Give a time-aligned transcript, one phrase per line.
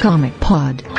[0.00, 0.97] Comic Pod.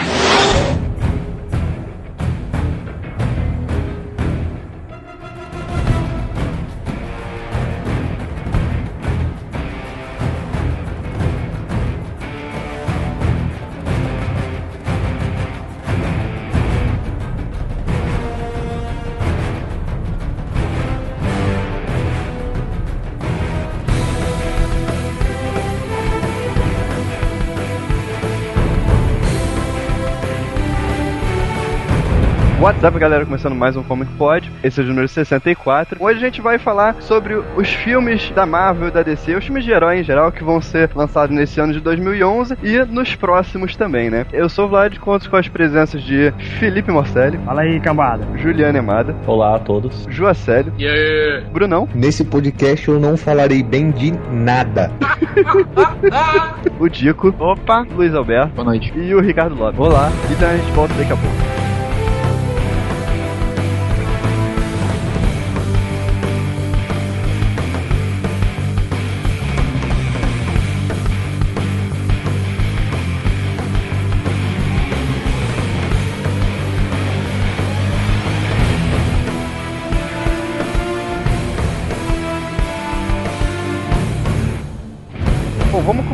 [32.81, 33.25] Up, galera?
[33.25, 34.50] Começando mais um Comic Pod.
[34.64, 35.97] Esse é o número 64.
[36.02, 39.66] Hoje a gente vai falar sobre os filmes da Marvel e da DC, os filmes
[39.66, 43.76] de herói em geral que vão ser lançados nesse ano de 2011 e nos próximos
[43.76, 44.26] também, né?
[44.31, 48.26] Eu sou o Vlad, conto com as presenças de Felipe Morcelli, Fala aí, cambada.
[48.38, 50.08] Juliana Emada, Olá a todos.
[50.09, 51.44] Joacélio, E aí?
[51.52, 54.90] Brunão, Nesse podcast eu não falarei bem de nada.
[56.80, 57.86] o Dico, Opa.
[57.94, 58.94] Luiz Alberto Boa noite.
[58.96, 59.78] e o Ricardo Lopes.
[59.80, 60.09] Olá.
[60.31, 61.69] Então a gente volta daqui a pouco.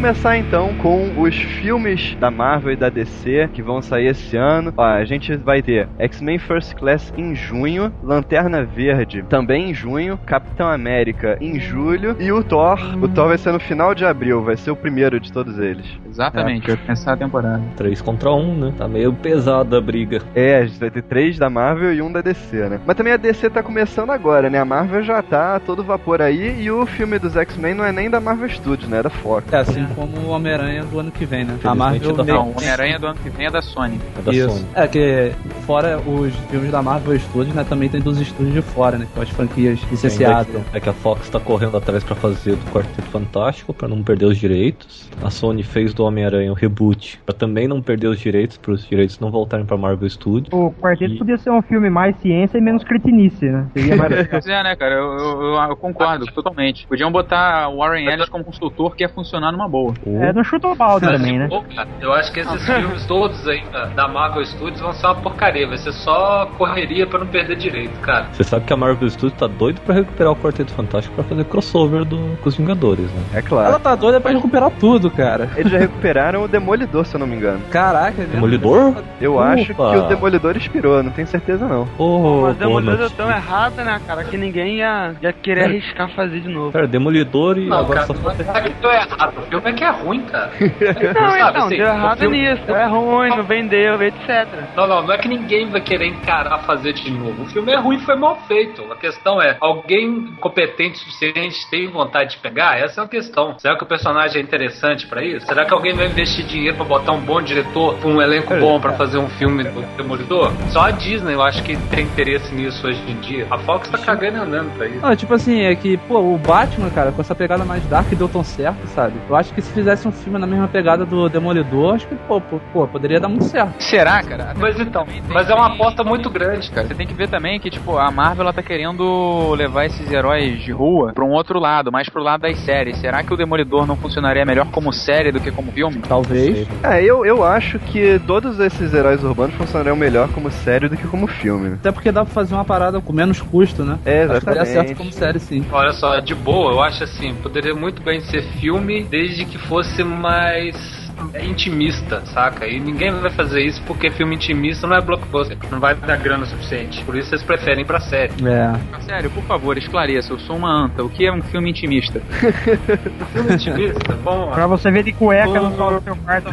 [0.05, 4.71] Começar então com os filmes da Marvel e da DC que vão sair esse ano.
[4.77, 10.19] Ó, a gente vai ter X-Men First Class em junho, Lanterna Verde também em junho,
[10.23, 12.77] Capitão América em julho e o Thor.
[13.01, 15.87] O Thor vai ser no final de abril, vai ser o primeiro de todos eles.
[16.07, 17.63] Exatamente, vai começar a temporada.
[17.75, 18.73] 3 contra 1, né?
[18.77, 20.21] Tá meio pesada a briga.
[20.35, 22.79] É, a gente vai ter três da Marvel e um da DC, né?
[22.85, 24.59] Mas também a DC tá começando agora, né?
[24.59, 27.91] A Marvel já tá a todo vapor aí e o filme dos X-Men não é
[27.91, 28.99] nem da Marvel Studios, né?
[28.99, 29.51] É da Fox.
[29.51, 31.57] É, assim como o Homem-Aranha do ano que vem, né?
[31.63, 33.99] A Marvel meio- Não, o Homem-Aranha do ano que vem é da Sony.
[34.17, 34.49] É da Isso.
[34.49, 34.65] Sony.
[34.75, 35.31] É que
[35.65, 39.21] fora os filmes da Marvel Studios, né, também tem dos estúdios de fora, né, com
[39.21, 40.61] as franquias licenciadas.
[40.73, 44.25] É que a Fox tá correndo atrás pra fazer do Quarteto Fantástico, pra não perder
[44.25, 45.09] os direitos.
[45.23, 48.85] A Sony fez do Homem-Aranha o reboot, pra também não perder os direitos, para os
[48.87, 50.49] direitos não voltarem pra Marvel Studios.
[50.51, 53.67] O quarteto E- podia ser um filme mais ciência e menos cretinice, né?
[53.73, 54.05] Seria mais.
[54.35, 54.95] Pois é, né, cara?
[54.95, 56.85] Eu, eu- eu- eu concordo totalmente.
[56.87, 59.84] Podiam botar o Warren Ellis como consultor que ia funcionar numa boa.
[60.05, 61.47] É, não chuta o balde também, né?
[61.47, 65.05] Pô, cara, eu acho que esses filmes todos aí da, da Marvel Studios vão ser
[65.07, 65.67] uma porcaria.
[65.67, 68.27] Vai ser só correria pra não perder direito, cara.
[68.31, 71.43] Você sabe que a Marvel Studios tá doido pra recuperar o Quarteto Fantástico pra fazer
[71.45, 73.23] crossover do, com os Vingadores, né?
[73.35, 73.67] É claro.
[73.69, 75.49] Ela tá doida pra recuperar tudo, cara.
[75.55, 77.59] Eles já recuperaram o Demolidor, se eu não me engano.
[77.71, 78.25] Caraca, é?
[78.25, 78.93] Demolidor?
[79.19, 79.53] Eu Opa.
[79.53, 81.87] acho que o Demolidor inspirou, não tenho certeza não.
[81.97, 82.97] Oh, Mas é uma Donald.
[82.97, 86.71] coisa tão errada, né, cara, que ninguém ia, ia querer arriscar fazer de novo.
[86.71, 88.43] Cara, Demolidor e Não, agora cara, só não falta...
[88.57, 89.33] é que deu errado.
[89.37, 90.51] O filme é que é ruim, cara.
[90.59, 94.47] Não, Sabe, então, assim, deu errado filme- nisso, é ruim, não vendeu, etc.
[94.75, 97.43] Não, não, não é que ninguém vai querer encarar fazer de novo.
[97.43, 98.83] O filme é ruim, foi mal feito.
[98.91, 102.77] A questão é, alguém competente o suficiente tem vontade de pegar?
[102.79, 103.57] Essa é a questão.
[103.59, 105.45] Será que o personagem é interessante pra isso?
[105.45, 108.79] Será que alguém vai investir dinheiro pra botar um bom diretor, com um elenco bom
[108.79, 110.51] pra fazer um filme do Demolidor?
[110.69, 113.47] Só a Disney, eu acho que tem interesse nisso hoje em dia.
[113.51, 114.99] A Fox tá cagando e andando pra isso.
[115.01, 118.27] Não, tipo assim, é que, pô, o Batman, cara, com essa pegada mais dark deu
[118.29, 119.13] tão certo, sabe?
[119.29, 122.39] Eu acho que se fizesse um filme na mesma pegada do Demolidor, acho que, pô,
[122.39, 123.81] pô, pô, poderia dar muito certo.
[123.81, 124.53] Será, cara?
[124.57, 126.87] Mas então, mas é uma aposta muito grande, cara.
[126.87, 130.59] Você tem que ver também que, tipo, a Marvel ela tá querendo levar esses heróis
[130.63, 132.97] de rua pra um outro lado, mais pro lado das séries.
[132.97, 136.01] Será que o Demolidor não funcionaria melhor como série do que como filme?
[136.07, 136.67] Talvez.
[136.83, 141.07] É, eu, eu acho que todos esses heróis urbanos funcionariam melhor como série do que
[141.07, 141.73] como filme.
[141.73, 143.97] Até porque dá pra fazer uma parada com menos custo, né?
[144.05, 144.69] É, Acho que exatamente.
[144.69, 145.65] certo como série, sim.
[145.71, 150.03] Olha só, de boa, eu acho assim, poderia muito bem ser filme desde que fosse
[150.03, 150.94] mais
[151.33, 152.67] é, intimista, saca?
[152.67, 156.43] E ninguém vai fazer isso porque filme intimista não é blockbuster, não vai dar grana
[156.43, 157.03] o suficiente.
[157.03, 158.33] Por isso eles preferem ir pra série.
[158.47, 159.01] É.
[159.01, 160.33] Sério, por favor, esclareça.
[160.33, 161.03] Eu sou uma anta.
[161.03, 162.21] O que é um filme intimista?
[163.33, 164.51] Filme intimista, bom.
[164.51, 166.49] Pra você ver de cueca no sol do seu quarto.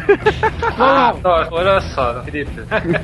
[0.77, 2.61] Ah, não, olha só, Felipe.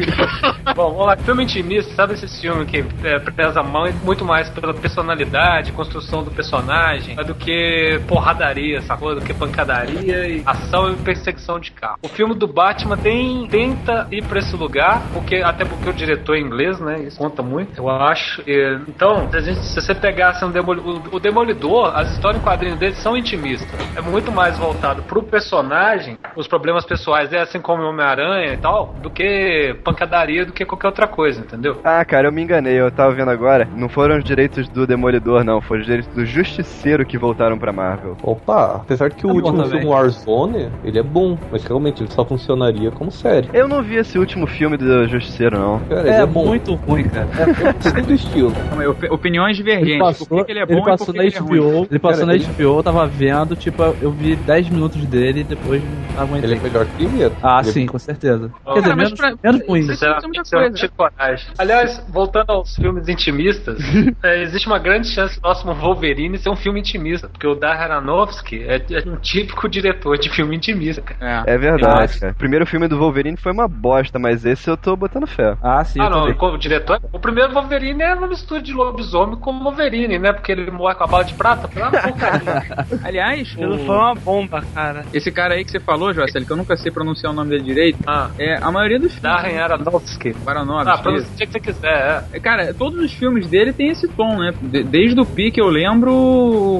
[0.76, 1.18] Bom, vamos lá.
[1.18, 6.32] Filme intimista, sabe esse filme que é, preza mão muito mais pela personalidade, construção do
[6.32, 9.16] personagem, do que porradaria, sacou?
[9.16, 11.98] Do que pancadaria e ação e perseguição de carro.
[12.01, 16.36] O filme do Batman tem, tenta ir pra esse lugar, porque até porque o diretor
[16.36, 17.00] é inglês, né?
[17.00, 18.42] Isso conta muito, eu acho.
[18.46, 22.42] E, então, se, a gente- se você pegasse um Demoli- o, o Demolidor, as histórias
[22.42, 23.80] em quadrinhos dele são intimistas.
[23.96, 28.57] É muito mais voltado pro personagem, os problemas pessoais, é assim como o Homem-Aranha e
[28.57, 31.80] tal, do que pancadaria, do que qualquer outra coisa, entendeu?
[31.84, 33.68] Ah, cara, eu me enganei, eu tava vendo agora.
[33.75, 35.62] Não foram os direitos do Demolidor, não.
[35.62, 38.18] Foram os direitos do Justiceiro que voltaram pra Marvel.
[38.22, 39.69] Opa, apesar que o Tá bom último também.
[39.80, 41.38] filme Warzone, ele é bom.
[41.51, 43.50] Mas realmente ele só funcionaria como série.
[43.53, 45.80] Eu não vi esse último filme do Justiceiro, não.
[45.80, 46.45] Cara, ele É, é bom.
[46.45, 47.27] muito ruim, cara.
[47.38, 48.53] É, gostei do estilo.
[49.09, 50.00] Opiniões Ele divergentes.
[50.00, 51.39] passou, por que, que ele é bom e por passou que, na que ele é
[51.39, 51.59] ruim?
[51.59, 55.06] HBO, ele passou Cara, na ele- HBO, eu tava vendo, tipo, eu vi 10 minutos
[55.06, 55.81] dele e depois
[56.15, 56.50] não aguentei.
[56.50, 57.36] Ele é melhor que o primeiro.
[57.41, 58.51] Ah, Ele- sim, com certeza.
[58.63, 59.80] Cara, Quer dizer, menos, pra- menos ruim.
[59.81, 61.47] Isso é muita coragem.
[61.57, 63.80] Aliás, voltando aos filmes intimistas,
[64.24, 67.91] é, existe uma grande chance do próximo Wolverine ser um filme intimista, porque o Darren
[67.91, 71.29] Aronofsky é, é um típico diretor de filme intimista, cara.
[71.46, 71.54] É.
[71.54, 72.31] É verdade, cara.
[72.34, 75.56] O primeiro filme do Wolverine foi uma bosta, mas esse eu tô botando fé.
[75.62, 76.34] Ah, sim, Ah, não, também.
[76.36, 80.34] como diretor, o primeiro Wolverine é uma mistura de lobisomem com Wolverine, né?
[80.34, 82.86] Porque ele morre com a bala de prata, foi uma porcaria.
[83.04, 85.06] Aliás, o- foi uma bomba, cara.
[85.14, 87.64] esse cara aí que você falou, Jocelyn, que eu nunca sei pronunciar o nome dele
[87.64, 89.22] direito, Ah, é a maioria dos filmes.
[89.22, 90.34] Darren Aronofsky.
[90.46, 91.28] Paranovski, Ah, pra isso.
[91.36, 91.88] você que você quiser,
[92.34, 92.38] é.
[92.38, 94.54] É, Cara, todos os filmes dele tem esse tom, né?
[94.62, 96.12] De- desde o pique eu lembro,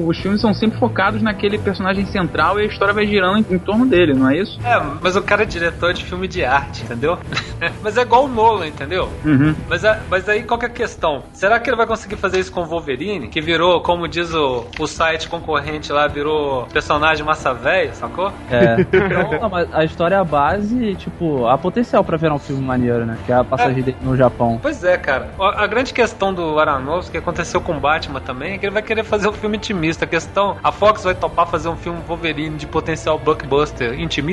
[0.06, 3.58] os filmes são sempre focados naquele personagem central e a história vai girando em, em
[3.58, 4.58] torno dele, não é isso?
[4.64, 7.18] É, mas o cara é diretor de filme de arte, entendeu?
[7.82, 9.08] mas é igual o Nolan, entendeu?
[9.24, 9.54] Uhum.
[9.68, 11.22] Mas, é- mas aí qual que é a questão?
[11.32, 13.28] Será que ele vai conseguir fazer isso com o Wolverine?
[13.28, 18.32] Que virou, como diz o, o site concorrente lá, virou personagem massa velha, sacou?
[18.50, 18.76] É.
[19.40, 23.04] Não, mas a história é a base, tipo, há potencial pra virar um filme maneiro,
[23.06, 23.16] né?
[23.26, 24.58] Que é a passagem dele no Japão.
[24.60, 25.28] Pois é, cara.
[25.38, 28.72] A, a grande questão do Aronofsky, que aconteceu com o Batman também, é que ele
[28.72, 30.04] vai querer fazer um filme intimista.
[30.04, 34.29] A questão, a Fox vai topar fazer um filme Wolverine de potencial blockbuster intimista?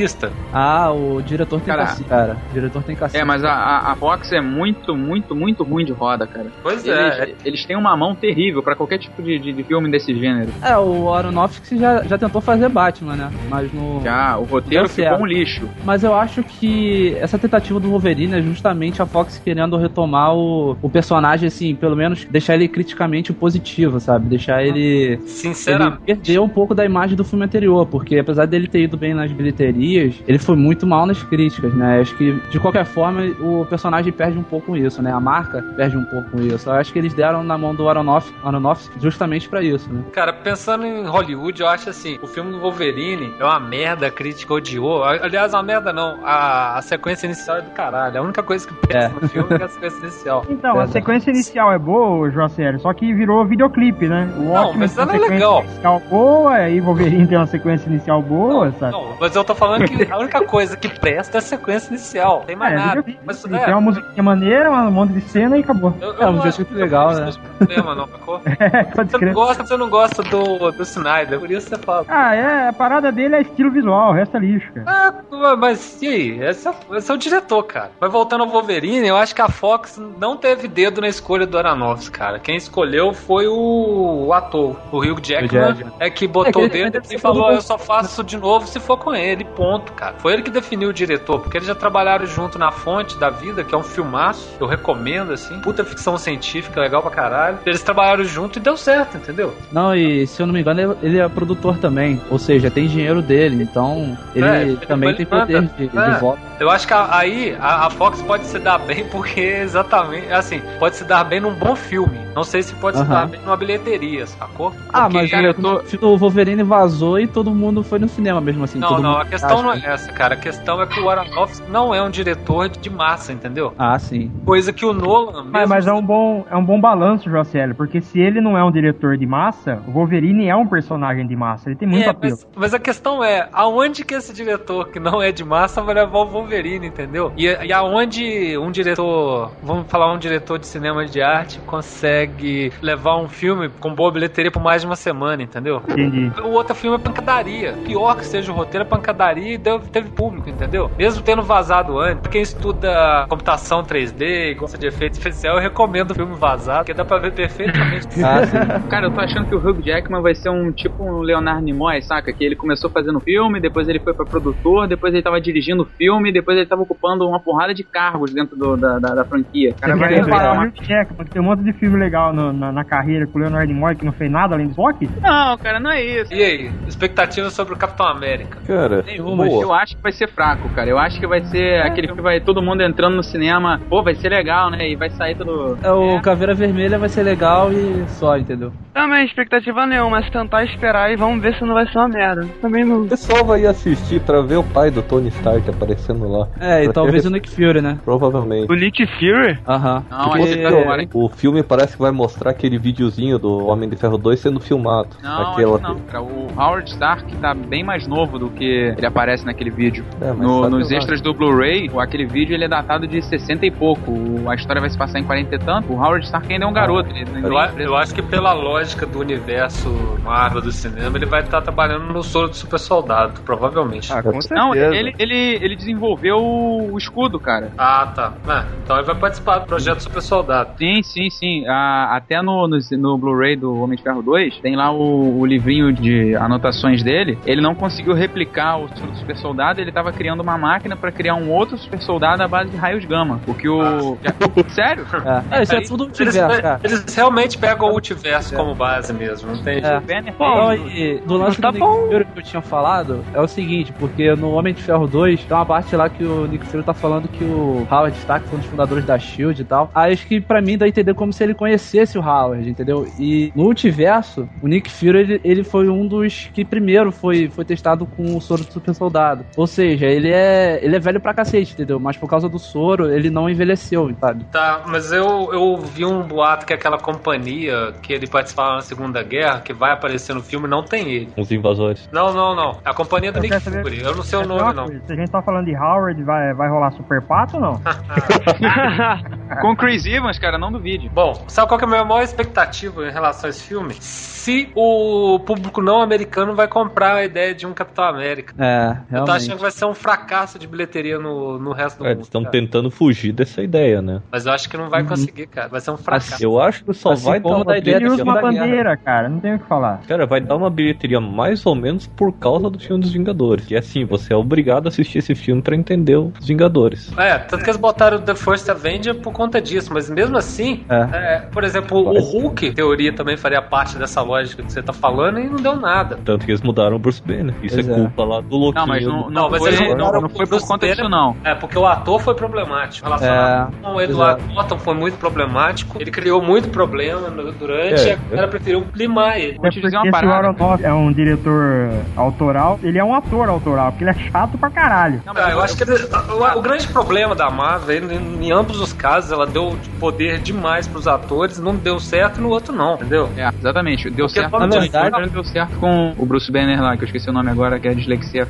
[0.54, 2.38] Ah, o diretor tem Cara, cacife, cara.
[2.50, 3.20] O diretor tem cacife.
[3.20, 6.48] É, mas a, a, a Fox é muito, muito, muito ruim de roda, cara.
[6.62, 7.34] Pois Eles, é.
[7.44, 10.52] eles têm uma mão terrível pra qualquer tipo de, de, de filme desse gênero.
[10.62, 13.32] É, o Aronofsky já, já tentou fazer Batman, né?
[13.50, 14.02] Mas no.
[14.04, 15.22] Já, o roteiro ficou certo.
[15.22, 15.70] um lixo.
[15.84, 20.78] Mas eu acho que essa tentativa do Wolverine é justamente a Fox querendo retomar o,
[20.82, 24.28] o personagem, assim, pelo menos deixar ele criticamente positivo, sabe?
[24.28, 24.78] Deixar ele.
[24.78, 26.02] Ele Sinceramente.
[26.06, 29.32] perdeu um pouco da imagem do filme anterior, porque apesar dele ter ido bem nas
[29.32, 32.00] bilheterias, ele foi muito mal nas críticas, né?
[32.02, 35.12] Acho que, de qualquer forma, o personagem perde um pouco com isso, né?
[35.12, 36.70] A marca perde um pouco com isso.
[36.70, 40.04] Eu acho que eles deram na mão do Aronofsky, Aronofsky justamente pra isso, né?
[40.12, 44.12] Cara, pensando em Hollywood, eu acho assim, o filme do Wolverine é uma merda, a
[44.12, 45.04] crítica odiou.
[45.04, 48.20] Aliás, uma merda não, a, a sequência inicial é do caralho.
[48.20, 50.46] A única coisa que presta no filme é a sequência inicial.
[50.58, 54.28] Então, a sequência inicial é boa, Jocelyn, só que virou videoclipe, né?
[54.38, 55.64] O Não, mas ela é sequência legal.
[55.64, 58.92] inicial boa, aí Wolverine tem uma sequência inicial boa, sabe?
[58.94, 62.44] Não, mas eu tô falando que a única coisa que presta é a sequência inicial.
[62.46, 62.90] Tem mais é, nada.
[63.02, 63.20] videoclipe.
[63.26, 65.94] Mas Tem é, uma musiquinha maneira, um monte de cena e acabou.
[66.02, 67.30] eu, É, um acho- legal, né?
[67.30, 68.42] é problema, não, sacou?
[68.60, 72.06] É, pode Você não gosta, você não gosta do, do Snyder, por isso você fala.
[72.08, 74.86] Ah, é, a parada dele é estilo visual, o resto é lixo, cara.
[75.32, 76.44] Ah, mas e aí?
[76.44, 77.92] Esse é, esse é o diretor, cara.
[78.00, 81.58] Mas voltando ao Wolverine, eu acho que a Fox não teve dedo na escolha do
[81.58, 82.40] Aronofsky, cara.
[82.40, 85.94] Quem escolheu foi o, o ator, o Hugh Jackman, Jackman.
[86.00, 88.68] é que botou É o que ele- dedo e falou: eu só faço de novo
[88.68, 90.14] se for com ele, ponto, cara.
[90.20, 93.64] Foi ele que definiu o diretor, porque eles já trabalharam junto na Fonte da Vida,
[93.64, 95.60] que é um filmaço, eu recomendo, assim.
[95.62, 97.58] Puta ficção científica, legal pra caralho.
[97.66, 99.56] Eles trabalharam junto e deu certo, entendeu?
[99.72, 102.22] Não, e se eu não me engano, ele- é produtor também.
[102.30, 105.74] Ou seja, tem dinheiro dele, então ele É, ele- também ele tem poder manda.
[105.76, 106.12] de, de É.
[106.20, 106.40] voto.
[106.60, 110.96] Eu acho que aí a, a Fox pode se dar bem porque exatamente, assim, pode
[110.98, 112.20] se dar bem num bom filme.
[112.36, 114.72] Não sei se pode se dar bem numa bilheteria, sacou?
[114.94, 115.56] Ah, Porque- mas cara,
[116.02, 118.78] o Wolverine vazou e todo mundo foi no cinema mesmo assim.
[118.78, 119.88] Não, não, a questão não é acha.
[119.88, 120.34] essa, cara.
[120.36, 123.74] A questão é que o Aronofsky não é um diretor de massa, entendeu?
[123.78, 124.32] Ah, sim.
[124.46, 125.52] Coisa que o Nolan mesmo...
[125.52, 128.64] Mas, mas é um bom é um bom balanço, Jocelyn, porque se ele não é
[128.64, 132.10] um diretor de massa, o Wolverine é um personagem de massa, ele tem muito É,
[132.10, 132.36] apelo.
[132.36, 135.96] mas, mas a questão é, aonde que esse diretor que não é de massa vai
[135.96, 137.32] levar o Wolverine, entendeu?
[137.38, 143.18] E, e aonde um diretor, vamos falar um diretor de cinema de arte, consegue levar
[143.18, 145.82] um filme com boa bilheteria por mais de uma semana, entendeu?
[145.88, 146.32] Entendi.
[146.42, 147.74] O outro filme é pancadaria.
[147.86, 150.92] Pior que seja o roteiro, é pancadaria e deu, teve público, entendeu?
[150.98, 152.22] Mesmo tendo vazado antes.
[152.22, 156.80] Pra quem estuda computação 3D e gosta de efeito especial, eu recomendo o filme vazado,
[156.80, 158.08] porque dá pra ver perfeitamente.
[158.28, 158.58] Ah, sim.
[158.90, 162.02] Cara, eu tô achando que o Hugh Jackman vai ser um tipo um Leonardo Nimoy,
[162.02, 162.34] saca?
[162.34, 166.32] Que ele começou fazendo filme, depois ele foi pra produtor, depois ele tava dirigindo filme,
[166.32, 169.72] depois ele tava ocupando uma porrada de cargos dentro do- da, da, da franquia.
[169.72, 172.34] O cara Você vai comparar o Hugh Jackman, que tem um monte de filme legal
[172.34, 175.10] no- na, na carreira com o Leonardo Nimoy que não fez nada além do rock?
[175.22, 176.34] Não, cara, não é isso.
[176.34, 178.60] E aí, expectativas sobre o Capitão América?
[178.66, 179.04] Cara,
[179.36, 179.62] Boa.
[179.64, 180.90] eu acho que vai ser fraco, cara.
[180.90, 184.16] Eu acho que vai ser aquele que vai todo mundo entrando no cinema, pô, vai
[184.16, 184.90] ser legal, né?
[184.90, 185.78] E vai sair todo.
[185.82, 188.72] É, o Caveira Vermelha vai ser legal e só, entendeu?
[188.94, 192.48] Também, expectativa nenhuma, mas tentar esperar e vamos ver se não vai ser uma merda.
[192.62, 193.04] Também não.
[193.04, 196.48] O pessoal vai assistir pra ver o pai do Tony Stark aparecendo lá.
[196.60, 198.00] É, e talvez o Nick Fury, né?
[198.04, 198.72] Provavelmente.
[198.72, 199.60] O Nick Fury?
[199.68, 200.04] Aham.
[200.10, 201.10] Não, Porque tá fora, hein?
[201.14, 205.10] o filme parece que vai mostrar aquele videozinho do Homem de Ferro 2 sendo filmado.
[205.22, 206.00] Não, Aquela- não.
[206.00, 206.24] cara.
[206.24, 208.64] O Howard Stark tá bem mais novo do que
[208.98, 210.06] ele aparece naquele vídeo.
[210.22, 213.72] É, No- nos extras do Blu-ray, o- aquele vídeo ele é datado de 60 e
[213.72, 214.14] pouco.
[214.48, 215.92] A história vai se passar em 40 e tanto.
[215.92, 217.10] O Howard Stark ainda é um garoto.
[217.10, 219.90] Ele, ele Eu, a- eu acho que pela lógica do universo
[220.24, 224.12] Marvel do cinema, ele vai estar trabalhando no soro do super soldado, provavelmente.
[224.14, 224.54] Ah, com certeza.
[224.56, 227.72] Não, ele, ele, ele desenvolveu o escudo, cara.
[227.78, 228.34] Ah, tá.
[228.48, 230.72] Ah, então ele vai participar do projeto Super Soldado.
[230.78, 231.66] Sim, sim, sim.
[231.68, 235.46] Ah, até no, no, no Blu-ray do Homem de Ferro 2, tem lá o, o
[235.46, 237.38] livrinho de anotações dele.
[237.46, 241.36] Ele não conseguiu replicar o do super soldado, ele tava criando uma máquina pra criar
[241.36, 243.40] um outro super soldado à base de raios gama.
[243.46, 244.18] Porque o.
[244.70, 245.06] Sério?
[245.52, 246.80] É, isso é tudo Eles, multiverso, cara.
[246.84, 250.00] eles realmente pegam o multiverso como base mesmo, não tem É.
[250.02, 250.38] jeito.
[250.38, 252.08] Bom, e do lance tá do Nick bom.
[252.10, 255.56] Fury que eu tinha falado é o seguinte, porque no Homem de Ferro 2 tem
[255.58, 258.62] uma parte lá que o Nick Fury tá falando que o Howard Stark foi um
[258.62, 259.90] dos fundadores da SHIELD e tal.
[259.94, 263.08] Aí acho que pra mim dá a entender como se ele conhecesse o Howard, entendeu?
[263.20, 267.66] E no multiverso, o Nick Fury ele, ele foi um dos que primeiro foi, foi
[267.66, 269.46] testado com o soro do super soldado.
[269.56, 272.00] Ou seja, ele é, ele é velho pra cacete, entendeu?
[272.00, 274.44] Mas por causa do soro, ele não envelheceu, sabe?
[274.52, 279.22] Tá, mas eu, eu vi um boato que aquela companhia que ele participava na Segunda
[279.24, 281.30] Guerra, que vai aparecer no filme, não tem ele.
[281.38, 282.10] Os invasores.
[282.12, 282.80] Não, não, não.
[282.84, 284.02] A companhia do Eu Nick saber- Fury.
[284.02, 284.88] Eu não sei o nome, não.
[284.88, 287.82] Se a gente tá falando de Howard, vai, vai rolar Super Pato ou não?
[289.62, 291.10] Com Chris Evans, cara, não duvide.
[291.10, 293.94] Bom, sabe qual que é a minha maior expectativa em relação a esse filme?
[294.00, 298.54] Se o público não americano vai comprar a ideia de um Capitão América.
[298.58, 299.32] É, Eu tô realmente.
[299.32, 302.18] achando que vai ser um fracasso de bilheteria no, no resto do É, mundo.
[302.18, 304.22] eles estão tentando fugir dessa ideia, né?
[304.32, 305.68] Mas eu acho que não vai conseguir, cara.
[305.68, 306.44] Vai ser um fracasso.
[306.44, 308.52] Eu acho que só Assim vai dar uma da ideia Ele da usa uma Guerra.
[308.66, 310.02] bandeira, cara, não tem o que falar.
[310.08, 313.66] Cara, vai dar uma bilheteria mais ou menos por causa do filme dos Vingadores.
[313.66, 317.12] Que é assim, você é obrigado a assistir esse filme pra entender os Vingadores.
[317.18, 321.40] É, tanto que eles botaram The First Avenger por conta disso, mas mesmo assim, é,
[321.52, 325.40] por exemplo, o Hulk, em teoria, também faria parte dessa lógica que você tá falando
[325.40, 326.18] e não deu nada.
[326.24, 327.54] Tanto que eles mudaram o Bruce Banner.
[327.64, 327.96] Isso Pois é é.
[327.96, 330.46] culpa lá do Não, mas não, não, Não, mas foi, eles não, mudaram não foi
[330.48, 331.36] por conta disso, não.
[331.44, 333.06] É, porque o ator foi problemático.
[333.08, 335.98] Em relação É, a- o Edward Norton foi muito problemático.
[336.02, 339.58] Ele criou muito problema no- durante É, e a galera preferiu limar ele.
[339.60, 340.56] Vou te dizer uma parada.
[340.84, 345.22] É um diretor autoral, ele é um ator autoral, porque ele é chato pra caralho.
[345.26, 348.52] Não, mas Ah, eu acho que ele- o, o grande problema da Marvel, ele, em
[348.52, 352.74] ambos os casos, ela deu poder demais pros atores, não deu certo e no outro
[352.76, 353.30] não, entendeu?
[353.38, 354.10] É, exatamente.
[354.10, 357.04] Deu Porque, certo na com o verdade- deu certo com o Bruce Banner lá, que
[357.04, 358.48] eu esqueci o nome agora, que é a dislexia.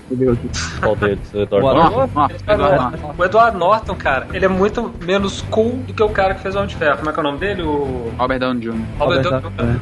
[0.80, 1.34] Qual deles?
[1.34, 3.14] O Edward Norton?
[3.18, 6.56] O Edward Norton, cara, ele é muito menos cool do que o cara que fez
[6.56, 6.98] o Homem de Ferro.
[6.98, 7.62] Como é que é o nome dele?
[7.64, 8.76] O Robert Downey Jr.
[9.00, 9.24] Robert,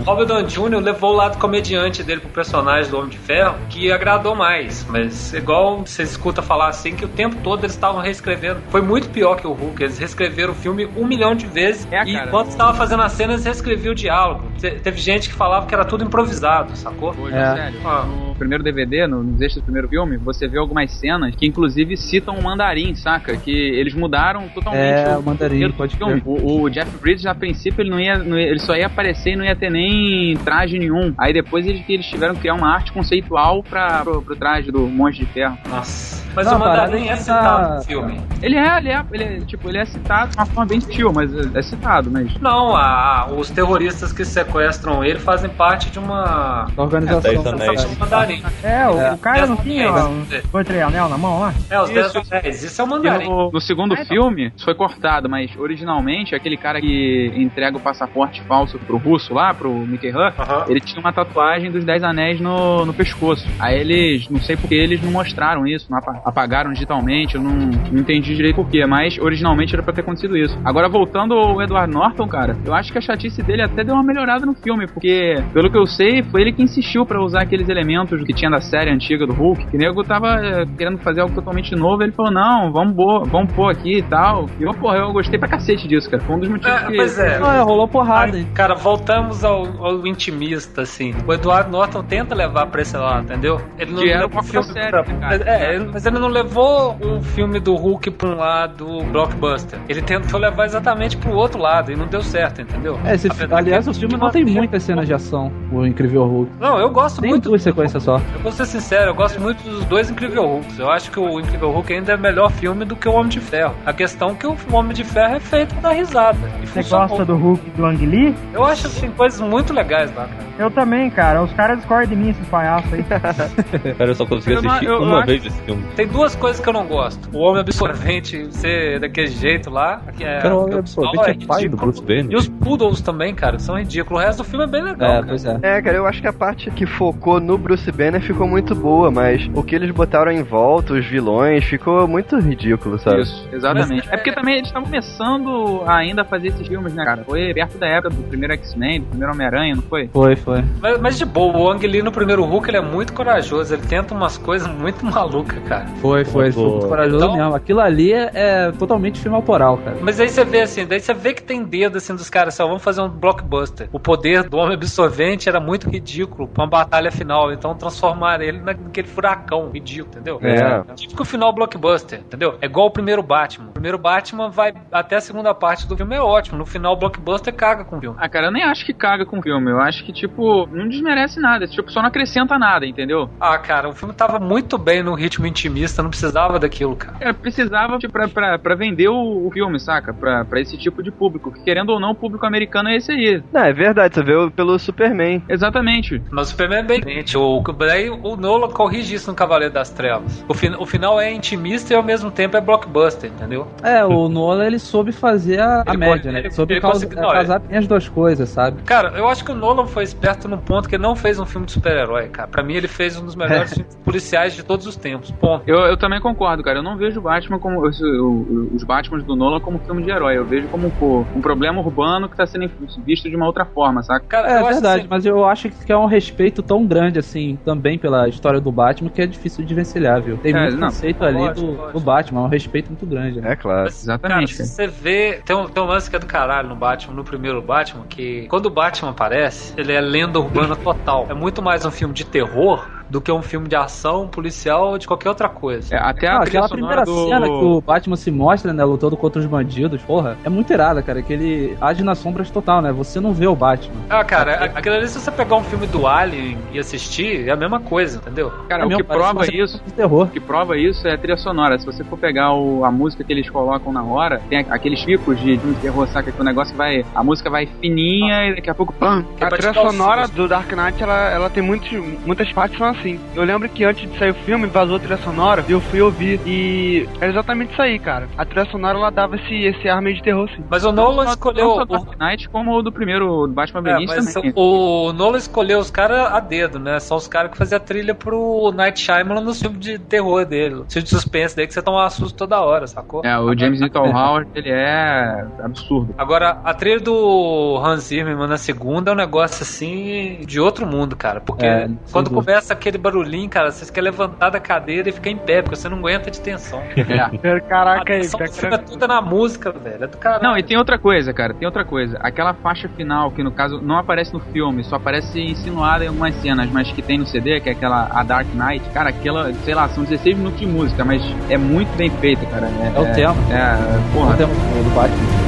[0.06, 0.80] Robert Downey- Jr.
[0.82, 4.86] levou o lado comediante dele pro personagem do Homem de Ferro, que agradou mais.
[4.90, 8.60] Mas igual você escuta falar assim, que o tempo todo eles estavam reescrevendo.
[8.70, 9.84] Foi muito pior que o Hulk.
[9.84, 11.88] Eles reescreveram o filme um milhão de vezes.
[11.92, 12.28] É, e cara.
[12.28, 14.44] enquanto estava fazendo a cena, eles reescreviam o diálogo.
[14.58, 17.14] Te- Teve gente que falava que era tudo improvisado, sacou?
[17.18, 17.54] Hoje, É.
[17.56, 17.80] sério.
[17.86, 18.06] Ah.
[18.06, 21.96] No primeiro DVD, no- nos extras do primeiro filme, você vê algumas cenas que inclusive
[21.98, 23.36] citam o mandarim, saca?
[23.38, 26.22] Que eles mudaram totalmente É, o mandarim, roteiro do pode filme.
[26.26, 28.18] O, o Jeff Bridges, a princípio, ele não ia.
[28.18, 31.14] não ia- ele só ia aparecer e não ia ter nem traje nenhum.
[31.18, 34.82] Aí depois eles, eles tiveram que criar uma arte conceitual pra, pro, pro traje do
[34.88, 35.58] Monge de Ferro.
[35.70, 36.25] Nossa.
[36.36, 38.22] Mas Não, o Mandarim é é citado tá- no filme.
[38.42, 41.12] Ele é, ele é, ele é, tipo, ele é citado de uma forma bem sutil,
[41.14, 42.34] mas é, é citado, mas.
[42.42, 46.68] Não, a- os terroristas que sequestram ele fazem parte de uma.
[46.76, 47.32] Da organização.
[47.32, 47.84] É, Dez Anéis.
[47.84, 48.00] ligado?
[48.00, 48.44] Mandarim.
[48.64, 49.14] É, o, É.
[49.14, 51.54] o cara não Dez tinha três anel na mão lá?
[51.70, 52.14] É, os Isso.
[52.14, 52.64] 10 anéis.
[52.64, 53.30] Isso é o Mandarim.
[53.30, 58.42] no, no segundo filme, isso foi cortado, mas originalmente aquele cara que entrega o passaporte
[58.44, 60.66] falso pro russo lá, pro Mickey Huff, Aham.
[60.68, 63.48] ele tinha uma tatuagem dos Dez Anéis no, no pescoço.
[63.60, 67.52] Aí eles, não sei porque eles não mostraram isso, não apa- apagaram digitalmente, eu não,
[67.54, 70.58] não entendi direito porquê, mas originalmente era pra ter acontecido isso.
[70.66, 74.04] Agora, voltando ao Edward Norton, cara, eu acho que a chatice dele até deu uma
[74.04, 77.70] melhorada no filme, porque, pelo que eu sei, foi ele que insistiu pra usar aqueles
[77.70, 81.22] elementos que tinha da série antiga do Hulk, que o nego tava eh, querendo fazer
[81.22, 84.46] algo totalmente novo, ele falou, não, vamos pôr, vamos pôr aqui e tal.
[84.60, 86.24] E eu, porra, eu gostei pra cacete disso, cara.
[86.24, 86.96] Foi um dos motivos É, que...
[86.96, 87.40] pois é.
[87.40, 88.38] Não, é, rolou porrada.
[88.38, 88.48] hein?
[88.54, 91.14] Cara, voltamos ao, ao intimista, assim.
[91.28, 93.60] O Eduardo Norton tenta levar pra esse lado, entendeu?
[93.78, 95.44] Ele Que era levou uma coisa séria, né, cara?
[95.46, 99.80] É, ele- mas ele não levou um filme do Hulk pra um lado blockbuster.
[99.90, 103.00] Ele tentou levar exatamente pro outro lado e não deu certo, entendeu?
[103.06, 106.52] É, esse, Apesar aliás, o filme não tem muitas cenas de ação, o Incrível Hulk.
[106.60, 107.50] Não, eu gosto Tem muito.
[107.50, 108.18] duas sequências só.
[108.34, 110.80] Eu vou ser sincero, eu gosto muito dos dois Incrível Hulks.
[110.80, 113.40] Eu acho que o Incrível Hulk ainda é melhor filme do que o Homem de
[113.40, 113.74] Ferro.
[113.86, 116.38] A questão é que o Homem de Ferro é feito dar risada.
[116.62, 118.36] E Você gosta do Hulk do Ang Lee?
[118.54, 120.46] Eu acho assim, coisas muito legais lá, cara.
[120.58, 121.42] Eu também, cara.
[121.44, 123.04] Os caras discordam de mim, esses palhaços aí.
[123.98, 125.84] Cara, eu só consegui Eu não- assistir eu- eu uma acho- vez esse filme.
[125.96, 127.30] Tem tem duas coisas que eu não gosto.
[127.34, 130.02] O homem absorvente ser daquele jeito lá.
[130.16, 131.76] Que é, Cara, o Homem Absorvente é pai do.
[131.78, 132.28] Bruce Banner.
[132.30, 134.22] E os Poodles também, cara, são ridículos.
[134.22, 135.10] O resto do filme é bem legal.
[135.10, 135.26] É, cara.
[135.28, 135.60] pois é.
[135.62, 139.12] É, cara, eu acho que a parte que focou no Bruce Banner ficou muito boa,
[139.12, 143.22] mas o que eles botaram em volta, os vilões, ficou muito ridículo, sabe?
[143.22, 144.04] Isso, exatamente.
[144.06, 147.24] Mas- É porque também eles estavam começando ainda a fazer esses filmes, né, cara?
[147.24, 150.08] Foi perto da época do primeiro X-Men, do primeiro Homem-Aranha, não foi?
[150.14, 150.64] Foi, foi.
[150.82, 153.74] Mas, mas de boa, o Ang Lee no primeiro Hulk ele é muito corajoso.
[153.74, 155.86] Ele tenta umas coisas muito malucas, cara.
[156.02, 156.52] Foi, foi.
[156.52, 157.56] Foi muito corajoso Então- mesmo.
[157.56, 159.98] Aquilo ali é, é totalmente filme autoral, cara.
[160.02, 162.64] Mas aí você vê assim, daí você vê que tem dedo assim dos caras, assim,
[162.64, 163.90] ó, vamos fazer um blockbuster.
[163.92, 168.60] O poder do homem absorvente era muito ridículo pra uma batalha final, então transformar ele
[168.60, 170.40] naquele furacão ridículo, entendeu?
[170.42, 170.84] É.
[170.96, 172.56] Típico final blockbuster, entendeu?
[172.62, 173.70] É igual o primeiro Batman.
[173.70, 176.98] O primeiro Batman vai até a segunda parte do filme é ótimo, no final o
[176.98, 178.18] blockbuster caga com o filme.
[178.20, 179.72] Ah, cara, eu nem acho que caga com o filme.
[179.72, 181.68] Eu acho que, tipo, não desmerece nada.
[181.68, 183.30] Tipo, só não acrescenta nada, entendeu?
[183.40, 187.18] Ah, cara, o filme tava muito bem no ritmo intimista, não precisava daquilo, cara.
[187.18, 190.14] Cara, precisava tipo, pra, pra, pra vender o, o filme, saca?
[190.14, 191.52] Pra, pra esse tipo de público.
[191.52, 193.44] Que, querendo ou não, o público americano é esse aí.
[193.52, 195.42] Não, é verdade, você vê o- pelo Superman.
[195.50, 196.22] Exatamente.
[196.32, 197.38] Mas o Superman é bem diferente.
[197.38, 200.44] O, daí o Nolan corrige isso no Cavaleiro das Trevas.
[200.48, 203.68] O, fin- o final é intimista e ao mesmo tempo é blockbuster, entendeu?
[203.84, 206.40] É, o Nolan ele soube fazer a, a Ele média, pode- né?
[206.40, 208.82] ele- soube ele causa- conseguiu- não, casar bem as duas coisas, sabe?
[208.84, 211.46] Cara, eu acho que o Nolan foi esperto num ponto que ele não fez um
[211.46, 212.48] filme de super-herói, cara.
[212.48, 215.32] Pra mim, ele fez um dos melhores filmes policiais de todos os tempos.
[215.32, 215.64] Ponto.
[215.66, 216.80] Eu, eu também concordo, cara.
[216.80, 217.82] Eu não vejo o Batman como.
[217.88, 220.38] os- os Batmans do Nolan como filme de herói.
[220.38, 222.68] Eu vejo como pô, um problema urbano que tá sendo
[223.04, 224.26] visto de uma outra forma, saca?
[224.28, 227.98] Cara, É verdade, assim- mas eu acho que é um respeito tão grande, assim, também
[227.98, 230.38] pela história do Batman, que é difícil de vencelhar, viu?
[230.38, 232.00] Tem É, muito não, conceito ali lógico, do, lógico.
[232.00, 233.42] do Batman, é um respeito muito grande.
[233.42, 233.52] Né?
[233.52, 233.84] É claro.
[233.84, 235.42] Mas, Exatamente, Cara, você vê.
[235.46, 238.48] Tem um, tem um lance que é do caralho no Batman, no primeiro Batman, que
[238.48, 241.28] quando o Batman aparece, ele é lenda urbana total.
[241.30, 244.98] É muito mais um filme de terror do que um filme de ação, policial ou
[244.98, 245.96] de qualquer outra coisa.
[245.96, 247.26] É, até a Ah, aquela sonora primeira do...
[247.30, 251.02] cena que o Batman se mostra, né, lutando contra os bandidos, porra, é muito irada,
[251.02, 252.92] cara, que ele age nas sombras total, né?
[252.92, 253.96] Você não vê o Batman.
[254.10, 257.52] Ah, cara, a- aquilo ali, se você pegar um filme do Alien e assistir, é
[257.52, 258.52] a mesma coisa, entendeu?
[258.70, 260.24] Cara, É o mesmo, que prova isso de terror.
[260.28, 261.78] O que prova isso é a trilha sonora.
[261.80, 265.40] Se você for pegar o- a música que eles colocam na hora, tem aqueles picos
[265.40, 266.32] de de terror, saca?
[266.32, 267.06] Que o negócio vai.
[267.16, 268.94] A música vai fininha e daqui a pouco.
[268.94, 269.24] Pam!
[269.38, 271.90] Que é A trilha sonora do Dark Knight, ela, ela tem muitos,
[272.26, 273.20] muitas partes que são assim.
[273.36, 276.02] Eu lembro que antes de sair o filme, vazou a trilha sonora e eu fui
[276.02, 276.40] ouvir.
[276.46, 278.28] E era exatamente isso aí, cara.
[278.38, 280.64] A trilha sonora, ela dava esse, esse ar meio de terror, sim.
[280.70, 281.76] Mas o Nolan Não escolheu.
[281.76, 284.54] só o- Dark Knight, como o do primeiro Batman É, Begins também.
[284.56, 287.00] o Nolan escolheu os caras a dedo, né?
[287.00, 290.84] São os caras que faziam a trilha pro Night Shyamalan nos filmes de terror dele.
[290.90, 293.22] Filme de suspense daí que você toma um susto toda hora, sacou?
[293.24, 296.14] É, o James Newton Howard, ele é absurdo.
[296.18, 301.16] Agora, a trilha do Hans Zimmer na segunda é um negócio assim de outro mundo,
[301.16, 301.42] cara.
[301.42, 305.38] Porque É, quando começa aquele barulhinho, cara, você quer levantar da cadeira e ficar em
[305.38, 306.82] pé, porque você não aguenta de tensão.
[307.16, 307.60] É.
[307.62, 310.04] Caraca, a aí, tensão tá filme é tudo na música, velho.
[310.04, 310.44] É do caralho.
[310.44, 312.18] Não, e tem outra coisa, cara, tem outra coisa.
[312.20, 316.36] Aquela faixa final, que no caso não aparece no filme, só aparece insinuada em algumas
[316.36, 319.74] cenas, mas que tem no CD, que é aquela A Dark Knight, cara, aquela, sei
[319.74, 322.68] lá, são 16 minutos de música, mas é muito bem feita, cara.
[322.68, 323.36] É o tema.
[323.52, 325.45] É, É porra, o tema do Batman.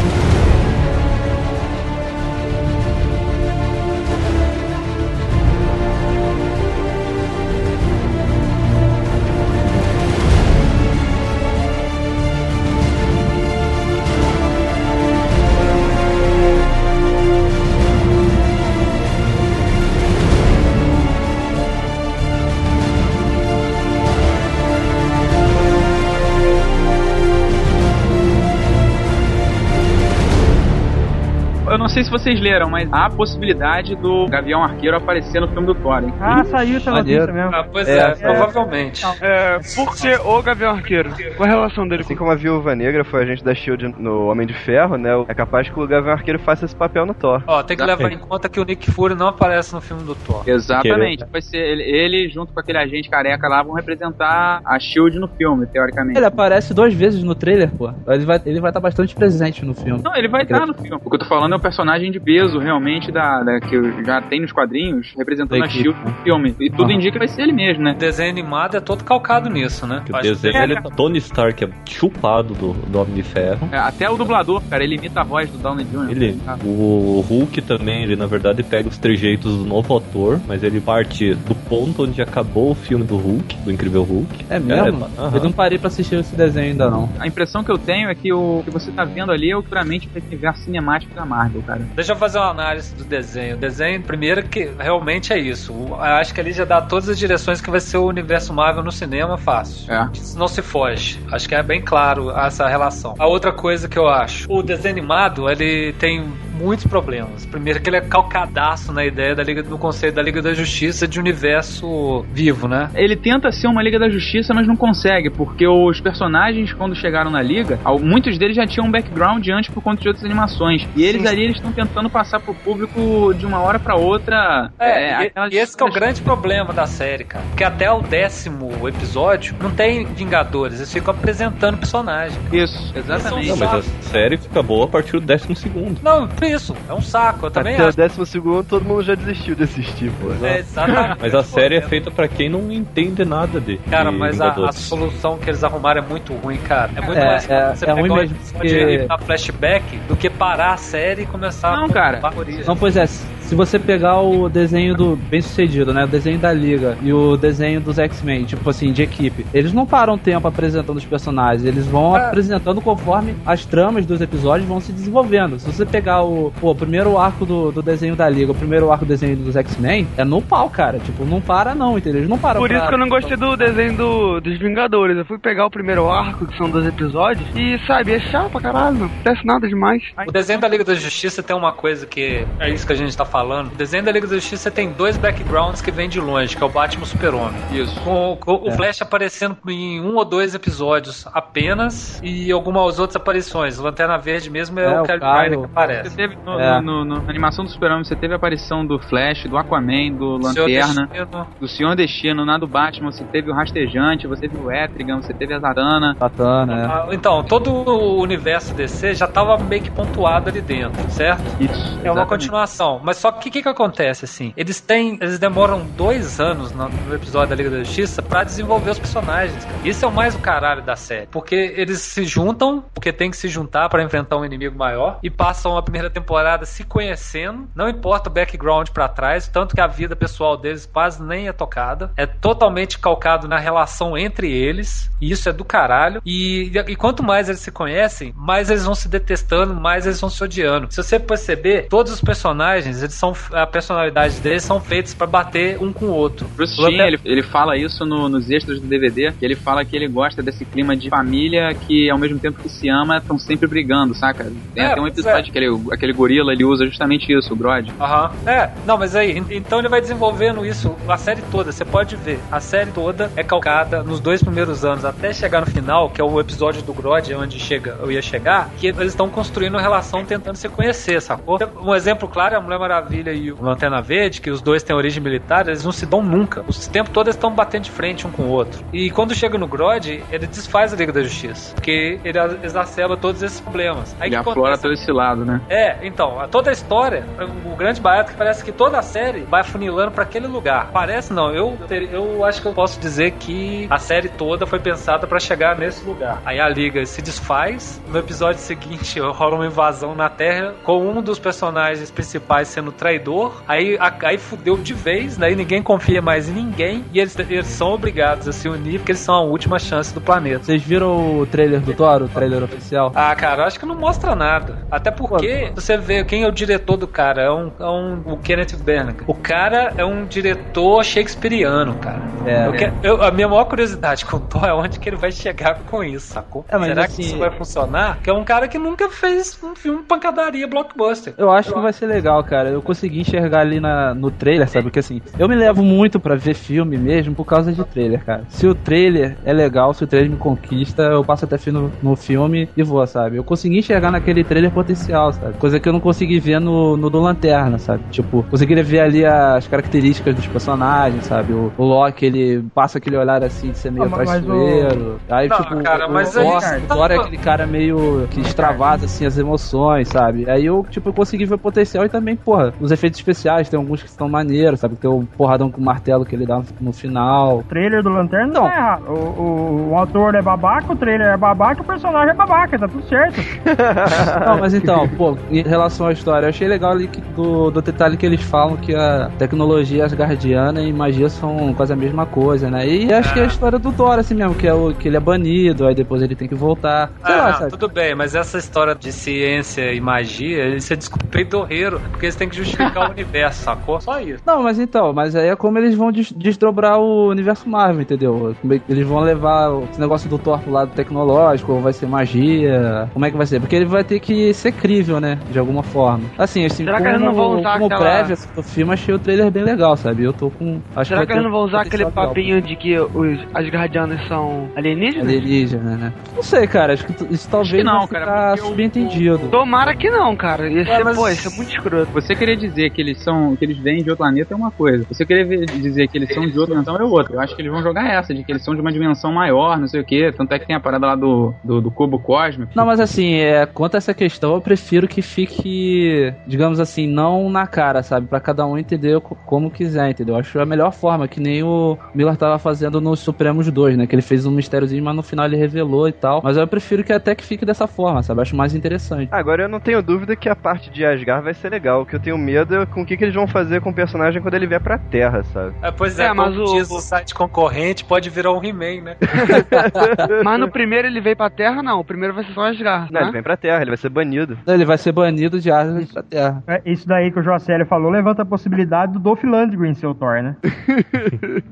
[31.98, 35.74] Sei se vocês leram, mas há a possibilidade do Gavião Arqueiro aparecer no filme do
[35.74, 36.14] Thor, hein?
[36.22, 37.22] Ah, saiu essa Maneiro.
[37.22, 37.56] notícia mesmo.
[37.56, 38.14] Ah, pois É, é, é.
[38.14, 39.04] provavelmente.
[39.20, 41.10] É, por que o Gavião Arqueiro?
[41.36, 44.28] Qual a relação dele Assim com como a Viúva Negra foi agente da SHIELD no
[44.28, 45.10] Homem de Ferro, né?
[45.28, 47.42] É capaz que o Gavião Arqueiro faça esse papel no Thor.
[47.48, 50.14] Ó, tem que levar em conta que o Nick Fury não aparece no filme do
[50.14, 50.44] Thor.
[50.46, 51.26] Exatamente.
[51.32, 55.28] Vai ser ele, ele, junto com aquele agente careca lá, vão representar a Shield no
[55.30, 56.20] filme, teoricamente.
[56.20, 57.92] Ele aparece duas vezes no trailer, pô.
[58.08, 60.02] Ele vai ele vai estar bastante presente no filme.
[60.04, 61.00] Não, ele vai estar no filme.
[61.04, 64.22] O que eu tô falando é um personagem de peso, realmente, da, da- que já
[64.22, 65.68] tem nos quadrinhos, representando a.
[65.70, 66.56] Shield no filme.
[66.60, 67.92] E tudo indica que vai ser ele mesmo, né?
[67.92, 70.02] O desenho animado é todo calcado nisso, né?
[70.06, 73.68] Que o que desenho, ele, Tony Stark é chupado do, do Homem de Ferro.
[73.72, 76.12] É, até o dublador, cara, ele imita a voz do Downey Jr.
[76.12, 80.64] Ele, Ah, o Hulk também, ele na verdade pega os trejeitos do novo ator, mas
[80.64, 84.46] ele parte do ponto onde acabou o filme do Hulk, do Incrível Hulk.
[84.50, 85.06] É mesmo?
[85.18, 85.38] É.
[85.38, 87.10] Eu não parei pra assistir esse desenho ainda não.
[87.20, 89.64] A impressão que eu tenho é que o que você tá vendo ali é o
[89.64, 91.62] puramente o universo cinemático da Marvel.
[91.62, 91.77] cara.
[91.96, 93.56] Deixa eu fazer uma análise do desenho.
[93.56, 95.74] O desenho, primeiro, que realmente é isso.
[95.74, 98.84] Eu acho que ali já dá todas as direções que vai ser o universo Marvel
[98.84, 99.92] no cinema fácil.
[99.92, 100.10] É.
[100.36, 101.20] Não se foge.
[101.32, 103.16] Acho que é bem claro essa relação.
[103.18, 106.24] A outra coisa que eu acho, o desenho animado, ele tem
[106.58, 107.46] muitos problemas.
[107.46, 111.08] Primeiro que ele é calcadaço na ideia da Liga, no conceito da Liga da Justiça
[111.08, 112.90] de universo vivo, né?
[112.96, 117.30] Ele tenta ser uma Liga da Justiça, mas não consegue, porque os personagens, quando chegaram
[117.30, 120.88] na Liga, muitos deles já tinham um background antes por conta de outras animações.
[120.96, 124.72] E eles ali eles estão tentando passar pro público de uma hora pra outra.
[124.80, 127.44] É, e- aquelas- e esse que é o grande problema da série, cara.
[127.50, 132.38] Porque até o décimo episódio não tem Vingadores, eles ficam apresentando personagem.
[132.52, 133.50] Isso, exatamente.
[133.50, 136.00] Não, mas a série fica boa a partir do décimo segundo.
[136.02, 137.98] Não, isso, é um saco, eu também Até o acho.
[137.98, 140.34] décimo segundo todo mundo já desistiu desse tipo.
[140.44, 141.18] É, exatamente.
[141.22, 143.78] Mas a série é feita pra quem não entende nada de.
[143.90, 146.92] Cara, de mas a, a solução que eles arrumaram é muito ruim, cara.
[146.96, 150.16] É muito É, mais é- você é ruim pegar um mesmo, porque- dar flashback do
[150.16, 152.22] que parar a série e começar Não, a cara.
[152.66, 153.06] Não, pois é,
[153.48, 156.04] se você pegar o desenho do bem sucedido, né?
[156.04, 159.86] O desenho da Liga e o desenho dos X-Men, tipo assim, de equipe, eles não
[159.86, 162.28] param tempo apresentando os personagens, eles vão É.
[162.28, 165.60] apresentando conforme as tramas dos episódios vão se desenvolvendo.
[165.60, 168.92] Se você pegar o, pô, o primeiro arco do, do desenho da Liga, o primeiro
[168.92, 171.00] arco do desenho dos X-Men, é no pau, cara.
[171.00, 172.20] Tipo, não para não, entendeu?
[172.20, 175.18] Eles não param Por pra- isso que eu não gostei do desenho do, dos Vingadores.
[175.18, 178.60] Eu fui pegar o primeiro arco, que são dois episódios, e sabe, é chato pra
[178.62, 180.04] caralho, não acontece nada demais.
[180.28, 183.16] O desenho da Liga da Justiça tem uma coisa que é isso que a gente
[183.16, 183.37] tá falando.
[183.74, 186.66] O desenho da Liga da Justiça tem dois backgrounds que vêm de longe, que é
[186.66, 187.62] o Batman o Super-Homem.
[187.72, 188.00] Isso.
[188.02, 188.72] Com, com o É.
[188.72, 193.80] Flash aparecendo em um ou dois episódios apenas e algumas outras aparições.
[193.80, 196.10] O Lanterna Verde mesmo é, É, o o Kyle que aparece.
[196.10, 196.82] Você teve no, É.
[196.82, 200.42] no- no- na animação do Super-Homem, você teve a aparição do Flash, do Aquaman, do
[200.44, 201.48] Senhor Lanterna, Destino.
[201.60, 205.34] do Senhor Destino, na do Batman, você teve o Rastejante, você teve o Etrigan, você
[205.34, 206.16] teve a Zatanna.
[206.18, 207.16] Satana, é.
[207.16, 211.42] Então, todo o universo DC já tava meio que pontuado ali dentro, certo?
[211.60, 211.72] Isso.
[212.04, 212.28] É uma exatamente.
[212.30, 213.00] continuação.
[213.04, 214.54] Mas só que o que, que acontece, assim?
[214.56, 215.18] Eles têm.
[215.22, 219.68] Eles demoram dois anos no, no episódio da Liga da Justiça pra desenvolver os personagens.
[219.84, 221.28] Isso é o mais o caralho da série.
[221.28, 225.30] Porque eles se juntam, porque tem que se juntar pra enfrentar um inimigo maior, e
[225.30, 227.68] passam a primeira temporada se conhecendo.
[227.76, 231.54] Não importa o background pra trás, tanto que a vida pessoal deles quase nem é
[231.54, 232.12] tocada.
[232.16, 235.10] É totalmente calcado na relação entre eles.
[235.22, 236.22] E isso é do caralho.
[236.26, 240.30] E, e quanto mais eles se conhecem, mais eles vão se detestando, mais eles vão
[240.30, 240.88] se odiando.
[240.92, 245.78] Se você perceber, todos os personagens, eles são a personalidade deles são feitos pra bater
[245.82, 246.48] um com o outro.
[246.56, 249.84] Bruce O Timm, ele, ele fala isso no- nos extras do DVD, que ele fala
[249.84, 253.38] que ele gosta desse clima de família que, ao mesmo tempo que se ama, estão
[253.40, 254.52] sempre brigando, saca?
[254.74, 257.92] Tem É, até um episódio que ele, aquele gorila, ele usa justamente isso, o Grod.
[258.00, 258.32] Aham.
[258.46, 261.72] É, não, mas aí, en- então ele vai desenvolvendo isso a série toda.
[261.72, 265.68] Você pode ver, a série toda é calcada nos dois primeiros anos, até chegar no
[265.68, 269.28] final, que é o episódio do Grod, onde chega, eu ia chegar, que eles estão
[269.30, 271.58] construindo uma relação tentando se conhecer, sacou?
[271.82, 274.96] Um exemplo claro é a Mulher Maravilha e o Lanterna Verde, que os dois têm
[274.96, 276.64] origem militar, eles não se dão nunca.
[276.68, 278.84] Os tempo todo eles estão batendo de frente um com o outro.
[278.94, 283.42] E quando chega no Grod, ele desfaz a Liga da Justiça, porque ele exacerba todos
[283.42, 284.16] esses problemas.
[284.20, 284.82] Aí Ele aflora acontece?
[284.82, 285.62] todo esse lado, né?
[285.70, 287.26] É, então, toda a história,
[287.66, 290.90] o grande barato é que parece que toda a série vai funilando pra aquele lugar.
[290.92, 291.78] Parece não, eu,
[292.12, 296.06] eu acho que eu posso dizer que a série toda foi pensada pra chegar nesse
[296.06, 296.42] lugar.
[296.46, 301.22] Aí a liga se desfaz, no episódio seguinte rola uma invasão na Terra com um
[301.22, 303.62] dos personagens principais sendo traidor.
[303.68, 307.68] Aí, a- aí fudeu de vez, daí ninguém confia mais em ninguém e eles, eles
[307.68, 310.64] são obrigados a se unir porque eles são a última chance do planeta.
[310.66, 313.12] Vocês viram o trailer do Thor, o trailer oficial?
[313.16, 314.80] Ah, cara, eu acho que não mostra nada.
[314.90, 317.42] Até porque você vê quem é o diretor do cara.
[317.44, 319.18] É um, é um o Kenneth Branagh.
[319.28, 322.22] O cara é um diretor shakespeariano, cara.
[322.46, 322.68] É.
[322.68, 325.32] Eu que- eu- a minha maior curiosidade com o Thor é onde que ele vai
[325.32, 326.66] chegar com isso, sacou?
[326.70, 328.20] É, mas Será assim- que isso vai funcionar?
[328.24, 331.34] Que é um cara que nunca fez um filme pancadaria blockbuster.
[331.38, 332.70] Eu acho que vai ser legal, cara.
[332.70, 334.86] Eu consegui enxergar ali na, no trailer, sabe?
[334.86, 338.46] Porque assim, eu me levo muito pra ver filme mesmo por causa de trailer, cara.
[338.50, 341.94] Se o trailer é legal, se o trailer me conquista, eu passo até fim no,
[342.02, 343.38] no filme e vou, sabe?
[343.38, 345.58] Eu consegui enxergar naquele trailer potencial, sabe?
[345.58, 348.04] Coisa que eu não consegui ver no, no do Lanterna, sabe?
[348.10, 351.54] Tipo, consegui ver ali as características dos personagens, sabe?
[351.54, 355.22] O, o Loki, ele passa aquele olhar assim de ser meio Ah, mas o- traiçoeiro.
[355.30, 358.28] Aí, Não, tipo, cara, o, mas o, aí Thor, tá- Thor é aquele cara meio
[358.30, 360.50] que extravasa assim as emoções, sabe?
[360.50, 363.78] Aí eu, tipo, eu consegui ver o potencial e também, porra, os efeitos especiais, tem
[363.78, 364.96] alguns que estão maneiros, sabe?
[364.96, 367.60] Tem o porradão com o martelo que ele dá no final.
[367.60, 368.70] O trailer do Lanterna não, Não.
[368.70, 369.04] tá errado.
[369.08, 372.88] O, o, o ator é babaca, o trailer é babaca, o personagem é babaca, tá
[372.88, 373.38] tudo certo.
[374.46, 377.82] Não, mas então, pô, em relação à história, eu achei legal ali que- do, do
[377.82, 382.70] detalhe que eles falam que a tecnologia asgardiana e magia são quase a mesma coisa,
[382.70, 382.88] né?
[382.88, 385.18] E acho que é a história do Thor, assim mesmo, que é o que ele
[385.18, 387.12] é banido, aí depois ele tem que voltar.
[387.26, 387.72] Sei Ah, lá, sabe?
[387.72, 392.36] tudo bem, mas essa história de ciência e magia, isso é desculpa peidorreiro, porque eles
[392.36, 394.00] têm que justificar o universo, sacou?
[394.02, 394.42] Só isso.
[394.46, 398.56] Não, mas então, mas aí é como eles vão des- desdobrar o universo Marvel, entendeu?
[398.62, 401.82] Como é que Eles vão levar o- esse negócio do Thor pro lado tecnológico, ou
[401.82, 403.60] vai ser magia, como é que vai ser?
[403.60, 405.38] Porque ele vai ter que ser crível, né?
[405.52, 406.24] De alguma forma.
[406.38, 408.94] Assim, assim Será que como, eles não vão usar como aquela- prévia assim, do filme,
[408.94, 410.24] achei o trailer bem legal, sabe?
[410.24, 410.80] Eu tô com...
[410.96, 412.28] Acho Será vai que eles não vão usar aquele legal.
[412.28, 415.28] papinho de que os Asgardianos são alienígenas?
[415.28, 416.14] Alienígena, né?
[416.36, 416.94] Não sei, cara.
[416.94, 419.48] Acho que isso talvez que não, vai cara, subentendido.
[419.50, 420.70] Tomara que não, cara.
[420.70, 422.12] Ia ser, mas- pô, isso é muito escroto.
[422.14, 425.06] Você querer dizer que eles são, que eles vêm de outro planeta é uma coisa.
[425.10, 427.36] Você querer dizer que eles são de outra dimensão é outra.
[427.36, 429.78] Eu acho que eles vão jogar essa, de que eles são de uma dimensão maior,
[429.78, 430.32] não sei o que.
[430.32, 432.72] Tanto é que tem a parada lá do, do, do cubo cósmico.
[432.76, 437.50] Não, mas assim, é, quanto a essa questão, eu prefiro que fique, digamos assim, não
[437.50, 438.28] na cara, sabe?
[438.28, 440.36] Pra cada um entender co- como quiser, entendeu?
[440.36, 444.08] Acho a melhor forma, que nem o Miller tava fazendo nos Supremos 2, né?
[444.08, 446.42] Que ele fez um mistériozinho, mas no final ele revelou e tal.
[446.44, 448.42] Mas eu prefiro que até que fique dessa forma, sabe?
[448.42, 449.30] Acho mais interessante.
[449.32, 452.02] Agora eu não tenho dúvida que a parte de Asgard vai ser legal.
[452.02, 453.94] O que eu tenho medo é com o que, que eles vão fazer com o
[453.94, 455.74] personagem quando ele vier pra Terra, sabe?
[455.82, 459.18] É, pois é, É, mas o- diz o site concorrente, pode virar um He-Man, né?
[460.44, 462.00] Mas no primeiro ele veio pra Terra, não.
[462.00, 463.32] O primeiro vai ser só Asgard, Não, ele né?
[463.34, 464.58] vem pra Terra, ele vai ser banido.
[464.68, 466.64] Ele vai ser banido de Asgard pra Terra.
[466.68, 470.14] É, Isso daí que o Jocelyn falou levanta a possibilidade do Dolph Lundgren ser o
[470.14, 470.56] Thor, né?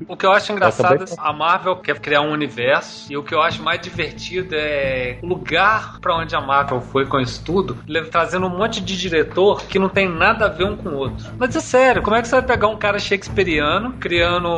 [0.08, 3.22] O que eu acho engraçado Eu é a Marvel quer criar um universo e o
[3.22, 7.42] que eu acho mais divertido é o lugar pra onde a Marvel foi com isso
[7.44, 7.76] tudo,
[8.10, 11.26] trazendo um monte de diretor que não tem nada a ver um com o outro.
[11.38, 14.48] Mas é sério, como é que você vai pegar um cara shakespeariano criando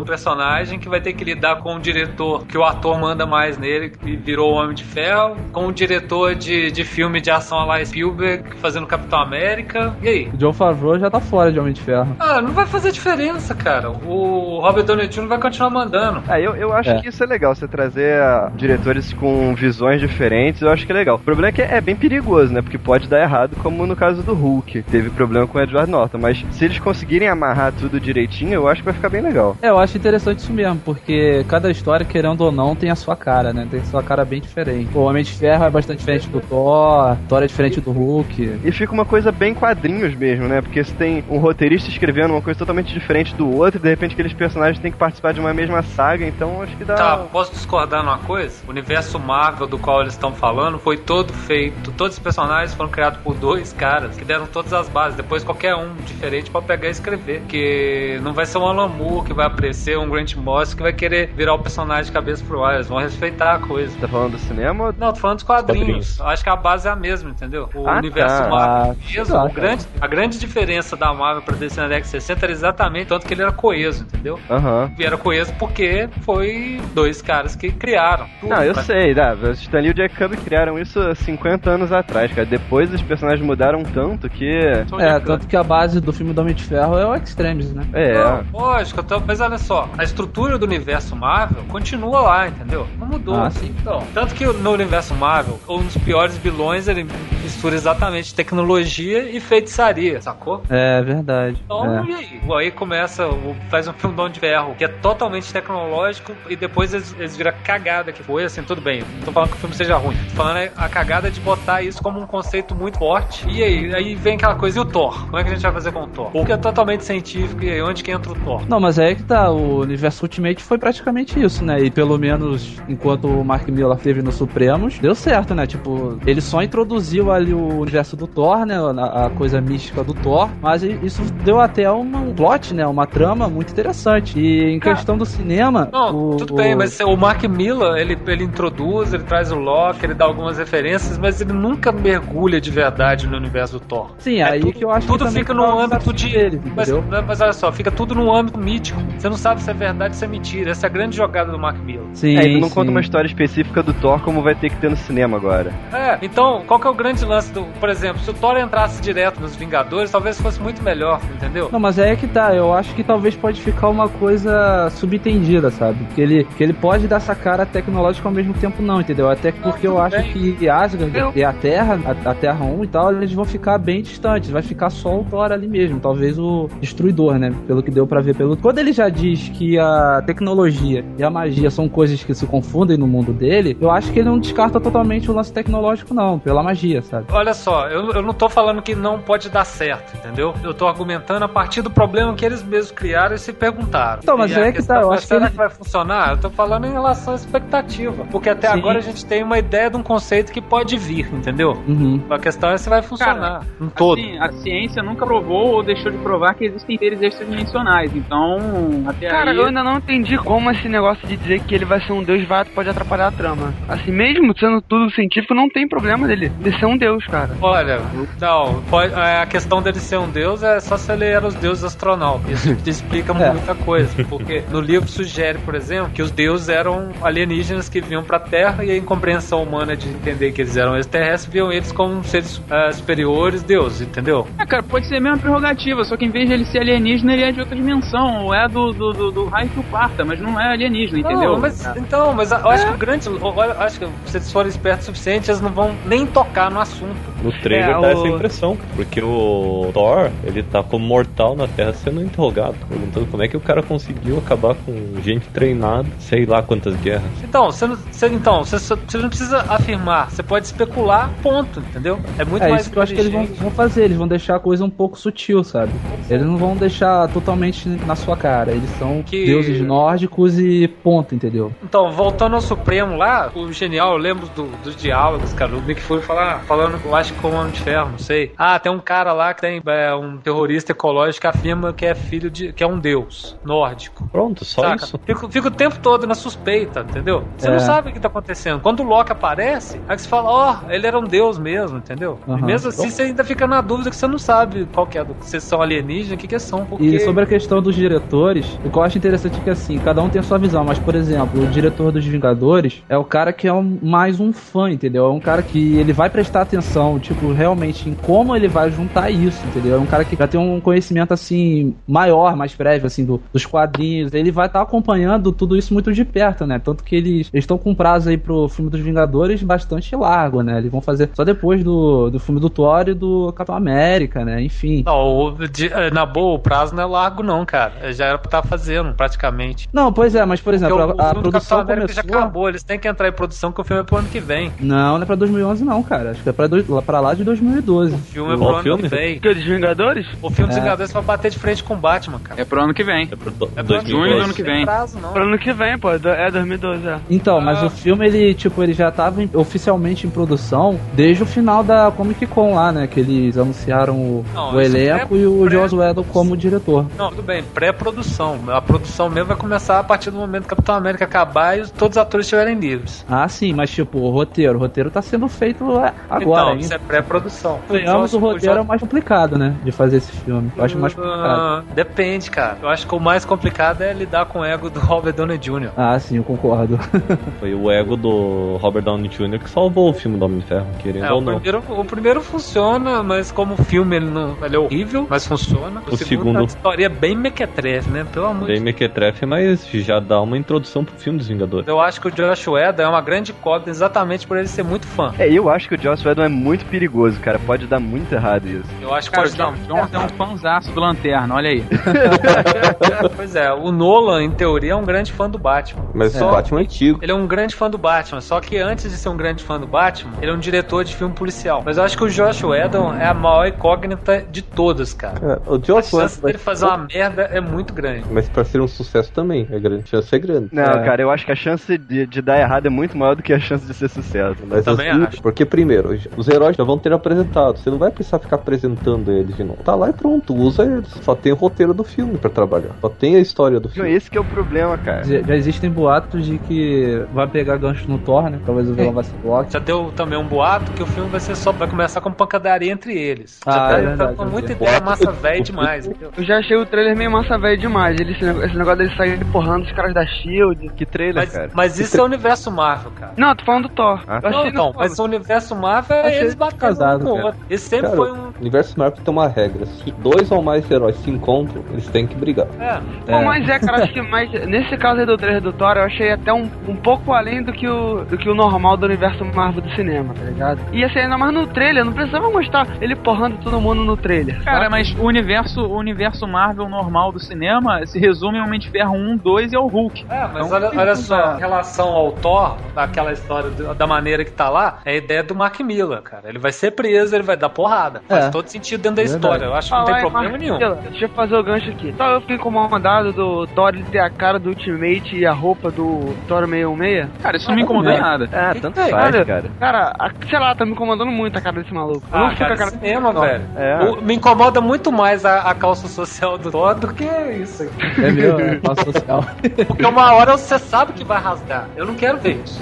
[0.00, 3.56] um personagem que vai ter que lidar com um diretor que o ator manda mais
[3.58, 7.64] nele e virou o Homem de Ferro, com um diretor de, de filme de ação
[7.66, 9.96] lá Spielberg fazendo Capitão América?
[10.02, 10.28] E aí?
[10.32, 12.16] O John Favreau já tá fora de Homem de Ferro.
[12.18, 13.90] Ah, não vai fazer diferença, cara.
[13.90, 15.26] O Robert Downey Jr.
[15.26, 16.22] vai continuar mandando.
[16.28, 17.00] Ah, eu, eu acho É.
[17.00, 20.94] que isso é legal, você trazer ah, diretores com visões diferentes, eu acho que é
[20.94, 21.16] legal.
[21.16, 22.62] O problema é que é bem perigoso, né?
[22.62, 24.82] Porque pode dar errado, como no caso do Hulk.
[24.84, 28.80] Teve problema com o Edward Norton, mas se eles conseguirem amarrar tudo direitinho, eu acho
[28.80, 29.56] que vai ficar bem legal.
[29.62, 33.16] É, eu acho interessante isso mesmo, porque cada história, querendo ou não, tem a sua
[33.16, 33.66] cara, né?
[33.70, 34.90] Tem a sua cara bem diferente.
[34.94, 38.60] O Homem de Ferro é bastante diferente do Thor, Thor é diferente do Hulk.
[38.64, 40.60] E fica uma coisa bem quadrinhos mesmo, né?
[40.60, 44.12] Porque se tem um roteirista escrevendo uma coisa totalmente diferente do outro, e de repente
[44.12, 46.94] aqueles personagens têm que participar de uma mesma saga, então acho que dá.
[46.94, 48.56] Tá, posso discordar numa coisa?
[48.66, 52.90] O universo Marvel do qual eles estão falando foi todo feito, todos os personagens foram
[52.90, 55.16] criados por dois caras que deram todas as bases.
[55.16, 57.42] Depois qualquer um diferente pode pegar e escrever.
[57.48, 60.92] Que não vai ser um Alan Moore que vai aparecer, um Grant Morrison que vai
[60.92, 62.74] querer virar o personagem de cabeça pro ar.
[62.74, 63.96] Eles vão respeitar a coisa.
[63.98, 64.94] Tá falando do cinema?
[64.98, 65.86] Não, tô falando dos quadrinhos.
[65.86, 66.20] quadrinhos.
[66.20, 67.68] Acho que a base é a mesma, entendeu?
[67.74, 68.48] O Ah, universo tá.
[68.48, 72.02] Marvel Ah, mesmo, tá, o grande, a grande diferença da Marvel pra DC na década
[72.04, 74.38] de 60 era exatamente tanto que ele era coeso, entendeu?
[74.50, 74.90] Aham.
[74.98, 78.26] E era coeso porque foi dois caras que criaram.
[78.40, 79.34] tudo, Não, eu pra- sei, dá.
[79.34, 82.46] O Stan Lee e o Jack Kirby criaram isso há 50 anos atrás, cara.
[82.46, 84.60] Depois os personagens mudaram tanto que.
[84.88, 87.72] Sou É, tanto que a base do filme do Homem de Ferro é o Extremes,
[87.72, 87.86] né?
[87.92, 88.14] É.
[88.14, 92.86] Não, lógico, então, mas olha só, a estrutura do universo Marvel continua lá, entendeu?
[92.98, 93.34] Não mudou.
[93.34, 93.74] Ah, sim.
[93.80, 97.06] Então, tanto que no universo Marvel, um dos piores vilões, ele
[97.46, 100.62] mistura exatamente tecnologia e feitiçaria, sacou?
[100.68, 101.56] É verdade.
[101.64, 102.04] Então, É.
[102.04, 102.40] e aí?
[102.56, 106.56] Aí começa, o- faz um filme do Homem de Ferro, que é totalmente tecnológico, e
[106.56, 109.02] depois eles, eles viram a cagada que foi, assim, tudo bem.
[109.18, 110.16] Não tô falando que o filme seja ruim.
[110.30, 113.46] Tô falando é a cagada de botar isso como um conceito muito forte.
[113.48, 113.94] E aí?
[113.94, 115.24] Aí vem aquela coisa, e o Thor?
[115.26, 116.30] Como é que a gente vai fazer com o Thor?
[116.30, 118.62] Porque é totalmente científico, e aí onde que entra o Thor?
[118.68, 121.80] Não, mas aí é que tá, o universo Ultimate foi praticamente isso, né?
[121.80, 125.66] E pelo menos enquanto o Mark Miller teve no Supremos, deu certo, né?
[125.66, 128.76] Tipo, ele só introduziu ali o universo do Thor, né?
[128.76, 132.86] A, a coisa mística do Thor, mas isso deu até uma, um plot, né?
[132.86, 134.38] Uma trama muito interessante.
[134.38, 135.88] E em Cara, questão do cinema.
[135.92, 139.56] Não, o, tudo o- bem, mas o Mark Miller, ele, ele introduz, ele traz o
[139.56, 144.10] Loki, ele dá algumas referências, mas ele nunca mergulha de verdade no universo do Thor.
[144.18, 146.26] Sim, É aí tudo- que eu acho tudo que também fica no o âmbito de-
[146.36, 146.88] Dele, Mas,
[147.26, 149.00] mas olha só, fica tudo no âmbito mítico.
[149.16, 150.70] Você não sabe se é verdade ou se é mentira.
[150.72, 152.04] Essa é a grande jogada do Mark Miller.
[152.14, 152.74] Sim, É, ele não sim.
[152.74, 155.72] conta uma história específica do Thor como vai ter que ter no cinema agora.
[155.92, 157.64] É, então, qual que é o grande lance do.
[157.80, 161.68] Por exemplo, se o Thor entrasse direto nos Vingadores, talvez fosse muito melhor, entendeu?
[161.72, 162.54] Não, mas aí é que tá.
[162.54, 166.06] Eu acho que talvez pode ficar uma coisa subentendida, sabe?
[166.14, 169.28] Que ele, que ele pode dar essa cara tecnológica ao mesmo tempo, não, entendeu?
[169.30, 173.12] Até porque eu acho que Asgard e a Terra, a, a Terra 1 e tal,
[173.12, 174.50] eles vão ficar bem distantes.
[174.50, 176.00] Vai ficar só o Thor ali mesmo.
[176.00, 177.52] Talvez o Destruidor, né?
[177.66, 178.56] Pelo que deu pra ver pelo.
[178.56, 182.96] Quando ele já diz que a tecnologia e a magia são coisas que se confundem
[182.96, 186.62] no mundo dele, eu acho que ele não descarta totalmente o lance tecnológico, não, pela
[186.62, 187.15] magia, sabe?
[187.30, 190.54] Olha só, eu, eu não tô falando que não pode dar certo, entendeu?
[190.62, 194.20] Eu tô argumentando a partir do problema que eles mesmos criaram e se perguntaram.
[194.22, 196.30] Então, mas E é que tá, eu é, acho que ele- que vai funcionar?
[196.32, 198.24] Eu tô falando em relação à expectativa.
[198.30, 198.78] Porque até Sim.
[198.78, 201.72] agora a gente tem uma ideia de um conceito que pode vir, entendeu?
[201.86, 202.22] Uhum.
[202.30, 203.62] A questão é se vai funcionar.
[203.80, 204.18] um todo.
[204.20, 208.14] Assim, a ciência nunca provou ou deixou de provar que existem seres extradimensionais.
[208.14, 209.56] Então, até Cara, aí.
[209.56, 212.44] eu ainda não entendi como esse negócio de dizer que ele vai ser um deus
[212.46, 213.72] vai, pode atrapalhar a trama.
[213.88, 217.50] Assim, mesmo sendo tudo científico, não tem problema dele, de ser um deus, cara.
[217.60, 218.00] Olha,
[218.40, 221.54] não, pode- é, a questão dele ser um deus é só se ele era os
[221.54, 222.50] deuses astronautas.
[222.50, 223.50] Isso te explica É.
[223.52, 224.24] muita coisa.
[224.24, 228.84] Porque no livro sugere, por exemplo, que os deuses eram alienígenas que vinham pra Terra
[228.84, 232.90] e a incompreensão humana de entender que eles eram extraterrestres viam eles como seres ah,
[232.92, 234.46] superiores, deuses, entendeu?
[234.58, 237.32] É, cara, pode ser a mesma prerrogativa, só que em vez de ele ser alienígena,
[237.34, 240.24] ele é de outra dimensão, ou é do, do, do, do raio que o parta,
[240.24, 241.52] mas não é alienígena, entendeu?
[241.52, 243.26] Não, mas, então, mas eu acho que o grande.
[243.26, 246.80] Eu acho que se eles forem espertos o suficiente, eles não vão nem tocar no
[246.80, 246.95] assunto.
[246.98, 247.14] 说呢
[247.46, 251.68] No trailer É, dá o- essa impressão, porque o Thor, ele tá como mortal na
[251.68, 256.44] Terra sendo interrogado, perguntando como é que o cara conseguiu acabar com gente treinada, sei
[256.44, 257.30] lá quantas guerras.
[257.42, 262.18] Então, você não, você, então, você, não precisa afirmar, você pode especular, ponto, entendeu?
[262.38, 264.26] É muito É mais isso que eu acho que eles vão, vão fazer, eles vão
[264.26, 265.92] deixar a coisa um pouco sutil, sabe?
[266.28, 271.34] Eles não vão deixar totalmente na sua cara, eles são Que- deuses nórdicos e ponto,
[271.34, 271.72] entendeu?
[271.84, 276.00] Então, voltando ao Supremo lá, o genial, eu lembro do- dos diálogos, cara, o Nick
[276.00, 278.52] Fury falar, falando, eu acho que com o Homem de Ferro, não sei.
[278.56, 282.14] Ah, tem um cara lá que tem é, um terrorista ecológico que afirma que é
[282.14, 282.72] filho de.
[282.72, 284.28] que é um deus nórdico.
[284.30, 285.04] Pronto, só Saca?
[285.04, 285.20] isso.
[285.24, 287.44] Fica, fica o tempo todo na suspeita, entendeu?
[287.56, 287.70] Você É.
[287.72, 288.80] não sabe o que tá acontecendo.
[288.80, 292.38] Quando o Loki aparece, aí você fala, ó, ele era um deus mesmo, entendeu?
[292.46, 292.66] E Aham.
[292.66, 295.60] mesmo assim, você ainda fica na dúvida que você não sabe qual que é, se
[295.60, 297.04] são alienígenas, o que que são, porque...
[297.04, 300.22] E sobre a questão dos diretores, o que eu acho interessante é que assim, cada
[300.22, 303.52] um tem a sua visão, mas por exemplo, o diretor dos Vingadores é o cara
[303.52, 305.26] que é um- mais um fã, entendeu?
[305.26, 309.30] É um cara que ele vai prestar atenção, tipo, realmente em como ele vai juntar
[309.30, 309.96] isso, entendeu?
[309.96, 313.64] É um cara que já tem um conhecimento assim maior, mais prévio assim do- dos
[313.66, 314.32] quadrinhos.
[314.32, 316.78] Ele vai estar acompanhando tudo isso muito de perto, né?
[316.78, 320.78] Tanto que eles estão com prazo aí pro filme dos Vingadores bastante largo, né?
[320.78, 324.62] Eles vão fazer só depois do, do filme do Thor e do Capitão América, né?
[324.62, 325.02] Enfim.
[325.04, 328.12] Não, de- eh, na boa, o prazo não é largo não, cara.
[328.12, 329.88] Já era pra estar fazendo, praticamente.
[329.92, 332.14] Não, pois é, mas por Porque exemplo, o a, a do Capitão produção começou...
[332.14, 334.40] já acabou, eles têm que entrar em produção que o filme é pro ano que
[334.40, 334.72] vem.
[334.80, 336.30] Não, não é pra 2011 não, cara.
[336.30, 338.14] Acho que é pra, lá- pra lá de 2012.
[338.14, 339.02] O filme é pro ano filme?
[339.04, 339.38] que vem.
[339.40, 340.26] Que dos Vingadores?
[340.42, 340.80] O filme dos É.
[340.80, 342.60] Vingadores vai bater de frente com o Batman, cara.
[342.60, 343.28] É pro ano que vem.
[343.30, 344.10] É pro do- É pro ano 2012.
[344.10, 344.84] junho do ano que vem.
[344.84, 345.32] prazo, não.
[345.32, 347.18] Pro ano que vem, pô, é 2012, é.
[347.30, 347.86] Então, mas Ah.
[347.86, 352.10] o filme, ele, tipo, ele já tava em- oficialmente em produção desde o final da
[352.10, 353.06] Comic Con lá, né?
[353.06, 356.56] Que eles anunciaram o, Não, o isso elenco é e o pré- Joss Whedon como
[356.56, 357.06] diretor.
[357.16, 358.58] Não, tudo bem, pré-produção.
[358.68, 361.86] A produção mesmo vai começar a partir do momento que o Capitão América acabar e
[361.90, 363.24] todos os atores estiverem livres.
[363.28, 364.76] Ah, sim, mas tipo, o roteiro.
[364.76, 366.95] O roteiro tá sendo feito é, agora então, ainda.
[366.96, 367.80] É pré-produção.
[367.86, 369.76] Convenhamos, o roteiro é o mais complicado, né?
[369.82, 370.70] De fazer esse filme.
[370.76, 371.44] Eu acho mais complicado.
[371.60, 372.78] Ah, Depende, cara.
[372.82, 375.90] Eu acho que o mais complicado é lidar com o ego do Robert Downey Jr.
[375.96, 376.98] Ah, sim, eu concordo.
[377.60, 379.58] Foi o ego do Robert Downey Jr.
[379.58, 381.60] que salvou o filme do Homem de Ferro, querendo É, ou o, não.
[381.60, 386.02] primeiro, o primeiro funciona, mas como filme ele, não, ele é horrível, mas funciona.
[386.06, 388.26] O, O segundo, segundo- é uma história bem mequetrefe, né?
[388.32, 391.86] Pelo amor de Bem mequetrefe, mas já dá uma introdução pro filme dos Vingadores.
[391.86, 395.06] Eu acho que o Josh Whedon é uma grande incógnita exatamente por ele ser muito
[395.06, 395.32] fã.
[395.38, 397.58] É, eu acho que o Joss Whedon é muito perigoso, cara.
[397.58, 398.84] Pode dar muito errado isso.
[399.00, 401.84] Eu acho que Cara, o pode dar John é um fãzaço do Lanterna, olha aí.
[403.36, 406.04] Pois é, o Nolan, em teoria, é um grande fã do Batman.
[406.14, 407.18] Mas Só- o Batman é antigo.
[407.22, 409.78] Ele é um grande fã do Batman, só que antes de ser um grande fã
[409.78, 411.82] do Batman, ele é um diretor de filme policial.
[411.84, 415.38] Mas eu acho que o Josh Whedon é a maior incógnita de todas, cara.
[415.40, 418.24] Cara, o A Joss chance Whedon dele fazer uma merda é muito grande.
[418.30, 420.04] Mas pra ser um sucesso também, é grande.
[420.04, 420.68] A chance é grande.
[420.72, 421.04] Não, É.
[421.04, 423.52] cara, eu acho que a chance de, de dar errado é muito maior do que
[423.52, 424.56] a chance de ser sucesso.
[424.66, 425.42] Mas também assim, acho.
[425.42, 427.78] Porque primeiro, os heróis já vão ter apresentado.
[427.78, 429.82] Você não vai precisar ficar apresentando eles de novo.
[429.82, 431.08] Tá lá e pronto, usa eles.
[431.22, 432.90] Só tem o roteiro do filme pra trabalhar.
[433.00, 434.12] Só tem a história do Não, filme.
[434.12, 435.24] esse que é o problema, cara.
[435.24, 438.58] Já, já existem boatos de que vai pegar gancho no Thor, né?
[438.64, 439.72] Talvez o vilão vai ser o Loki.
[439.72, 442.92] Já deu também um boato que o filme vai ser só vai começar com pancadaria
[442.92, 443.60] entre eles.
[443.66, 446.06] Ah, já tá, é tá verdade, com eu muita ideia massa velha demais.
[446.06, 446.30] entendeu?
[446.36, 448.20] Eu já achei o trailer meio massa velho demais.
[448.20, 450.88] Ele, esse, negócio, dele sair porrando os caras da Shield.
[450.96, 451.70] Que trailer, Mas, cara.
[451.74, 453.32] mas isso é o universo Marvel, cara.
[453.36, 454.22] Não, tô falando do Thor.
[454.26, 457.32] Ah, Não, não, do mas o universo Marvel é Achei- eles batendo Casado, um com
[457.32, 457.46] o cara.
[457.46, 457.60] outro.
[457.70, 458.46] Esse sempre Cara, foi um.
[458.46, 459.86] o universo Marvel tem uma regra.
[459.86, 462.66] Se dois ou mais heróis se encontram, eles têm que brigar.
[462.78, 465.96] É, Pô, mas é, cara, acho que mais, nesse caso aí do trailer do Thor,
[465.96, 469.06] eu achei até um, um pouco além do que, o, do que o normal do
[469.06, 470.80] universo Marvel do cinema, tá ligado?
[470.92, 474.62] E assim, ainda mais no trailer, não precisava mostrar ele porrando todo mundo no trailer.
[474.64, 474.90] Cara, sabe?
[474.90, 479.14] mas o universo, o universo Marvel normal do cinema se resume a Homem de Ferro
[479.14, 480.26] 1, 2 e ao Hulk.
[480.28, 484.50] É, mas Então, olha, olha só, em relação ao Thor, daquela história da maneira que
[484.52, 486.48] tá lá, é a ideia do Mark Miller, cara.
[486.48, 488.22] Ele vai ser preso, ele vai dar porrada.
[488.28, 488.50] Faz É.
[488.50, 489.44] todo sentido dentro da Verdade.
[489.44, 489.64] história.
[489.66, 490.78] Eu acho que não Ah, tem vai, problema nenhum.
[490.78, 492.14] Deixa eu fazer o gancho aqui.
[492.16, 495.90] Só eu fiquei incomodado do Thor ele ter a cara do Ultimate e a roupa
[495.90, 497.28] do Thor 616.
[497.42, 498.20] Cara, isso não me incomodou em É.
[498.20, 498.48] nada.
[498.52, 499.08] Ah, Que tanto que é?
[499.10, 499.64] faz, cara.
[499.78, 502.22] Cara, a- sei lá, tá me incomodando muito a cara desse maluco.
[502.32, 503.64] Eu não Ah, fico com a cara, cara cinema, velho.
[503.76, 504.04] É.
[504.04, 508.22] O- me incomoda muito mais a, a calça social do Thor do que isso aqui.
[508.24, 509.44] É meu, é classe social.
[509.86, 511.88] Porque uma hora você sabe que vai rasgar.
[511.96, 512.80] Eu não quero ver isso.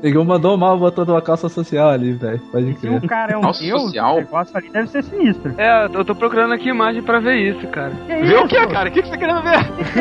[0.00, 2.38] Pegou, mandou mal, botou numa calça social ali, velho.
[2.52, 2.92] Pode Se crer.
[3.04, 4.14] o cara é um Nossa, deus, social.
[4.14, 5.54] o negócio ali deve ser sinistro.
[5.58, 7.92] É, eu tô procurando aqui imagem pra ver isso, cara.
[8.06, 8.88] Que Vê o que, cara?
[8.88, 9.64] O que, que você tá querendo ver?
[9.92, 10.00] Que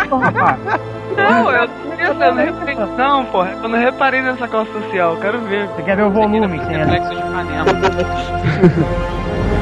[0.00, 0.58] isso, rapaz?
[1.16, 1.68] Não, eu,
[1.98, 2.74] eu não reparei.
[2.96, 5.66] Não, porra, eu não reparei nessa calça social, eu quero ver.
[5.68, 6.58] Você quer ver o volume?
[6.66, 6.92] Sem ela?
[6.92, 7.66] Reflexo de panela.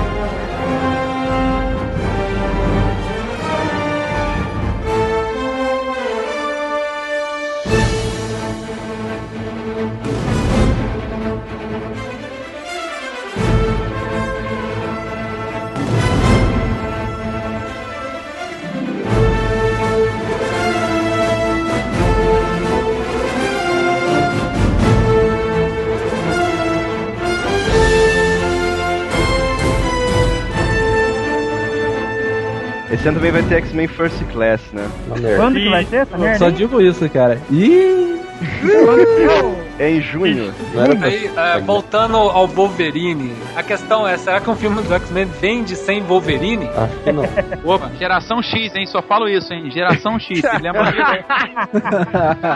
[33.08, 34.88] ano também vai ter X-Men First Class, né?
[35.36, 36.38] Quando que vai essa merda?
[36.38, 37.40] Só digo isso, cara.
[37.50, 38.20] Ih!
[39.78, 40.54] É em junho.
[40.72, 41.08] Não era pra...
[41.08, 45.74] Aí, é, voltando ao Wolverine, a questão é, será que um filme do X-Men vende
[45.74, 46.68] sem Wolverine?
[46.76, 47.24] Acho que não.
[47.64, 48.86] Opa, geração X, hein?
[48.86, 49.70] Só falo isso, hein?
[49.70, 50.42] Geração X.
[50.62, 50.92] Lembra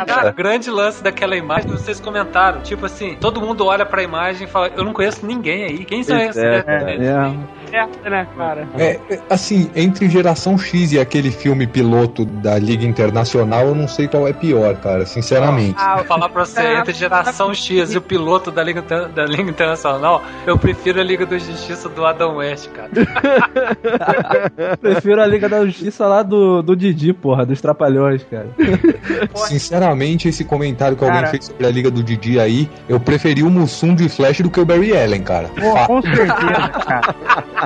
[0.07, 4.46] Cara, o grande lance daquela imagem, vocês comentaram, tipo assim, todo mundo olha pra imagem
[4.46, 6.36] e fala, eu não conheço ninguém aí, quem são esses?
[6.36, 8.68] é, É, É, né, cara?
[8.78, 8.98] É,
[9.28, 14.26] assim, entre Geração X e aquele filme piloto da Liga Internacional, eu não sei qual
[14.26, 15.78] é pior, cara, sinceramente.
[15.96, 20.22] Vou falar pra você, entre geração X e o piloto da Liga, da Liga Internacional,
[20.46, 22.90] eu prefiro a Liga da Justiça do Adam West, cara.
[24.80, 28.48] prefiro a Liga da Justiça lá do, do Didi, porra, dos Trapalhões, cara.
[29.34, 31.30] Sinceramente, esse comentário que alguém Cara.
[31.30, 34.60] fez sobre a Liga do Didi aí, eu preferi o Mussum de Flash do que
[34.60, 35.48] o Barry Allen, cara.
[35.48, 37.14] Pô, com certeza, cara.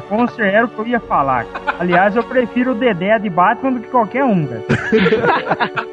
[0.01, 1.47] Certeza era o que eu ia falar.
[1.79, 4.47] Aliás, eu prefiro o Dedé de Batman do que qualquer um,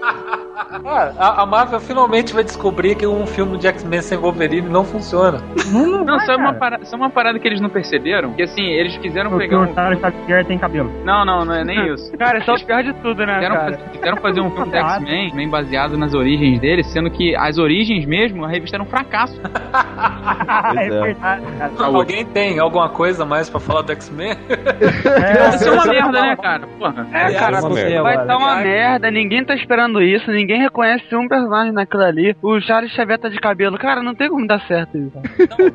[0.70, 1.14] cara.
[1.18, 4.84] Ah, a, a Marvel finalmente vai descobrir que um filme de X-Men sem Wolverine não
[4.84, 5.40] funciona.
[5.72, 8.34] Não, não, Não, vai, sabe uma, parada, sabe uma parada que eles não perceberam?
[8.34, 9.74] Que assim, eles quiseram Porque pegar o um.
[9.74, 10.92] Charles Xavier tem cabelo.
[11.04, 12.12] Não, não, não é nem isso.
[12.18, 13.72] Cara, é o pior de tudo, né, Quiseram, cara?
[13.72, 17.58] fazer, quiseram fazer um filme do X-Men bem baseado nas origens dele, sendo que as
[17.58, 19.40] origens mesmo, a revista era um fracasso.
[20.76, 21.02] é é.
[21.02, 21.72] verdade, cara.
[21.80, 24.32] Alguém tem alguma coisa mais pra falar do X-Men?
[24.50, 26.68] É, Isso é uma merda, né, cara?
[26.68, 27.08] Porra.
[27.12, 28.26] É, cara, vai agora.
[28.26, 32.36] dar uma merda, ninguém tá esperando isso, ninguém reconhece um personagem naquilo ali.
[32.42, 33.78] O Charles Xavier tá de cabelo.
[33.78, 35.12] Cara, não tem como dar certo isso.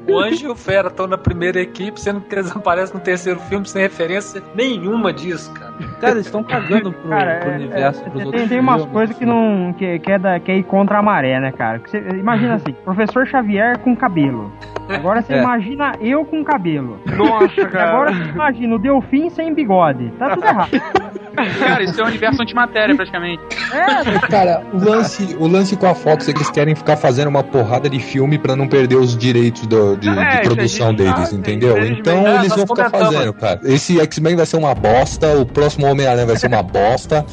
[0.07, 3.01] Não, o Anjo e o Fera estão na primeira equipe, sendo que eles aparecem no
[3.03, 5.73] terceiro filme sem referência nenhuma disso, cara.
[6.01, 8.85] Cara, eles estão cagando pro, Cara, pro é- universo, é, pros tem, outros tem umas
[8.87, 9.33] coisas que assim.
[9.33, 9.73] não.
[9.73, 11.81] que, que, é da, que é ir contra a maré, né, cara?
[11.85, 14.53] Você- imagina assim, professor Xavier com cabelo.
[14.89, 15.43] Agora você É.
[15.43, 17.01] imagina eu com cabelo.
[17.17, 20.11] Nossa, E agora você imagina o Delfim sem bigode.
[20.19, 20.71] Tá tudo errado.
[21.59, 23.43] Cara, isso é um universo antimatéria, praticamente.
[23.73, 27.29] É, Cara, o lance, o lance com a Fox é que eles querem ficar fazendo
[27.29, 30.89] uma porrada de filme pra não perder os direitos do- de, É, de a produção
[30.91, 31.71] gente deles, entendeu?
[31.79, 32.01] infelizmente.
[32.01, 33.61] Então É, eles vão ficar fazendo, cara.
[33.65, 37.25] Esse X-Men vai ser uma bosta, o próximo Homem-Aranha vai ser uma bosta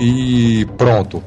[0.00, 1.22] e pronto.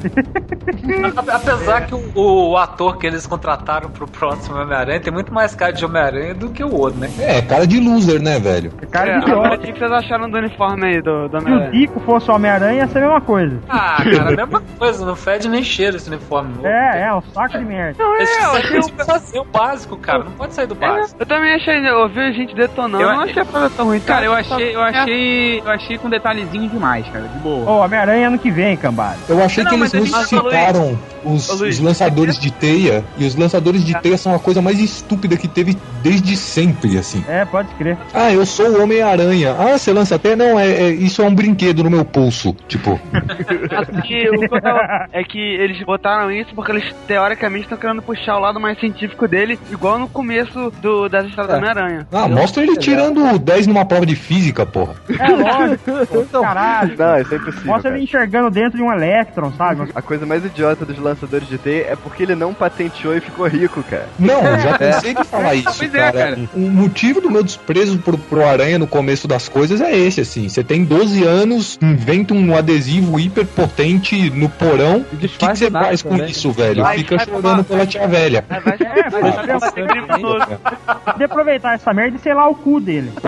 [1.15, 5.71] Apesar que o, o ator que eles contrataram pro próximo Homem-Aranha tem muito mais cara
[5.71, 7.09] de Homem-Aranha do que o outro, né?
[7.19, 8.71] É, cara de loser, né, velho?
[8.91, 11.71] cara É, de o que vocês acharam do uniforme aí do, do o Homem-Aranha?
[11.71, 13.59] Zico fosse o Homem-Aranha, ia ser a mesma coisa.
[13.69, 16.53] Ah, cara, a mesma coisa, não fede nem cheiro esse uniforme.
[16.55, 16.67] novo.
[16.67, 17.95] É, é, um saco de merda.
[18.03, 20.75] Não, é, eu achei fizeram o de fazer o básico, cara, não pode sair do
[20.75, 21.15] básico.
[21.19, 23.99] Eu também achei, eu ouvi a gente detonando, Eu- não achei a parada tão ruim.
[23.99, 27.69] Cara, eu achei, eu achei, eu achei com detalhezinho demais, cara, de boa.
[27.69, 29.17] Ô, Homem-Aranha ano que vem, cambada.
[29.29, 30.99] Eu achei Não, que eles falou citaram
[31.33, 35.35] os, os lançadores de teia, e os lançadores de teia são a coisa mais estúpida
[35.37, 37.23] que teve desde sempre, assim.
[37.27, 37.97] É, pode crer.
[38.13, 39.55] Ah, eu sou o Homem-Aranha.
[39.57, 40.35] Ah, você lança teia?
[40.35, 42.55] Não, é, é- isso é um brinquedo no meu pulso.
[42.67, 48.01] Tipo, o que eu tava- é que eles botaram isso porque eles teoricamente estão querendo
[48.01, 52.07] puxar o lado mais científico dele, igual no começo do, das histórias do Homem-Aranha.
[52.11, 54.95] ah, mostra ele tirando 10 numa prova de física, porra.
[55.09, 56.41] É lógico.
[56.41, 56.95] Caralho.
[56.97, 57.65] Não, isso é impossível.
[57.67, 57.95] Mostra cara.
[57.95, 59.89] ele enxergando dentro de um Electron, sabe?
[59.93, 63.47] A coisa mais idiota dos lançadores de teia é porque ele não patenteou e ficou
[63.47, 64.07] rico, cara.
[64.19, 66.11] Não, eu já pensei que falar isso, Pois é, cara.
[66.11, 66.39] cara.
[66.53, 70.49] O motivo do meu desprezo pro, pro Aranha no começo das coisas é esse, assim.
[70.49, 75.05] Você tem 12 anos, inventa um adesivo hiperpotente no porão.
[75.11, 76.29] O que, você faz com também.
[76.29, 76.83] isso, velho?
[76.83, 78.43] Vai, Fica vai chorando pela tia velha.
[78.47, 83.11] Vai É, vai de aproveitar essa merda e sei lá o cu dele.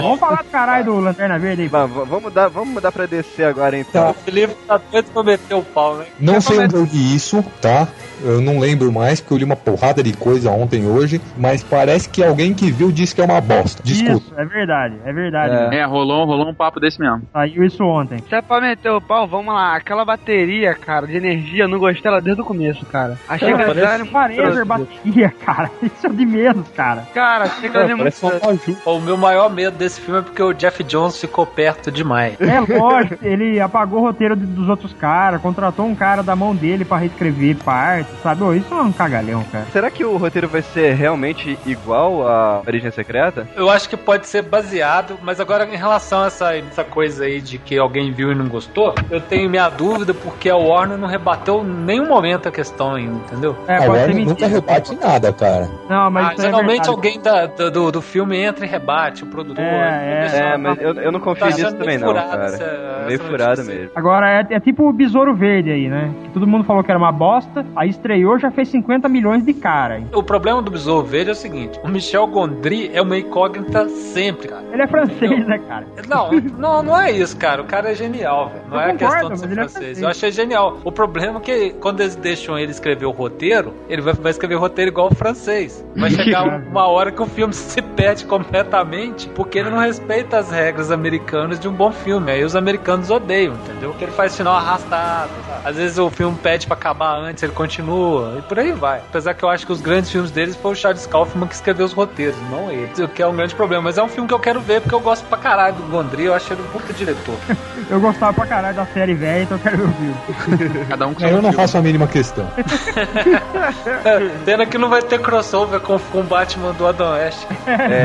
[0.00, 1.68] Vamos falar do caralho do Lanterna Verde aí.
[1.68, 4.10] Vamos mudar, vamos mudar pra descer agora então.
[4.10, 6.06] O Felipe tá doido pra meter o pau, né?
[6.18, 7.86] Não sei onde eu vi isso, tá?
[8.24, 12.08] Eu não lembro mais, porque eu li uma porrada de coisa ontem hoje, mas parece
[12.08, 13.82] que alguém que viu disse que é uma bosta.
[13.84, 14.16] Desculpa.
[14.26, 15.74] Isso, é verdade, é verdade.
[15.74, 15.80] É.
[15.80, 17.22] É, rolou, rolou um papo desse mesmo.
[17.32, 18.18] Saiu isso ontem.
[18.28, 19.76] Se é pra meter o pau, vamos lá.
[19.76, 23.18] Aquela bateria, cara, de energia, eu não gostei dela desde o começo, cara.
[23.28, 25.70] Achei que parece- ela Parecer bateria, cara.
[25.82, 27.06] Isso é de menos, cara.
[27.12, 28.78] Cara, achei que é Parece muito.
[28.86, 32.36] O meu maior medo desse filme é porque o Jeff Jones ficou perto demais.
[32.40, 36.75] É lógico, ele apagou o roteiro dos outros caras, contratou um cara da mão dele
[36.84, 38.42] pra reescrever parte, sabe?
[38.42, 39.66] Ô, isso é um cagalhão, cara.
[39.72, 43.46] Será que o roteiro vai ser realmente igual a Origem Secreta?
[43.56, 47.40] Eu acho que pode ser baseado, mas agora em relação a essa, essa coisa aí
[47.40, 51.08] de que alguém viu e não gostou, eu tenho minha dúvida porque a Warner não
[51.08, 53.56] rebateu em nenhum momento a questão ainda, entendeu?
[53.66, 55.68] É, A pode ser Warner nunca rebate nada, cara.
[55.88, 56.88] Não, mas Ah, é geralmente verdade.
[56.90, 59.64] alguém da- do, do, do filme entra e rebate, o produtor.
[59.64, 60.52] É, é.
[60.52, 62.44] É, mas eu, eu não confio tá nisso também não, cara.
[62.46, 63.74] essa- Meio essa furado notícia.
[63.74, 63.90] mesmo.
[63.94, 66.10] Agora, é, é tipo o Besouro Verde aí, né?
[66.24, 69.54] Que todo mundo falou que era uma bosta, aí estreou já fez 50 milhões de
[69.54, 69.98] cara.
[69.98, 70.08] hein?
[70.12, 74.48] O problema do Besouro Verde é o seguinte: o Michel Gondry é uma incógnita sempre,
[74.48, 74.64] cara.
[74.72, 75.86] Ele é francês, né, cara?
[76.08, 77.62] Não, não, não é isso, cara.
[77.62, 78.62] O cara é genial, velho.
[78.68, 79.72] Não Eu é concordo, questão de ser é francês.
[79.74, 80.02] francês.
[80.02, 80.78] Eu achei genial.
[80.84, 84.56] O problema é que quando eles deixam ele escrever o roteiro, ele vai, vai escrever
[84.56, 85.84] o roteiro igual o francês.
[85.96, 90.50] Vai chegar uma hora que o filme se perde completamente porque ele não respeita as
[90.50, 92.30] regras americanas de um bom filme.
[92.32, 93.90] Aí os americanos odeiam, entendeu?
[93.90, 95.30] Porque ele faz final arrastado.
[95.46, 95.60] sabe?
[95.68, 98.36] Às vezes o filme pede pra acabar antes, ele continua.
[98.38, 98.98] E por aí vai.
[98.98, 101.84] Apesar que eu acho que os grandes filmes deles foi o Charles Kaufman que escreveu
[101.84, 102.90] os roteiros, não ele.
[103.02, 103.82] O que é um grande problema.
[103.82, 106.24] Mas é um filme que eu quero ver porque eu gosto pra caralho do Gondry.
[106.24, 107.34] Eu achei ele um puta diretor.
[107.88, 110.84] Eu gostava pra caralho da série velha, então eu quero ver o filme.
[110.90, 111.54] Cada um com É, eu não filme.
[111.56, 112.44] faço a mínima questão.
[114.44, 117.46] Pena que não vai ter crossover com, com o Batman do Adam West.
[117.66, 118.02] É,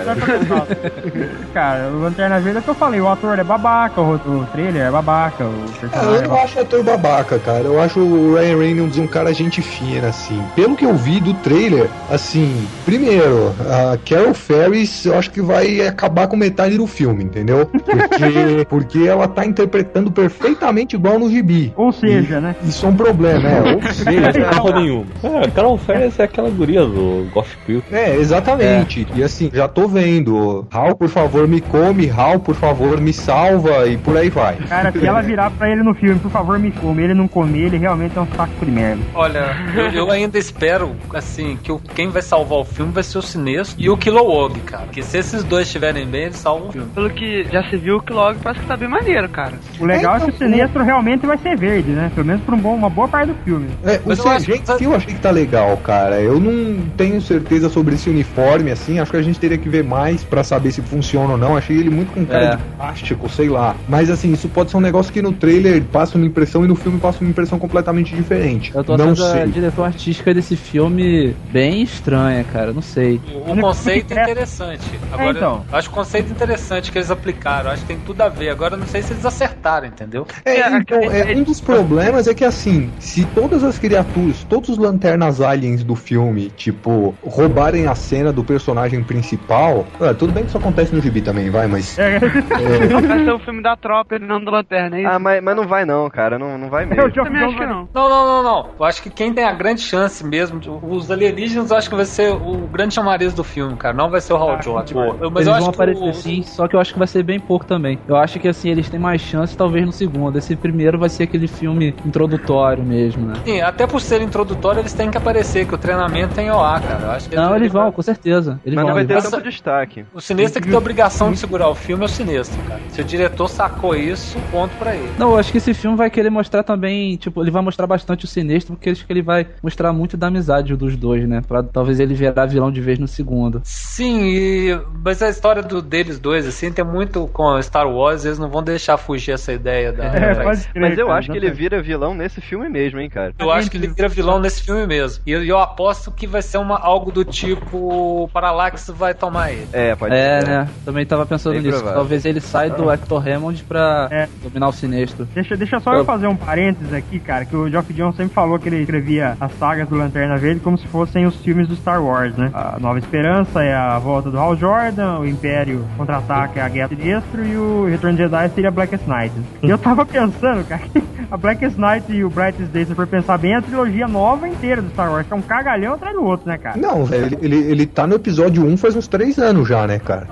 [0.00, 1.50] exatamente.
[1.52, 4.46] Cara, o Lanterna Verde é o que eu falei, o ator é babaca, o, o
[4.52, 7.64] trailer é babaca, o personagem eu é não acho ator babaca, cara.
[7.64, 10.40] Eu acho o Ryan Reynolds um cara gente fina, assim.
[10.54, 15.86] Pelo que eu vi do trailer, assim, primeiro, a Carol Ferris, eu acho que vai
[15.86, 17.66] acabar com metade do filme, entendeu?
[17.66, 21.72] Porque, porque ela tá interpretando perfeitamente igual no gibi.
[21.76, 22.54] Ou seja, né?
[22.64, 23.74] Isso é um problema, é.
[23.74, 25.06] Ou seja, Porra nenhuma.
[25.22, 27.82] É, Carol Ferris é aquela guria do Ghost Pill.
[27.90, 29.06] É, exatamente.
[29.14, 30.66] E assim, já tô vendo.
[30.70, 32.10] Hal, por favor, me come.
[32.10, 33.86] Hal, por favor, me salva.
[33.86, 34.56] E por aí vai.
[34.56, 37.67] Cara, se ela virar pra ele no filme, por favor, me come, ele não comer,
[37.68, 39.02] ele realmente é um saco de merda.
[39.14, 43.18] Olha, eu, eu ainda espero, assim, que o, quem vai salvar o filme vai ser
[43.18, 44.86] o Sinestro e o Kilowog, cara.
[44.90, 46.88] Que se esses dois estiverem bem, eles salvam o filme.
[46.94, 49.52] Pelo que já se viu, que logo parece que tá bem maneiro, cara.
[49.78, 52.10] O legal é, É, que o então, Sinestro realmente vai ser verde, né?
[52.14, 53.68] Pelo menos por um bom, uma boa parte do filme.
[53.84, 56.20] É, o CG que- eu achei que tá legal, cara.
[56.20, 58.98] Eu não tenho certeza sobre esse uniforme, assim.
[58.98, 61.56] Acho que a gente teria que ver mais pra saber se funciona ou não.
[61.56, 62.56] Achei ele muito com cara É.
[62.56, 63.74] de plástico, sei lá.
[63.88, 66.74] Mas assim, isso pode ser um negócio que no trailer passa uma impressão e no
[66.74, 68.72] filme passa uma impressão completamente diferente.
[68.74, 69.46] Eu tô não achando a sei.
[69.48, 72.72] direção artística desse filme bem estranha, cara.
[72.72, 73.20] Não sei.
[73.46, 74.82] O, o conceito é interessante.
[75.12, 75.64] Agora, então.
[75.70, 77.68] eu acho o conceito interessante que eles aplicaram.
[77.68, 78.50] Eu Acho que tem tudo a ver.
[78.50, 80.26] Agora eu não sei se eles acertaram, entendeu?
[80.44, 84.44] É, É, então, é- é, um dos problemas é que assim, se todas as criaturas,
[84.44, 90.32] todos os lanternas aliens do filme, tipo, roubarem a cena do personagem principal, ah, tudo
[90.32, 93.76] bem que isso acontece no gibi também, vai, mas É, Vai ser o filme da
[93.76, 95.10] tropa e não do Lanterna, é isso?
[95.10, 96.38] Ah, mas, mas não vai não, cara.
[96.38, 97.10] Não, não vai eu mesmo.
[97.14, 97.88] já também acho que não.
[97.94, 98.66] Não, não, não, não.
[98.78, 102.04] Eu acho que quem tem a grande chance mesmo, os alienígenas, eu acho que vai
[102.04, 103.94] ser o grande chamariz do filme, cara.
[103.94, 104.94] Não vai ser o Hal Jordan.
[105.32, 107.08] Mas eles eu vão acho que aparecer o- sim, só que eu acho que vai
[107.08, 107.98] ser bem pouco também.
[108.06, 110.36] Eu acho que assim, eles têm mais chance, talvez, no segundo.
[110.38, 113.34] Esse primeiro vai ser aquele filme introdutório mesmo, né?
[113.44, 117.04] Sim, até por ser introdutório, eles têm que aparecer, que o treinamento tem OA, cara.
[117.06, 118.60] Eu acho que Não, eles vão, com certeza.
[118.64, 119.30] Eles Mas vão, não vai eles ter vão.
[119.30, 120.04] tanto destaque.
[120.12, 122.80] O Sinestro que tem a obrigação de segurar o filme é o Sinestro, cara.
[122.88, 125.12] Se o diretor sacou isso, ponto pra ele.
[125.18, 128.24] Não, eu acho que esse filme vai querer mostrar também, tipo, ele vai mostrar bastante
[128.24, 131.40] o Sinestro, porque acho que ele vai mostrar muito da amizade dos dois, né?
[131.46, 133.60] Pra talvez ele virar vilão de vez no segundo.
[133.64, 138.38] Sim, e- mas a história do, deles dois, assim, tem muito com Star Wars, eles
[138.38, 140.04] não vão deixar fugir essa ideia da.
[140.04, 143.08] É, pode crer, Mas eu cara, acho que ele vira vilão nesse filme mesmo, hein,
[143.08, 143.32] cara.
[143.38, 145.22] Eu acho que ele vira vilão nesse filme mesmo.
[145.26, 147.76] E eu, eu aposto que vai ser uma, algo do tipo:
[148.24, 149.68] o Parallax vai tomar ele.
[149.72, 150.46] É, pode É, ser.
[150.48, 150.68] né?
[150.84, 151.82] Também tava pensando Bem nisso.
[151.84, 154.28] Talvez ele saia do Hector Hammond pra É.
[154.42, 155.26] dominar o Sinestro.
[155.34, 158.58] Deixa, deixa só eu fazer um parênteses aqui, cara, que o Geoff John sempre falou
[158.58, 162.02] que ele escrevia as sagas do Lanterna Verde como se fossem os filmes do Star
[162.02, 162.50] Wars, né?
[162.54, 166.88] A Nova Esperança é a volta do Hal Jordan, o Império Contra-Ataque é a Guerra
[166.88, 169.34] Sinestro e o Retorno de Jedi seria Blackest Night.
[169.62, 173.06] E eu tava pensando, cara, que a Blackest Night e o Brightest Day, se for
[173.06, 176.14] pensar bem, é a trilogia nova inteira do Star Wars, que é um cagalhão atrás
[176.14, 176.76] do outro, né, cara?
[176.76, 179.98] Não, velho, ele, ele, ele tá no episódio 1 faz uns 3 anos já, né,
[179.98, 180.26] cara?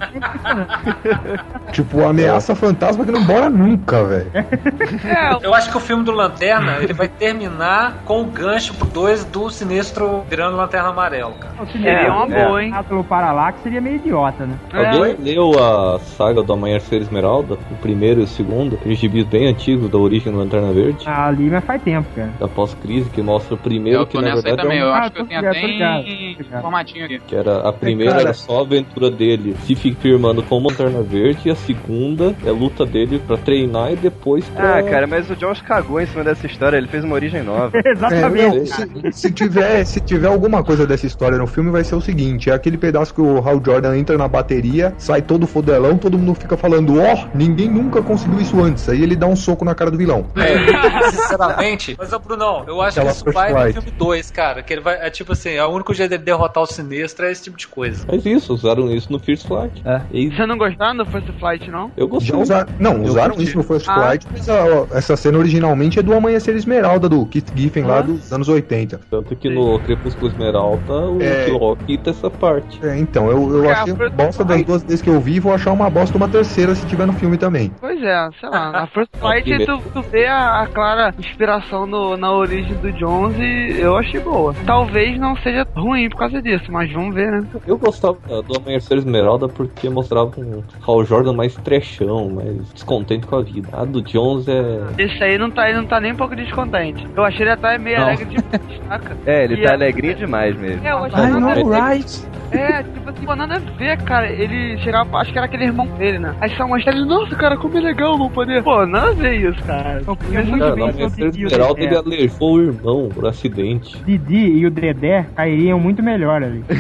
[1.72, 4.30] tipo, a ameaça fantasma que não bora nunca, velho.
[4.34, 8.86] É, Eu acho que o filme do Lanterna ele vai terminar com o gancho pro
[8.88, 11.54] dois do Sinestro virando Lanterna Amarelo, cara.
[11.62, 12.46] O Seria uma é.
[12.46, 12.72] boa, hein?
[12.88, 14.58] pelo Parallax seria meio idiota, né?
[14.72, 17.54] Alguém leu a saga do Amanhecer Esmeralda?
[17.70, 18.74] O primeiro e o segundo?
[18.76, 21.04] Aqueles gibis bem antigos da origem do Lanterna Verde?
[21.08, 22.30] Ali, mas faz tempo, cara.
[22.38, 24.84] Da pós-crise, que mostra o primeiro Eu que tô na nessa aí verdade também, é
[24.84, 26.62] um- eu Ah, acho que eu tenho ligado, até em ligado.
[26.62, 27.18] formatinho aqui.
[27.26, 28.22] Que era a primeira Cara.
[28.24, 32.48] era só a aventura dele se fi- firmando como Lanterna Verde e a segunda é
[32.48, 34.78] a luta dele pra treinar e depois pra...
[34.78, 37.70] Ah, cara, mas o Josh cagou em cima dessa história, ele fez uma origem nova.
[37.86, 38.56] É, Exatamente.
[38.58, 42.00] não, se, se tiver, se tiver alguma coisa dessa história no filme, vai ser o
[42.00, 46.18] seguinte: é aquele pedaço que o Hal Jordan entra na bateria, sai todo fodelão, todo
[46.18, 48.88] mundo fica falando, ó, ninguém nunca conseguiu isso antes.
[48.88, 50.26] Aí ele dá um soco na cara do vilão.
[50.36, 51.96] É, sinceramente.
[51.98, 53.72] Mas, ô Brunão, eu acho Aquela que isso vai no Light.
[53.74, 54.62] filme 2, cara.
[54.62, 54.96] Que ele vai.
[55.06, 57.66] É tipo assim, é o único jeito dele derrotar o Sinestro é esse tipo de
[57.68, 58.04] coisa.
[58.10, 59.82] Mas isso, usaram isso no First Flight.
[59.84, 60.00] É.
[60.12, 61.90] E Você não gostaram do First Flight, não?
[61.96, 62.30] eu gostei.
[62.34, 63.48] Já usaram, não, usaram curti.
[63.48, 63.94] isso no First Ah.
[63.94, 68.32] Flight, mas a- essa cena originalmente é do Amanhecer Esmeralda, do Keith Giffen lá dos
[68.32, 69.00] anos 80.
[69.10, 71.46] Tanto que no Crepúsculo Esmeralda o É.
[71.86, 72.84] Quita essa parte.
[72.84, 75.72] É, então, eu, eu achei uma bosta das duas vezes que eu vi, vou achar
[75.72, 77.70] uma bosta uma terceira se tiver no filme também.
[77.80, 79.78] Pois é, sei lá, na First Flight primeiro.
[79.78, 84.20] tu, tu vê a, a clara inspiração no- na origem do Jones e eu achei
[84.20, 84.54] boa.
[84.66, 87.46] Talvez não seja ruim por causa disso, mas vamos ver, né?
[87.66, 93.36] Eu gostava do Amanhecer Esmeralda porque mostrava um Hal Jordan mais trechão, mais descontente com
[93.36, 93.68] a vida.
[93.72, 94.80] A do Jones é.
[94.98, 97.06] Esse aí não tá, ele não tá nem um pouco descontente.
[97.16, 98.04] Eu achei ele até meio Não.
[98.06, 99.16] alegre demais, saca?
[99.26, 100.86] É, ele E tá alegrinho demais mesmo.
[100.86, 102.26] É, eu achei I know, right?
[102.52, 104.30] É, tipo assim, nada a ver, cara.
[104.30, 106.34] Ele chegava, acho que era aquele irmão dele, né?
[106.40, 108.62] Aí só mostra ele, nossa, cara, como é legal meu poder.
[108.62, 110.00] Pô, nada a ver isso, cara.
[110.06, 111.86] Não, porque é muito Cara, bem Amanhecer entendi o Esmeralda Dedé.
[111.86, 113.96] ele alejou o irmão por acidente.
[114.04, 116.64] Didi e o Dedé cairiam muito melhor ali.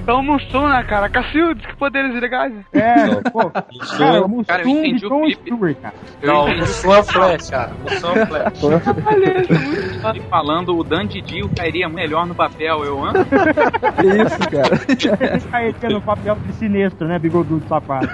[0.00, 1.08] Então Mussum, né, cara?
[1.08, 2.52] Cacildes, que poderes legais.
[2.72, 3.22] É, Não.
[3.22, 3.50] pô.
[3.50, 3.66] Cara,
[4.16, 5.30] é- o Cara, eu Mussum entendi de o.
[5.30, 5.94] Stewart, cara.
[6.22, 7.70] Não, o som é flash, cara.
[7.96, 8.60] É flash.
[10.16, 13.24] E falando, o Dan Didi cairia melhor no papel, eu amo.
[13.24, 15.32] Que isso, cara?
[15.34, 18.08] Ele cairia no papel de sinistro, né, bigodudo sapato.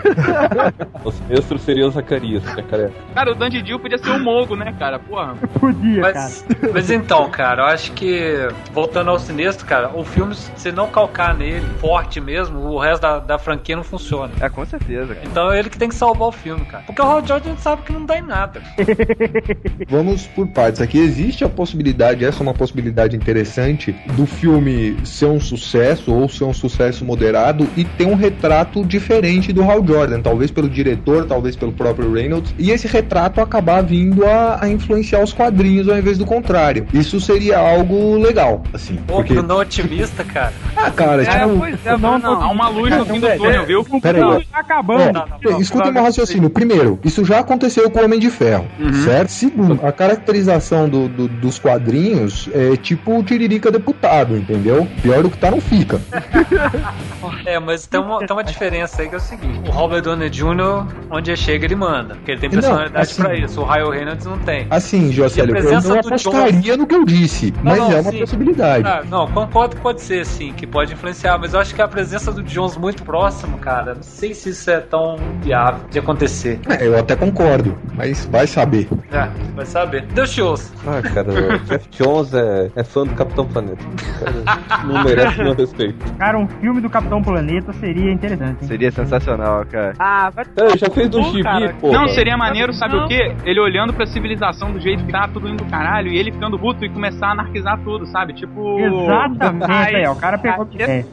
[1.04, 2.92] O sinistro seria o Zacarias, que é careca.
[3.14, 4.98] Cara, o Dan Didi podia ser o Mogo, né, cara?
[4.98, 5.34] Porra.
[5.58, 6.14] Podia, cara.
[6.14, 10.88] Mas, mas então, cara, eu acho que, voltando ao Sinestro, cara, o filme, se não
[10.88, 14.32] calcar nele forte mesmo, o resto da, da franquia não funciona.
[14.40, 15.26] É, com certeza, cara.
[15.26, 16.84] Então é ele que tem que salvar o filme, cara.
[16.86, 18.62] Porque o Hal Jordan a gente sabe que não dá em nada.
[19.88, 20.98] Vamos por partes aqui.
[20.98, 26.44] Existe a possibilidade, essa é uma possibilidade interessante, do filme ser um sucesso ou ser
[26.44, 31.56] um sucesso moderado e ter um retrato diferente do Hal Jordan, talvez pelo diretor, talvez
[31.56, 36.18] pelo próprio Reynolds, e esse retrato acabar vindo a, a influenciar os quadrinhos ao invés
[36.18, 36.86] do contrário.
[36.92, 38.96] Isso seria algo legal, assim.
[39.06, 40.52] Pô, Porque, Bruno otimista, cara.
[40.76, 43.66] ah, cara, É, tipo, pois é, não, não, Há uma luz no fim do túnel,
[43.66, 43.84] viu?
[44.00, 44.40] Pera aí, ó.
[44.40, 45.22] Tá acabando.
[45.46, 46.50] Ó, escuta meu raciocínio.
[46.50, 48.66] Primeiro, isso já aconteceu com o Homem de Ferro,
[49.04, 49.30] certo?
[49.30, 54.86] Segundo, a caracterização do- do- dos quadrinhos é tipo o Tiririca deputado, entendeu?
[55.02, 56.00] Pior do que tá, não fica.
[57.44, 60.28] É, mas tem uma, tem uma diferença aí que é o seguinte: o Robert Downey
[60.30, 62.14] Jr., onde ele chega, ele manda.
[62.14, 63.60] Porque ele tem Não, personalidade assim- pra isso.
[63.60, 64.66] o Ryan Reynolds não tem.
[64.70, 68.00] Assim, Jocélio, a eu presença não do apostaria no que eu disse, mas não, é
[68.00, 68.18] uma sim.
[68.20, 68.86] possibilidade.
[68.86, 71.88] Ah, não, concordo que pode ser, sim, que pode influenciar, mas eu acho que a
[71.88, 76.60] presença do Jones muito próximo, cara, não sei se isso é tão viável de acontecer.
[76.68, 78.88] É, eu até concordo, mas vai saber.
[79.10, 80.02] É, vai saber.
[80.06, 80.72] Deus te ouça.
[80.86, 83.82] Ah, cara, o Jeff Jones é, é fã do Capitão Planeta.
[84.18, 86.12] Cara, não merece meu respeito.
[86.18, 88.62] Cara, um filme do Capitão Planeta seria interessante.
[88.62, 88.68] hein?
[88.68, 89.94] Seria sensacional, cara.
[89.98, 91.74] Ah, vai É, já fez um Pô, gibi, cara.
[91.80, 91.92] pô.
[91.92, 93.04] Não, seria maneiro, sabe Não.
[93.04, 93.34] o quê?
[93.44, 96.58] Ele olhando pra civilização do jeito que tá tudo indo do caralho e ele ficando
[96.58, 98.32] puto e começar a anarquizar tudo, sabe?
[98.34, 98.78] Tipo.
[98.80, 101.06] Exatamente, Ai, ó, o cara pegou a ideia.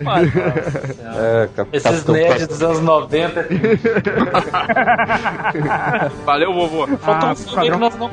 [1.16, 2.48] É, cap Esses Capitão nerds Planeta.
[2.48, 3.48] dos anos 90.
[6.26, 6.88] Valeu, vovô.
[6.98, 8.10] Faltou Ah, um filme que nós não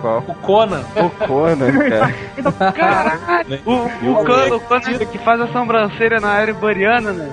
[0.00, 0.18] Qual?
[0.26, 0.82] O Conan.
[0.96, 2.72] O Conan, cara.
[2.72, 3.60] Caralho!
[3.66, 6.54] O, o Cano, o Cano que faz a sobrancelha na área
[7.12, 7.30] né?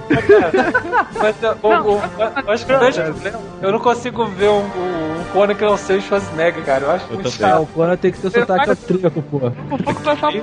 [1.22, 2.02] Mas eu, o- o-
[2.46, 3.40] eu acho que o grande problema.
[3.62, 6.86] Eu não consigo ver um, um Conan que não seja o Schwarzenegger, cara.
[6.86, 7.46] Eu acho Eu muito também.
[7.48, 7.64] Ah, chato.
[7.64, 9.40] o Conan tem que ter sotaque austríaco, pô.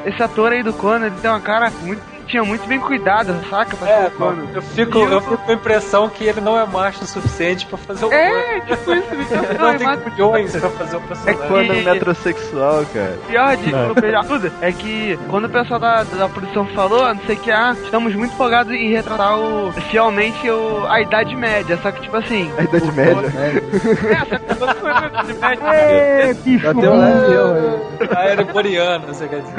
[0.06, 2.13] Esse ator aí do Conan, ele tem uma cara muito.
[2.26, 3.76] Tinha muito bem cuidada, saca?
[3.76, 6.66] Pra ser É, o eu fico, eu fico com a impressão que ele não é
[6.66, 10.56] macho o suficiente pra fazer o É, tipo isso, me Ele não, não tem culhões
[10.56, 11.48] pra fazer o personagem.
[11.48, 13.18] Conan metrosexual, cara.
[13.26, 17.38] pior de tudo é que quando o pessoal da, da produção falou, não sei o
[17.38, 22.02] que, ah, estamos muito empolgados em retratar o, fielmente o, a Idade Média, só que
[22.02, 22.50] tipo assim.
[22.58, 23.32] A Idade Média.
[23.34, 26.30] É, só que quando foi a Idade Média.
[26.30, 27.94] Ê, que Já tem um show!
[28.16, 29.54] A Ereboriana, você quer dizer.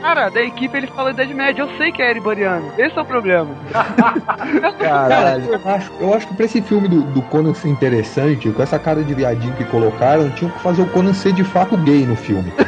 [0.00, 2.72] Cara, da equipe ele falou Idade Média, eu sei que é Ereboriano.
[2.78, 3.48] Esse é o problema.
[4.78, 5.44] Caralho.
[5.44, 8.78] Eu acho, eu acho que pra esse filme do, do Conan ser interessante, com essa
[8.78, 12.16] cara de viadinho que colocaram, tinham que fazer o Conan ser de fato gay no
[12.16, 12.52] filme.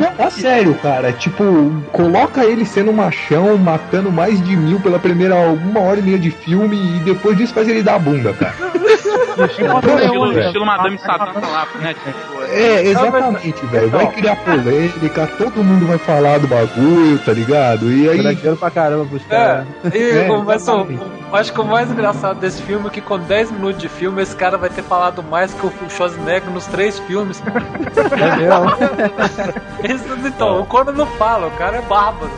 [0.00, 1.12] Não, é sério, cara.
[1.12, 1.44] Tipo,
[1.92, 6.30] coloca ele sendo machão, matando mais de mil pela primeira uma hora e meia de
[6.30, 8.54] filme e depois disso faz ele dar a bunda, cara.
[9.46, 9.80] Estilo,
[10.32, 10.40] velho.
[10.46, 11.94] estilo Madame Satã tá lá, né?
[11.94, 13.90] Tipo, É, exatamente, velho.
[13.90, 17.59] Vai criar polêmica, todo mundo vai falar do bagulho, tá ligado?
[17.60, 18.34] E Dá aí.
[18.36, 19.66] dinheiro pra caramba pros É, caras.
[19.94, 20.66] e É, mas
[21.32, 24.34] acho que o mais engraçado desse filme é que com 10 minutos de filme esse
[24.34, 27.40] cara vai ter falado mais que o Schwarzenegger nos três filmes.
[28.20, 28.70] É mesmo.
[29.84, 32.30] Isso, então, o Conan não fala, o cara é bárbaro.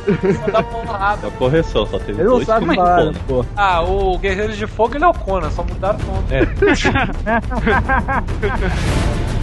[0.44, 1.26] Só dá porrada.
[1.26, 3.16] É correção, só teve Ele não dois sabe filmes falar, bons.
[3.26, 3.44] pô.
[3.56, 6.26] Ah, o Guerreiro de Fogo ele é o Conan, só mudaram o nome.
[6.30, 6.42] É.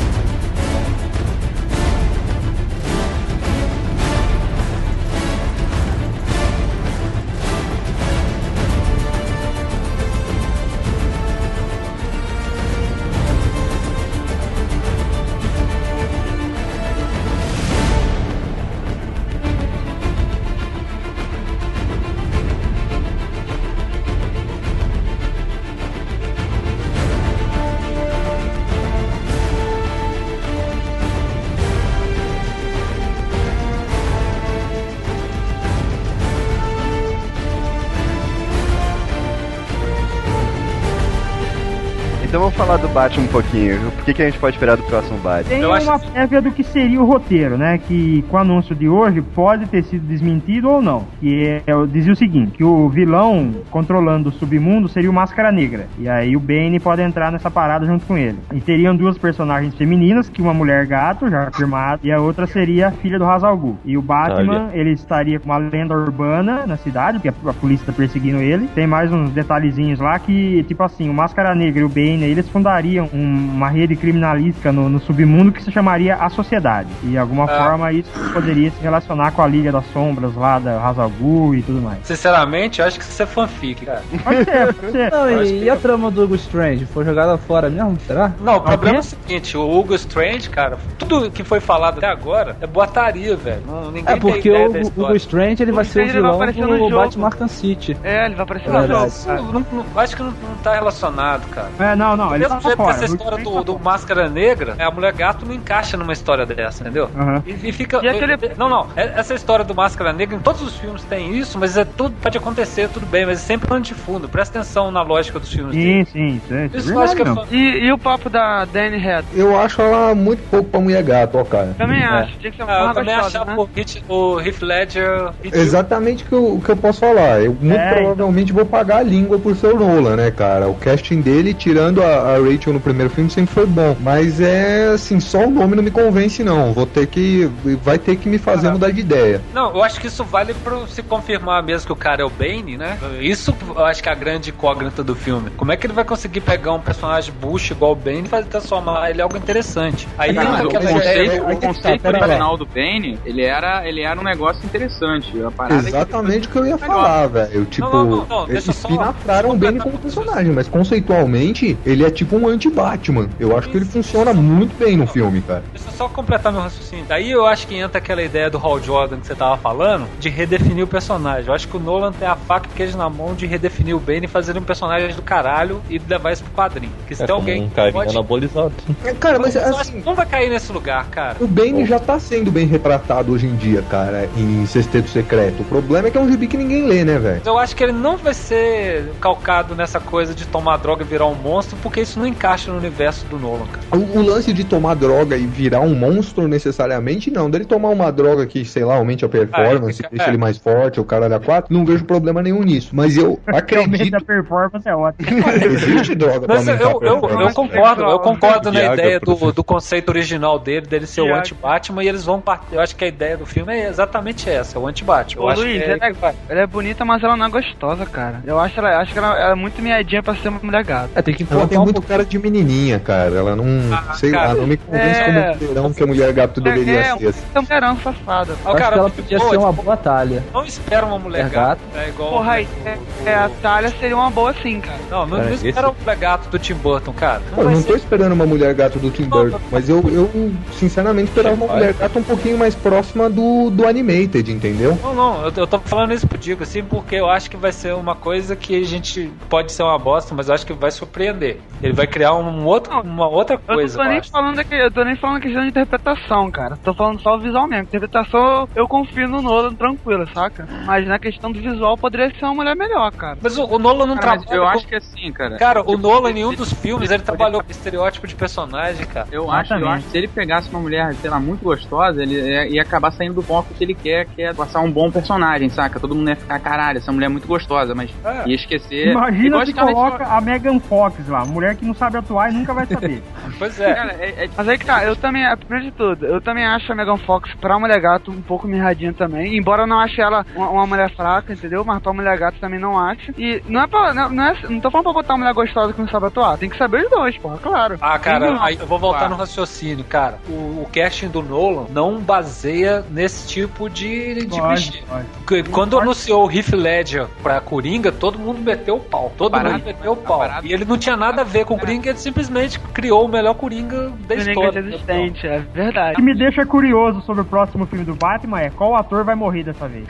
[42.60, 43.88] falar do Batman um pouquinho.
[43.88, 45.50] O que, que a gente pode esperar do próximo Batman?
[45.50, 47.78] Tem Eu uma prévia do que seria o roteiro, né?
[47.78, 51.06] Que com o anúncio de hoje pode ter sido desmentido ou não.
[51.22, 55.54] Que é, eu dizia o seguinte: que o vilão controlando o submundo seria o Máscara
[55.54, 55.88] Negra.
[55.98, 58.38] E aí o Bane pode entrar nessa parada junto com ele.
[58.54, 62.90] E teriam duas personagens femininas, que uma mulher gato, já afirmado, e a outra seria
[62.90, 63.78] a filha do Hazal Ghul.
[63.86, 67.86] E o Batman, ele estaria com uma lenda urbana na cidade, porque a, a polícia
[67.86, 68.68] tá perseguindo ele.
[68.76, 72.49] Tem mais uns detalhezinhos lá que, tipo assim, o Máscara Negra e o Bane, eles
[72.50, 76.90] fundariam um- uma rede criminalística no, no submundo que se chamaria a Sociedade.
[77.04, 77.64] E de alguma Ah.
[77.64, 81.62] forma isso poderia se relacionar com a Liga das Sombras lá da Hazal Ghul e
[81.62, 82.00] tudo mais.
[82.04, 84.02] Sinceramente, eu acho que isso é fanfic, cara.
[84.24, 85.12] Pode ser, pode ser.
[85.12, 86.86] Não, e, que- e a trama do Hugo Strange?
[86.86, 87.98] Foi jogada fora mesmo?
[88.06, 88.32] Será?
[88.42, 92.08] Não, o problema é o seguinte, o Hugo Strange, cara, tudo que foi falado até
[92.08, 93.62] agora é boataria, velho.
[93.94, 95.16] Ninguém É porque tem ideia o Hugo.
[95.16, 97.04] Strange ele O vai ser o Strange ele vai vilão aparecer no do jogo.
[97.04, 97.98] Batman Arkham City.
[98.04, 99.52] É, ele vai aparecer É no jogo.
[99.52, 101.70] Não, não- acho que não, não tá relacionado, cara.
[101.80, 105.14] É, não, não, Mesmo jeito que essa história do, do Máscara Negra, é, a Mulher
[105.14, 107.10] Gato não encaixa numa história dessa, entendeu?
[107.16, 107.44] Aham.
[107.46, 108.00] E, e fica.
[108.04, 108.88] E aquele- Não, não.
[108.96, 112.16] é- Essa história do Máscara Negra, em todos os filmes tem isso, mas é tudo
[112.22, 114.28] pode acontecer, tudo bem, mas é sempre pano de fundo.
[114.30, 116.06] Presta atenção na lógica dos filmes Sim, dele.
[116.06, 119.28] sim, é, isso é é E, e o papo da Danny Head?
[119.34, 121.76] Eu acho ela muito pouco pra mulher gato, ó, cara.
[121.78, 123.56] Também acho, tinha que ser uma Ah, eu também achava né?
[123.58, 125.32] o, Heath, o Heath Ledger.
[125.44, 127.42] Exatamente o que eu, o que eu posso falar.
[127.42, 130.68] Eu muito É, provavelmente vou pagar a língua por seu Nolan, né, cara?
[130.68, 133.96] O casting dele, tirando a, a, Rachel no primeiro filme sempre foi bom.
[134.00, 136.74] Mas é assim, só o nome não me convence, não.
[136.74, 137.50] Vou ter que.
[137.84, 138.72] Vai ter que me fazer Ah.
[138.72, 139.42] mudar de ideia.
[139.54, 142.30] Não, eu acho que isso vale pra se confirmar mesmo que o cara é o
[142.30, 142.98] Bane, né?
[143.20, 145.50] Isso eu acho que é a grande incógnita do filme.
[145.58, 148.48] Como é que ele vai conseguir pegar um personagem bush igual o Bane e fazer
[148.48, 150.08] transformar ele em algo interessante?
[150.18, 153.42] Aí Cara, entra mas o aquela conceito, o que tá, conceito original do Bane, ele
[153.44, 155.34] era, ele era um negócio interessante.
[155.38, 157.66] É que Exatamente o que eu ia falar, velho.
[157.66, 162.06] Tipo, não, não, não, deixa eles só espinafraram bem completar como personagem, mas conceitualmente ele
[162.06, 163.30] é tipo um anti-Batman.
[163.40, 165.64] Eu acho que ele funciona muito bem no filme, cara.
[165.74, 167.06] Deixa eu só completar meu raciocínio.
[167.08, 170.28] Daí eu acho que entra aquela ideia do Hal Jordan que você tava falando, de
[170.30, 171.48] redefinir o personagem.
[171.48, 173.96] Eu acho que o Nolan tem a faca e o queijo na mão de redefinir
[173.96, 176.92] o Bane e fazer um personagem do caralho e levar isso pro quadrinho.
[177.08, 178.10] Que se É tem como alguém um carinha pode...
[178.12, 178.74] anabolizado.
[179.06, 181.38] É, Cara, mas assim, que não vai cair nesse lugar, cara.
[181.40, 185.62] o Bane já tá sendo bem retratado hoje em dia, cara, em Sexteto Secreto.
[185.62, 187.42] O problema é que é um gibi que ninguém lê, né, velho?
[187.46, 191.26] Eu acho que ele não vai ser calcado nessa coisa de tomar droga e virar
[191.28, 194.04] um monstro, porque isso não encaixa no universo do Nolan, cara.
[194.04, 197.50] O, o lance de tomar droga e virar um monstro necessariamente, não.
[197.50, 200.30] Dele tomar uma droga que, sei lá, aumente a performance, Ah, é, deixa é.
[200.30, 202.90] ele mais forte, o cara da 4, não vejo problema nenhum nisso.
[202.94, 205.30] Mas eu acredito a performance é ótima.
[205.60, 209.64] que existe droga pra Mas eu, eu, eu, concordo, eu concordo na ideia do, do
[209.64, 212.74] conceito original dele, dele ser o anti-Batman, e eles vão partir.
[212.74, 215.42] Eu acho que a ideia do filme é exatamente essa, é o anti-Batman.
[215.42, 217.50] Eu Ô acho Luiz, que é, ela, é, ela é bonita, mas ela não é
[217.50, 218.42] gostosa, cara.
[218.46, 221.10] Eu acho, ela, acho que ela, ela é muito miadinha pra ser uma mulher gata.
[221.16, 223.36] É, tem que tem um muito cara de menininha, cara.
[223.36, 225.24] Ela não, Ah, sei cara, lá, não me convence é.
[225.26, 227.28] como mulherão que a mulher gato deveria é, ser.
[227.28, 227.42] assim.
[227.54, 228.54] é um mulherão safada.
[228.66, 230.44] Acho cara, que ela podia boa, ser uma tipo, boa talha.
[230.54, 232.30] Não espera uma mulher É gata, é igual.
[232.32, 235.00] Porra, aí, é, é, a Talha seria uma boa sim, cara.
[235.10, 237.42] Não, não, Cara, não esse- espera uma mulher gato do Tim Burton, cara.
[237.50, 240.02] Não Pô, eu não ser tô esperando uma mulher gato do Tim Burton, mas eu,
[240.10, 244.98] eu sinceramente esperava uma mulher gato um pouquinho mais próxima do, do Animated, entendeu?
[245.04, 247.72] Não, não, eu, eu tô falando isso pro Digo, assim, porque eu acho que vai
[247.72, 250.90] ser uma coisa que a gente pode ser uma bosta, mas eu acho que vai
[250.92, 251.58] surpreender.
[251.82, 253.98] Ele vai criar um outro, uma outra Eu coisa.
[253.98, 254.30] não tô eu nem acho.
[254.30, 256.78] falando que eu tô nem falando questão de interpretação, cara.
[256.84, 257.84] Tô falando só visual mesmo.
[257.84, 260.68] Interpretação eu confio no Nolan tranquilo, saca?
[260.86, 263.38] Mas na questão do visual poderia ser uma mulher melhor, cara.
[263.42, 264.58] Mas o, o Nolan não Cara, trabalha.
[264.58, 265.58] eu com- acho que assim, cara.
[265.58, 269.28] Cara, o Tipo, Nolan em um dos filmes ele trabalhou com estereótipo de personagem, cara.
[269.32, 272.36] Eu acho, eu acho que se ele pegasse uma mulher, sei lá, muito gostosa, ele
[272.36, 275.70] ia, ia acabar saindo do foco que ele quer, que é passar um bom personagem,
[275.70, 276.00] saca?
[276.00, 278.50] Todo mundo ia ficar, caralho, essa mulher é muito gostosa, mas É.
[278.50, 279.12] ia esquecer.
[279.12, 282.86] Imagina se coloca a Megan Fox lá, mulher que não sabe atuar e nunca vai
[282.86, 283.22] saber.
[283.58, 283.94] Pois é.
[283.94, 286.90] Cara, é, é- Mas aí que tá, eu também, primeiro de tudo, eu também acho
[286.92, 289.58] a Megan Fox pra mulher gato um pouco mirradinha também.
[289.58, 291.84] Embora eu não ache ela uma, uma mulher fraca, entendeu?
[291.84, 293.32] Mas pra mulher gato também não acho.
[293.38, 294.14] E não é pra.
[294.14, 296.58] Não, não, é, não tô falando pra botar uma mulher gostosa que não sabe atuar.
[296.58, 297.98] Tem que saber os dois, porra, claro.
[298.00, 299.34] Ah, cara, Tem aí eu vou voltar Claro.
[299.34, 300.38] no raciocínio, cara.
[300.48, 300.54] O,
[300.84, 305.04] o casting do Nolan não baseia nesse tipo de, de Pode,
[305.46, 305.64] pode.
[305.70, 309.32] Quando anunciou o Heath Ledger pra Coringa, todo mundo meteu o pau.
[309.38, 309.74] Todo Parado.
[309.74, 310.40] mundo meteu o pau.
[310.40, 310.66] Parado.
[310.68, 313.54] E ele não tinha nada a ver com o Coringa, ele simplesmente criou o melhor
[313.56, 314.80] Coringa da Coringa história.
[314.80, 316.16] existente, é O verdade.
[316.16, 319.64] que me deixa curioso sobre o próximo filme do Batman é qual ator vai morrer
[319.64, 320.06] dessa vez.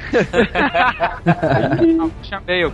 [1.23, 2.09] Bale.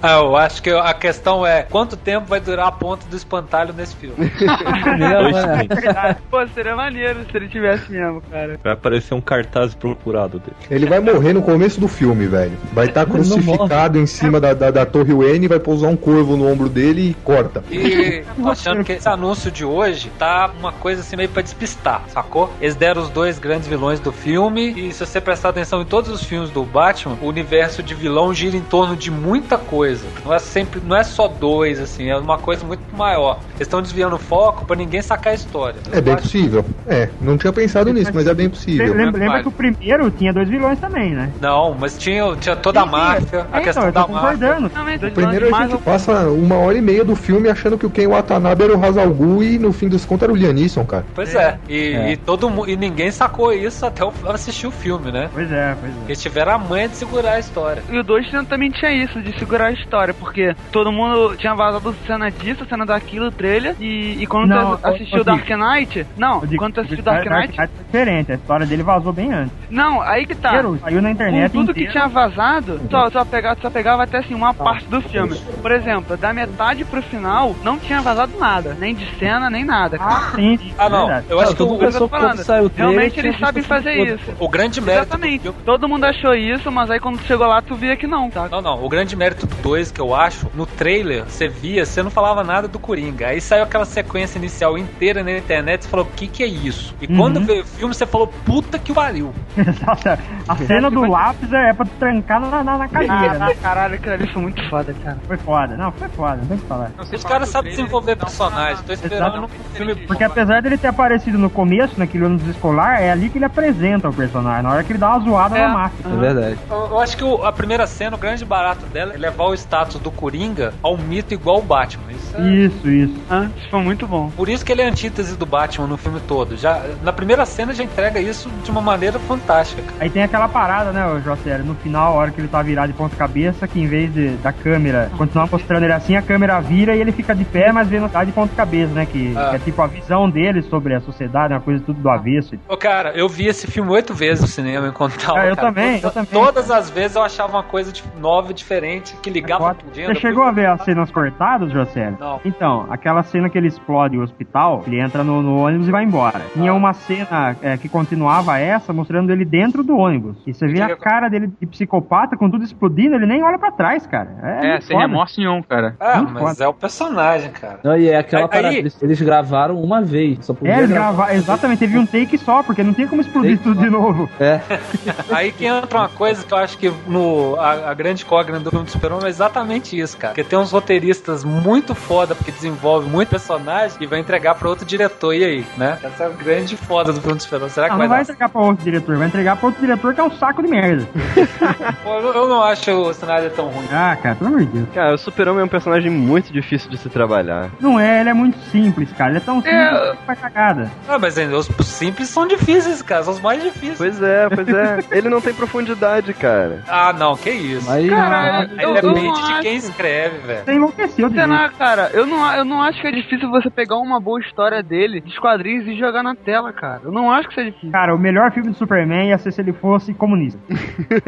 [0.01, 3.73] Ah, eu acho que a questão é quanto tempo vai durar a ponta do espantalho
[3.73, 4.15] nesse filme.
[6.30, 8.59] Pô, seria maneiro se ele tivesse mesmo, cara.
[8.63, 10.55] Vai aparecer um cartaz procurado dele.
[10.69, 12.53] Ele vai morrer no começo do filme, velho.
[12.73, 16.51] Vai estar crucificado em cima da, da, da Torre Wayne, vai pousar um corvo no
[16.51, 17.63] ombro dele e corta.
[17.71, 18.23] E
[18.66, 22.51] achando que esse anúncio de hoje tá uma coisa assim meio pra despistar, sacou?
[22.59, 26.09] Eles deram os dois grandes vilões do filme e se você prestar atenção em todos
[26.09, 30.05] os filmes do Batman, o universo de vilão gira em torno de muita coisa.
[30.24, 33.39] Não é sempre, não é só dois assim, é uma coisa muito maior.
[33.49, 35.80] Eles estão desviando o foco pra ninguém sacar a história.
[35.91, 36.66] É bem possível.
[36.88, 38.93] É, não tinha pensado nisso, mas é bem possível.
[38.93, 41.32] Lembra, lembra que o primeiro tinha dois vilões também, né?
[41.39, 44.70] Não, mas tinha, tinha toda a Sim, máfia, a é, questão então, da máfia.
[44.70, 47.89] Também, dois Primeiro a gente passa uma hora e meia do filme achando que o
[47.89, 51.05] Ken Watanabe era o Hazal Gu e no fim dos contos era o Lianisson, cara.
[51.13, 52.11] Pois é, e, É.
[52.13, 55.29] e todo e ninguém sacou isso até eu assistir o filme, né?
[55.33, 55.95] Pois é, pois é.
[56.07, 57.83] Eles tiveram a manha de segurar a história.
[57.89, 61.95] E o 2 também tinha isso, de segurar a história, porque todo mundo tinha vazado
[62.05, 65.55] cena disso, cena daquilo, trailer, e, e quando Não, tu assistiu ô, Dark Dick.
[65.55, 68.65] Knight, não, digo, quando tu assistiu o Dark Dark Knight, Knight é diferente, a história
[68.65, 69.53] dele vazou bem antes.
[69.69, 70.49] não, aí que tá.
[70.49, 71.91] Inteiro, Saiu na Com internet tudo que inteiro.
[71.91, 75.35] tinha vazado, só, só, pegava, só pegava até assim uma parte do filme.
[75.61, 78.44] Por exemplo, da metade pro final, não tinha vazado nada,
[78.79, 79.97] nem de cena, nem nada.
[79.99, 81.05] Ah, sim, Ah, não.
[81.07, 81.25] verdade.
[81.29, 83.63] Eu acho que todo o, mundo pensou que falando, saiu o trailer, Realmente eles sabem
[83.63, 84.07] fazer todo.
[84.19, 84.33] isso.
[84.39, 85.51] o grande mérito Exatamente.
[85.65, 88.47] Todo mundo achou isso, mas aí quando chegou lá, tu via que não, tá?
[88.49, 88.83] Não, não.
[88.83, 92.43] O grande mérito do 2 que eu acho, no trailer, você via, você não falava
[92.43, 93.27] nada do Coringa.
[93.27, 96.95] Aí saiu aquela sequência inicial inteira na internet, você falou, o que que é isso?
[97.01, 97.17] E Uhum.
[97.17, 99.33] quando veio o filme, você falou, puta que pariu.
[99.57, 100.21] Exato.
[100.47, 103.47] A cena do lápis é pra trancar na, na, na cadeira, né?
[103.51, 105.17] Ah, caralho, aquilo ali foi muito foda, cara.
[105.27, 105.75] Foi foda.
[105.77, 106.91] Não, foi foda, não tem o que falar.
[106.97, 108.83] Não, Os caras sabem desenvolver desenvolver personagem.
[108.86, 109.95] Tô esperando no filme.
[110.07, 114.09] Porque apesar dele ter aparecido no começo, naquele ônibus escolar, é ali que ele apresenta
[114.09, 114.63] o personagem.
[114.63, 115.61] Na hora que ele dá uma zoada É.
[115.67, 116.13] na máquina.
[116.13, 116.57] É verdade.
[116.69, 119.53] Eu, eu acho que o- a primeira cena, o grande barato dela é levar o
[119.53, 122.11] status do Coringa ao mito igual o Batman.
[122.11, 123.15] Isso é- Isso, isso.
[123.29, 124.29] Ah, isso foi muito bom.
[124.36, 126.57] Por isso que ele é a antítese do Batman no filme todo.
[126.57, 129.81] Já, na primeira cena já entrega isso de uma maneira fantástica.
[129.81, 129.95] cara.
[129.99, 132.88] Aí tem aquela parada, né, o José, no final, a hora que ele tá virado
[132.88, 136.59] de ponta cabeça, que em vez de, da câmera continuar mostrando ele assim, a câmera
[136.59, 139.49] vira e ele fica de pé, mas vendo tá de ponta cabeça, né, que, Ah.
[139.49, 142.55] que é tipo a visão dele sobre a sociedade, uma coisa tudo do avesso.
[142.70, 145.39] Ô, cara, eu vi esse filme oito vezes no cinema enquanto tava.
[145.39, 145.68] Ah, eu cara.
[145.68, 146.32] também, eu To- também.
[146.32, 149.76] Todas as vezes eu achava uma coisa de- nova, diferente, que ligava Foda.
[149.80, 149.93] tudo.
[150.05, 152.13] Você chegou a ver as cenas cortadas, José?
[152.18, 152.39] Não.
[152.45, 156.05] Então, aquela cena que ele explode o hospital, ele entra no, no ônibus e vai
[156.05, 156.39] embora.
[156.53, 160.38] Tinha uma cena é, que continuava essa, mostrando ele dentro do ônibus.
[160.47, 163.72] E você vê a cara dele de psicopata com tudo explodindo, ele nem olha pra
[163.72, 164.30] trás, cara.
[164.41, 165.07] É, É, sem foda.
[165.07, 165.95] remorso nenhum, cara.
[165.99, 167.80] Ah, mas é o personagem, cara.
[167.84, 170.77] Não, e é aquela Aí- parada, aí- eles, eles gravaram uma vez, só podia É,
[170.79, 171.11] eles gravar.
[171.13, 174.29] gravaram, exatamente, teve um take só, porque não tinha como explodir Take tudo de novo.
[174.39, 174.59] É,
[175.31, 178.69] Aí que entra uma coisa que eu acho que no, a, a grande cógnita do
[178.69, 180.33] filme do Super-Homem é exatamente isso, cara.
[180.33, 184.85] Porque tem uns roteiristas muito foda, porque desenvolve muito personagem e vai entregar pra outro
[184.85, 185.33] diretor.
[185.33, 185.97] E aí, né?
[186.03, 187.69] Essa é a grande foda do filme do Super-Homem.
[187.69, 188.23] Será que Não, vai não vai dar?
[188.31, 191.07] entregar pra outro diretor, vai entregar pra outro diretor que é um saco de merda.
[192.03, 193.85] Pô, Eu, eu não acho o cenário tão ruim.
[193.91, 194.87] Ah, cara, pelo amor de Deus.
[194.93, 197.69] Cara, o Super-Homem é um personagem muito difícil de se trabalhar.
[197.79, 199.31] Não é, ele é muito simples, cara.
[199.31, 200.11] Ele é tão simples É.
[200.15, 200.91] que faz cagada.
[201.07, 203.23] Ah, mas os simples são difíceis, cara.
[203.23, 203.97] São os mais difíceis.
[203.97, 204.99] Pois é, pois é.
[205.17, 206.83] Ele não tem profundidade, cara.
[206.87, 207.89] Ah, não, que isso.
[207.91, 210.63] aí Cara, Aí não depende de quem escreve, velho.
[210.65, 213.69] Você enlouqueceu de Sei lá, cara, eu não, eu não acho que é difícil você
[213.69, 217.01] pegar uma boa história dele, dos quadrinhos, e jogar na tela, cara.
[217.03, 217.91] Eu não acho que seja difícil.
[217.91, 220.59] Cara, o melhor filme do Superman ia ser se ele fosse comunista.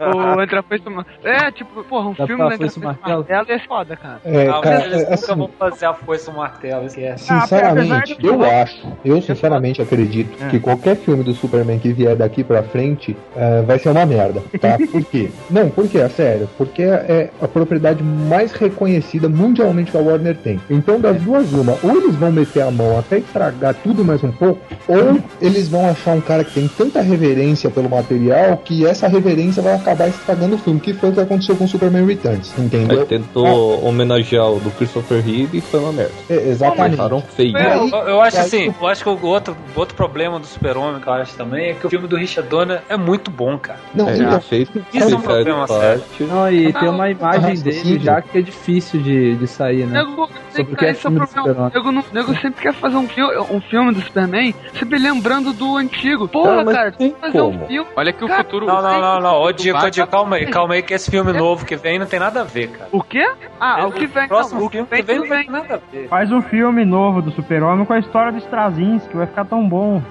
[0.00, 2.54] O Entre a Foice e o Mar- É, tipo, porra, um Dá filme pra do
[2.54, 3.26] Entre a Foice e Foice e o Martelo?
[3.28, 4.20] Martelo é foda, cara.
[4.24, 7.24] É, cara, mas eles é, nunca assim, vão fazer a foice e o martelo, esquece.
[7.24, 10.48] sinceramente, apesar de- eu acho, eu sinceramente acredito É.
[10.48, 14.42] que qualquer filme do Superman que vier daqui pra frente eh, vai ser uma merda,
[14.60, 14.76] tá?
[14.90, 15.30] Por quê?
[15.50, 15.98] Não, por quê?
[15.98, 16.48] É sério.
[16.56, 20.60] Porque é a propriedade mais reconhecida mundialmente que a Warner tem.
[20.70, 24.32] Então, das duas, uma, ou eles vão meter a mão até estragar tudo mais um
[24.32, 29.06] pouco, ou eles vão achar um cara que tem tanta reverência pelo material que essa
[29.08, 33.00] reverência vai acabar estragando o filme, que foi o que aconteceu com Superman Returns, entendeu?
[33.00, 36.12] Aí tentou homenagear o do Christopher Reeve e foi uma merda.
[36.30, 36.94] É, exatamente.
[36.94, 37.56] Acharam feio.
[37.56, 41.06] É, Eu, eu acho assim, eu acho que o outro, outro problema do Super-Homem que
[41.08, 43.78] eu acho também é que o filme do Richard Donner é muito bom, cara.
[43.94, 46.22] Não, É, então, fez Isso é um problema parte.
[46.24, 47.98] Não, e tem uma imagem Ah, dele sim.
[48.00, 49.98] já que é difícil de, de sair, né?
[50.02, 51.26] Nego, Sobre o que é filme do.
[51.26, 52.04] Super-Homem.
[52.12, 56.26] Nego, sempre quer fazer um filme, um filme do Superman, sempre lembrando do antigo.
[56.28, 57.64] Porra, Cara, mas cara, tem fazer como.
[57.64, 57.88] um filme.
[57.96, 58.66] Olha que o Cara, futuro.
[58.66, 59.40] Não, não, não, não.
[59.42, 62.06] Ô, Dico, ô, Dico, calma aí, calma aí, que esse filme novo que vem não
[62.06, 62.88] tem nada a ver, cara.
[62.92, 63.28] O quê?
[63.60, 64.24] Ah, o que vem?
[64.24, 66.08] O próximo filme vem, que vem não tem nada a ver.
[66.08, 70.02] Faz um filme novo do Super-Homem com a história do Straczynski, vai ficar tão bom.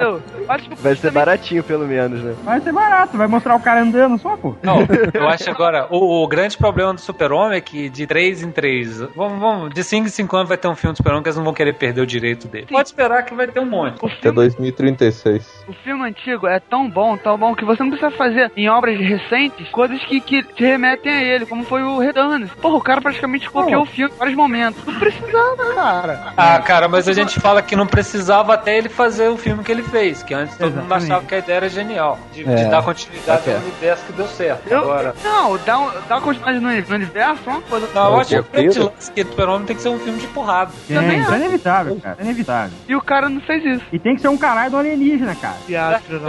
[0.00, 2.34] Eu acho que Vai ser baratinho, pelo menos, né?
[2.44, 4.54] Vai ser barato, vai mostrar o cara andando só, pô.
[4.62, 4.78] Não,
[5.12, 9.00] eu acho agora, o, o grande problema do Super-Homem é que de 3 em 3,
[9.14, 11.36] vamos, vamos, de 5 em 5 anos vai ter um filme do Super-Homem que eles
[11.36, 12.66] não vão querer perder o direito dele.
[12.70, 14.02] Pode esperar que vai ter um monte.
[14.02, 15.64] o Até filme, 2036.
[15.68, 18.98] o filme antigo é tão bom, tão bom, que você não precisa fazer em obras
[18.98, 22.50] recentes coisas que, que te remetem a ele, como foi o Redanes.
[22.54, 24.84] Porra, o cara praticamente copiou o filme em vários momentos.
[24.84, 26.32] Não precisava, cara.
[26.36, 29.70] Ah, cara, mas a gente fala que não precisava até ele fazer o filme que
[29.72, 31.04] ele fez, que antes todo mundo Exatamente.
[31.12, 34.26] achava que a ideia era genial, de, de É, dar continuidade ao universo que deu
[34.28, 34.66] certo.
[34.68, 37.88] Eu- Agora, Não, dá, um, dá continuidade no, no universo, é uma coisa.
[37.94, 40.70] não, eu Não, acho que o o Super-Homem tem que ser um filme de porrada.
[40.88, 42.16] Também É, isso é inevitável, cara.
[42.18, 42.70] É inevitável.
[42.88, 43.84] E o cara não fez isso.
[43.92, 45.56] E tem que ser um caralho do alienígena, cara.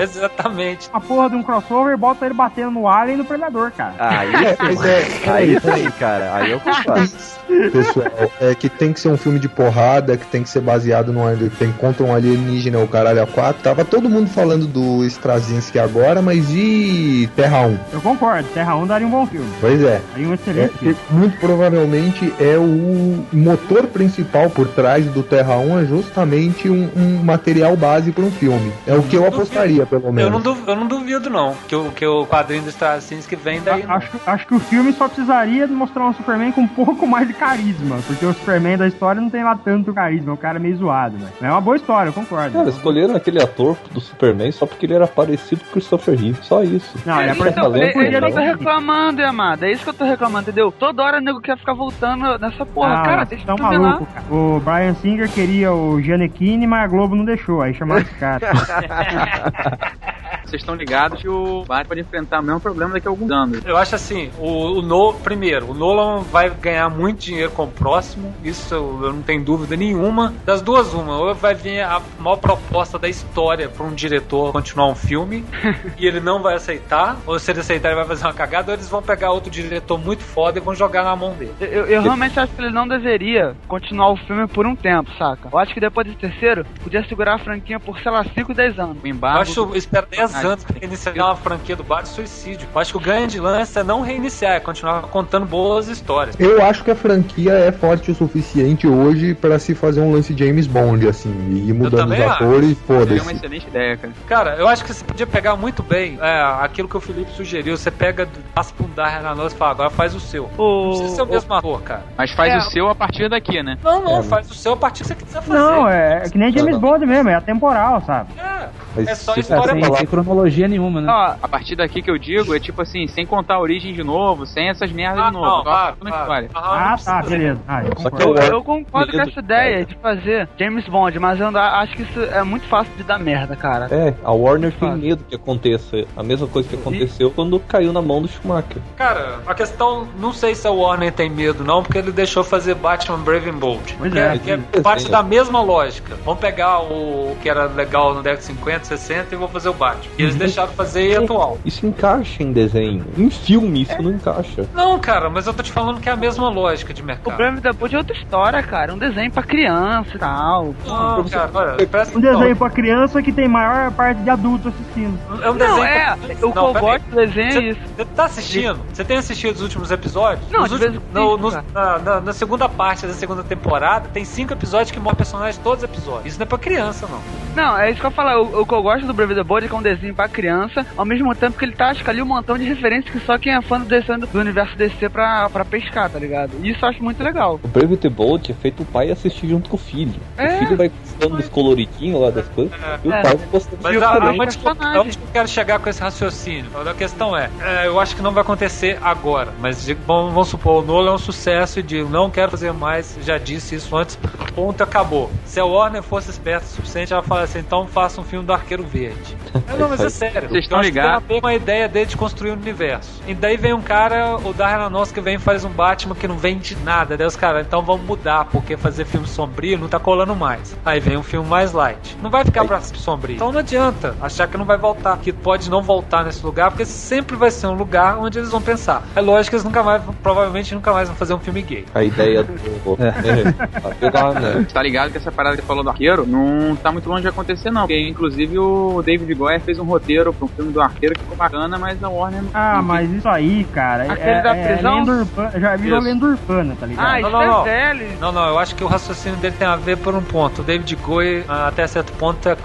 [0.01, 0.89] Exatamente.
[0.89, 3.93] Uma porra de um crossover e bota ele batendo no alien e no predador, cara.
[3.99, 4.49] Aí, É,
[5.28, 6.36] é, aí sim, cara.
[6.36, 7.07] Aí eu concordo.
[7.72, 11.11] pessoal, é que tem que ser um filme de porrada, que tem que ser baseado
[11.13, 13.61] no que tem contra um alienígena ou caralho a quatro.
[13.61, 17.78] Tava todo mundo falando do Straczynski agora, mas e Terra 1?
[17.93, 19.49] Eu concordo, Terra 1 daria um bom filme.
[19.59, 20.01] Pois é.
[20.11, 20.97] Daria um É, excelente que filme.
[21.11, 27.24] muito provavelmente é o motor principal por trás do Terra 1 é justamente um, um
[27.24, 28.72] material base para um filme.
[28.86, 30.32] É o que eu apostaria, pelo Eu menos.
[30.32, 33.84] não, duvido, eu não duvido, não, que o, que o quadrinho do Straczynski vem daí.
[33.88, 37.07] A- Acho, acho que o filme só precisaria de mostrar um Superman com um pouco
[37.07, 37.97] mais de carisma.
[38.05, 41.18] Porque o Superman da história não tem lá tanto carisma, é um cara meio zoado,
[41.18, 41.30] né?
[41.39, 42.53] Mas é uma boa história, eu concordo.
[42.53, 46.38] Cara, escolheram aquele ator do Superman só porque ele era parecido com o Christopher Reeve.
[46.43, 46.97] Só isso.
[47.05, 48.43] Não, ele É, então, talento, é, é isso que eu tô então.
[48.43, 49.68] reclamando, Amada.
[49.68, 50.72] É isso que eu tô reclamando, entendeu?
[50.72, 52.93] Toda hora o nego quer ficar voltando nessa porra.
[52.99, 53.89] Ah, cara, vocês deixa tão eu ver lá.
[53.91, 54.26] maluco, cara.
[54.32, 57.62] O Brian Singer queria o Giannichini, mas a Globo não deixou.
[57.62, 58.39] Aí chamaram esse cara.
[60.48, 63.60] vocês estão ligados que o Batman pode enfrentar o mesmo problema daqui a alguns anos.
[63.66, 67.68] Eu acho assim, o, o No, primeiro, o Nolan vai ganhar muito dinheiro com o
[67.72, 70.34] próximo, isso eu, eu não tenho dúvida nenhuma.
[70.45, 74.88] Das duas, uma, ou vai vir a maior proposta da história pra um diretor continuar
[74.88, 75.45] um filme
[75.98, 78.74] e ele não vai aceitar, ou se ele aceitar ele vai fazer uma cagada, ou
[78.78, 81.54] eles vão pegar outro diretor muito foda e vão jogar na mão dele.
[81.60, 85.50] Eu, eu realmente acho que ele não deveria continuar o filme por um tempo, saca?
[85.52, 88.80] Eu acho que depois do terceiro, podia segurar a franquia por, sei lá, 5, 10
[88.80, 88.98] anos.
[89.04, 89.41] O Eu embargo.
[89.41, 92.68] acho, espero 10 Ah, anos pra iniciar uma franquia do Batman suicídio.
[92.74, 96.36] Eu acho que o grande lance é não reiniciar, é continuar contando boas histórias.
[96.40, 100.36] Eu acho que a franquia é forte o suficiente hoje pra se fazer um lance
[100.38, 103.36] James Bond, assim, e ir mudando os atores, Seria uma foda-se.
[103.36, 104.14] excelente ideia, cara.
[104.28, 107.76] Cara, eu acho que você podia pegar muito bem é, aquilo que o Felipe sugeriu.
[107.78, 110.50] Você pega, passa pra um Darren Aronofsky e fala, agora faz o seu.
[110.58, 112.04] Não precisa ser o mesmo ator, cara.
[112.18, 112.58] Mas faz É.
[112.58, 113.78] o seu a partir daqui, né?
[113.84, 115.60] Não, não, É, faz o seu a partir do que você quiser fazer.
[115.60, 118.30] Não, é, é que nem James Bond mesmo, é atemporal, sabe?
[118.38, 118.57] É,
[118.95, 121.11] Mas é só história Sem, falar- sem cronologia nenhuma, né?
[121.11, 124.03] Ó, A partir daqui que eu digo é tipo assim, sem contar a origem de
[124.03, 125.45] novo, sem essas merdas Ah, de novo.
[125.45, 125.95] não, a claro.
[126.05, 126.49] história.
[126.53, 127.59] Não Ah, tá, beleza.
[127.68, 128.24] Ah, eu concordo.
[128.41, 132.20] eu- Eu, concordo com essa ideia de fazer James Bond, mas eu acho que isso
[132.22, 133.88] é muito fácil de dar merda, cara.
[133.91, 138.01] É, a Warner tem medo que aconteça a mesma coisa que aconteceu quando caiu na
[138.01, 138.82] mão do Schumacher.
[138.95, 142.76] Cara, a questão, não sei se a Warner tem medo, não, porque ele deixou fazer
[142.76, 143.95] Batman Brave and Bold.
[143.97, 144.38] Pois que é.
[144.38, 146.15] que é parte da mesma lógica.
[146.26, 150.12] Vamos pegar o que era legal no década 50, 60 e vou fazer o Batman.
[150.18, 151.58] E eles deixaram fazer e atual.
[151.66, 153.05] Isso encaixa em desenho.
[153.18, 154.68] Em filme, isso não encaixa.
[154.74, 157.36] Não, cara, mas eu tô te falando que é a mesma lógica de O mercado.
[157.38, 158.93] Brave the Bold é outra história, cara.
[158.93, 160.76] Um desenho pra criança e tal.
[160.86, 161.78] Não, cara, olha,
[162.16, 165.18] Um desenho pra criança que tem maior parte de adulto assistindo.
[165.41, 166.05] É um desenho Não, é.
[166.05, 166.18] pra- O
[166.51, 166.82] que Não, eu peraí.
[166.82, 167.80] gosto do desenho é Você, isso.
[167.95, 168.80] você tá assistindo?
[168.93, 170.49] Você tem assistido os últimos episódios?
[170.51, 171.64] Não, Os de últimos- no- cara.
[171.74, 175.84] na, na- na segunda parte da segunda temporada, tem cinco episódios que mostram personagens todos
[175.84, 176.26] os episódios.
[176.28, 177.20] Isso não é pra criança, não.
[177.55, 178.28] Não, é isso que eu falo.
[178.38, 180.28] O, o que eu gosto do Brave the Bold é que é um desenho pra
[180.28, 183.54] criança, ao mesmo tempo que ele tasca ali um montão de referências que só quem
[183.54, 186.52] é fã do, DC, do universo DC pra, pra pescar, tá ligado?
[186.62, 187.60] E isso eu acho muito legal.
[187.64, 190.14] O Brave the Bold é feito o pai assistir junto com o filho.
[190.38, 190.56] É.
[190.56, 192.74] O filho vai gostando dos coloridinhos lá das coisas
[193.04, 193.22] e o É.
[193.22, 194.98] pai vai gostando Mas de a, que eu- personagem.
[194.98, 196.66] aonde que eu quero chegar com esse raciocínio?
[196.90, 200.48] A questão é, é, eu acho que não vai acontecer agora, mas de- vamos, vamos
[200.50, 203.96] supor, o Nolan é um sucesso e digo, não quero fazer mais, já disse isso
[203.96, 204.18] antes,
[204.56, 205.32] ponto, acabou.
[205.46, 208.53] Se a Warner fosse esperta o suficiente, ela fala assim, então faça um filme do
[208.53, 209.36] Arqueiro Verde.
[209.67, 210.49] É, não, mas é sério.
[210.49, 211.23] Vocês estão ligados?
[211.25, 213.21] Tem a ver com a ideia dele de construir um universo.
[213.28, 216.28] E daí vem um cara, o Darren Aronofsky, que vem e faz um Batman que
[216.28, 217.17] não vende nada.
[217.17, 220.78] Daí os caras, então vamos mudar, porque fazer filme sombrio não tá colando mais.
[220.86, 222.15] Aí vem um filme mais light.
[222.21, 223.36] Não vai ficar pra sombrio.
[223.36, 226.86] Então não adianta achar que não vai voltar, que pode não voltar nesse lugar, porque
[226.86, 229.03] sempre vai ser um lugar onde eles vão pensar.
[229.15, 231.86] É lógico que eles nunca mais, provavelmente nunca mais vão fazer um filme gay.
[231.95, 232.57] A ideia do.
[233.07, 234.63] É.
[234.73, 237.71] Tá ligado que essa parada que falou do arqueiro não tá muito longe de acontecer,
[237.71, 237.82] não.
[237.82, 241.38] Porque, inclusive, o David Goyer fez um roteiro pra um filme do arqueiro que ficou
[241.38, 242.49] bacana, mas a Warner não.
[242.53, 244.95] Ah, mas isso aí, cara, é, Aquele da é prisão?
[244.99, 246.07] lenda urbana, já virou Isso.
[246.07, 247.05] lenda urbana, tá ligado?
[247.05, 248.18] Ah, Não, isso não, é não.
[248.20, 250.61] Não, não, eu acho que o raciocínio dele tem a ver por um ponto.
[250.61, 252.57] O David Goyer, até certo ponto, é,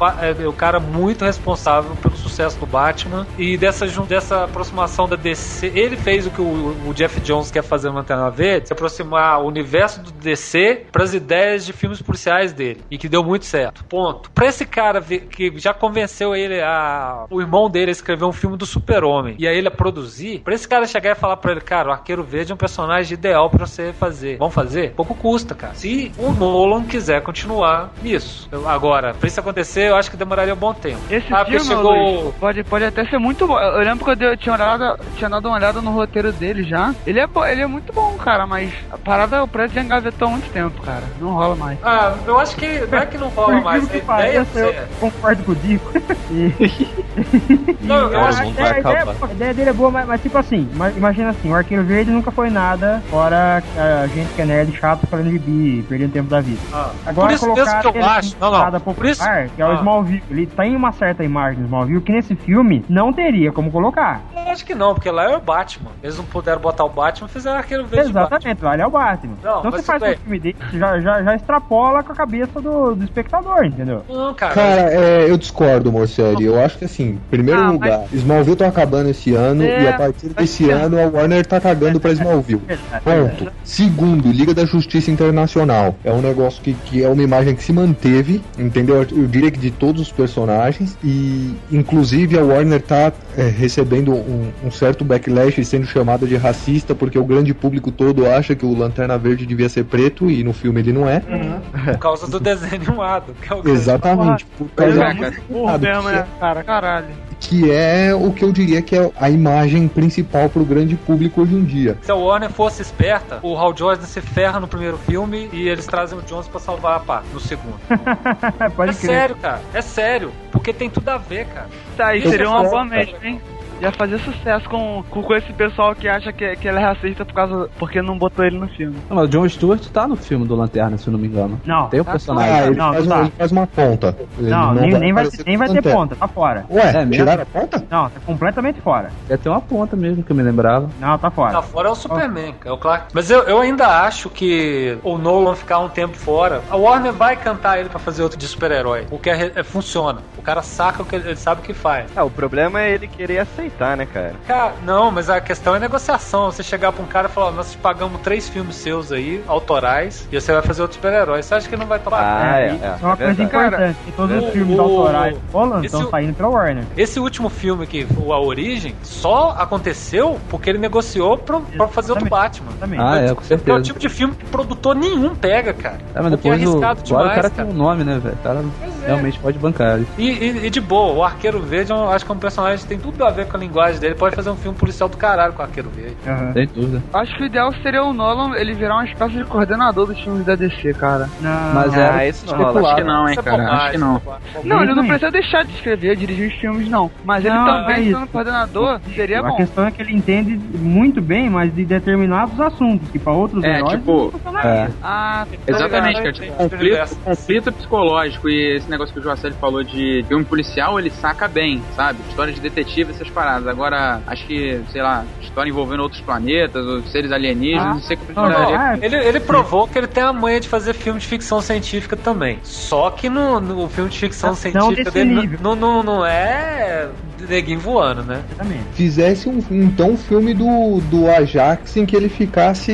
[0.42, 5.16] é o cara muito responsável pelo sucesso do Batman e dessa, jun- dessa aproximação da
[5.16, 5.70] DC.
[5.74, 9.40] Ele fez o que o, o Jeff Jones quer fazer no Lanterna Verde, se aproximar
[9.42, 13.44] o universo do DC para as ideias de filmes policiais dele e que deu muito
[13.44, 13.84] certo.
[13.84, 14.30] Ponto.
[14.30, 18.32] Pra esse cara ver- que já convenceu ele a o irmão dele a escrever um
[18.32, 21.53] filme do Super-Homem e a ele a produzir, pra esse cara chegar e falar pra
[21.53, 24.36] ele, cara, o Arqueiro Verde é um personagem ideal pra você fazer.
[24.38, 24.93] Vamos fazer?
[24.93, 25.74] Pouco custa, cara.
[25.74, 28.49] Se o Nolan quiser continuar nisso.
[28.53, 30.99] Eu- agora, pra isso acontecer, eu acho que demoraria um bom tempo.
[31.11, 33.59] Esse Ah, filme, chegou- Luiz, pode, pode até ser muito bom.
[33.59, 36.95] Eu lembro quando eu tinha, olhado, tinha dado uma olhada no roteiro dele já.
[37.07, 40.30] Ele é, ele é muito bom, cara, mas a parada o prédio já engavetou há
[40.30, 41.03] muito tempo, cara.
[41.20, 41.78] Não rola mais.
[41.82, 43.84] Ah, eu acho que não é que não rola mais.
[43.84, 44.88] A que ideia é.
[45.37, 45.93] Concordo com o Dico.
[46.30, 49.72] E- Não, eu e a, acho que ideia, vai a ideia- a ideia dele é
[49.72, 53.62] boa, mas, mas tipo assim, ima- imagina assim, o Arqueiro Verde nunca foi nada, fora
[53.76, 56.61] a gente que é nerd chato falando de bi, perdendo tempo da vida.
[56.72, 58.37] Ah, Agora por isso mesmo colocar que eu acho.
[58.41, 58.80] Não, não.
[58.80, 59.22] Por isso.
[59.55, 59.74] que é o Ah.
[59.74, 64.20] Smallville, ele tem uma certa imagem do Smallville que nesse filme não teria como colocar.
[64.35, 65.91] Eu acho que não, porque lá é o Batman.
[66.03, 68.11] Eles não puderam botar o Batman, fizeram Arqueiro Verde.
[68.11, 69.35] Exatamente, lá ele é o Batman.
[69.43, 72.95] Não, então você faz um filme desse, já, já, já extrapola com a cabeça do,
[72.95, 74.03] do espectador, entendeu?
[74.09, 74.55] Não, cara.
[74.55, 76.45] Cara, é, eu discordo, Morcelli.
[76.45, 79.93] Eu acho que assim, primeiro Ah, lugar, Smallville tá acabando esse ano É, e a
[79.95, 82.62] partir mas- desse ano a Warner tá cagando pra Smallville.
[83.05, 83.53] Ponto.
[83.64, 85.97] Segundo, Liga da Justiça Internacional.
[86.05, 88.97] É um negócio que, que é uma imagem que se manteve, entendeu?
[88.97, 90.97] Eu diria que de todos os personagens.
[91.05, 96.37] E, inclusive, a Warner tá é, recebendo um, um certo backlash e sendo chamada de
[96.37, 100.43] racista, porque o grande público todo acha que o Lanterna Verde devia ser preto e
[100.45, 101.20] no filme ele não é.
[101.20, 103.35] Por causa do desenho animado.
[103.41, 104.45] Que é o Exatamente.
[104.59, 106.62] Por causa é muito burro mesmo, né, cara?
[106.64, 107.06] Caralho.
[107.40, 111.54] que é o que eu diria que é a imagem principal pro grande público hoje
[111.54, 111.98] em dia.
[112.02, 115.86] Se a Warner fosse esperta, o Hal Jordan se ferra no primeiro filme e eles
[115.86, 117.78] trazem o Jones pra salvar a pá no segundo.
[118.76, 118.94] Pode é crer.
[118.94, 119.60] sério, cara.
[119.74, 120.32] É sério.
[120.50, 121.68] Porque tem tudo a ver, cara.
[121.96, 123.04] Tá, aí Isso seria é uma boa cara.
[123.04, 123.40] mesmo, hein?
[123.83, 127.24] Ia fazer sucesso com, com, com esse pessoal que acha que, que ele é racista
[127.24, 127.68] por causa.
[127.78, 128.97] porque não botou ele no filme.
[129.11, 131.61] Não, mas o John Stewart tá no filme do Lanterna, se eu não me engano.
[131.64, 131.89] Não.
[131.89, 132.53] Tem o tá personagem.
[132.55, 133.20] Ah, ele, Não, faz, tá.
[133.20, 134.16] ele faz uma ponta.
[134.39, 136.64] Ele Não, nem, nem vai, nem vai ter ponta, tá fora.
[136.70, 137.85] Ué, É tiraram a ponta?
[137.91, 139.11] Não, tá completamente fora.
[139.28, 140.89] Ia ter uma ponta mesmo, que eu me lembrava.
[141.01, 141.55] Não, tá fora.
[141.55, 143.07] Lá fora é o Superman, é o Clark.
[143.12, 147.37] Mas eu, eu ainda acho que o Nolan ficar um tempo fora, a Warner vai
[147.37, 149.07] cantar ele pra fazer outro de super-herói.
[149.11, 150.20] O que é, é- funciona.
[150.37, 152.07] O cara saca o que ele sabe o que faz.
[152.16, 154.35] É, o problema é ele querer aceitar, né, cara?
[154.47, 156.51] Cara, não, mas a questão é negociação.
[156.53, 160.28] Você chegar pra um cara e falar, nós te pagamos três filmes seus aí, autorais,
[160.31, 161.43] e você vai fazer outro super-herói.
[161.43, 162.20] Você acha que ele não vai tomar?
[162.23, 163.43] Ah, é, isso é, é uma é coisa verdade.
[163.43, 163.99] importante.
[164.05, 166.85] que todos os filmes o- autorais esse estão o- saindo pela Warner.
[166.97, 172.12] Esse último filme que foi A Origem só aconteceu porque ele negociou pra, pra fazer
[172.12, 172.73] outro Batman.
[172.78, 173.01] Também.
[173.01, 173.82] Ah, é, com É o certeza.
[173.82, 175.99] tipo de filme que produtor nenhum pega, cara.
[176.15, 177.51] É, mas Porque é depois o, arriscado o demais, cara cara.
[177.51, 178.35] tem um nome, né, velho?
[178.35, 178.91] O cara é.
[179.05, 179.97] Realmente pode bancar.
[179.97, 180.07] ele.
[180.19, 182.87] E, e- e de boa, o Arqueiro Verde eu acho que é um personagem que
[182.87, 184.15] tem tudo a ver com a linguagem dele.
[184.15, 186.16] Pode fazer um filme policial do caralho com o Arqueiro Verde.
[186.27, 186.53] Aham.
[186.53, 187.03] Sem dúvida.
[187.12, 190.45] Acho que o ideal seria o Nolan ele virar uma espécie de coordenador dos filmes
[190.45, 191.29] da DC, cara.
[191.41, 192.81] Não, Mas Ah, era isso não rola.
[192.81, 193.73] Acho que não, hein, Isso é cara.
[193.73, 194.16] Acho que não.
[194.16, 194.61] é.
[194.65, 197.11] Não, ele não precisa deixar de escrever, dirigir os filmes, não.
[197.24, 199.57] Mas ele Não, também, é sendo coordenador, seria a bom.
[199.57, 203.77] questão é que ele entende muito bem, mas de determinados assuntos, que pra outros É,
[203.79, 204.91] heróis tipo, não funcionaria.
[205.03, 206.31] Ah, Exatamente, Tá cara.
[206.31, 206.33] ligado?
[206.35, 210.98] Tipo, Tem conflito, conflito psicológico e esse negócio que o Joacelli falou de filme policial,
[210.98, 212.19] ele saca bem, sabe?
[212.28, 213.66] História de detetive, essas paradas.
[213.66, 218.16] Agora, acho que, sei lá, história envolvendo outros planetas, ou seres alienígenas, Ah, não sei
[218.16, 218.78] como não, não, precisaria.
[218.81, 222.16] ah, Ele, ele provou que ele tem a manha de fazer filme de ficção científica
[222.16, 222.59] também.
[222.62, 227.09] Só que no, no filme de ficção Não científica dele não, não, não é
[227.48, 228.43] neguinho voando, né?
[228.51, 228.85] Exatamente.
[228.94, 232.93] Fizesse um, então um filme do, do Ajax em que ele ficasse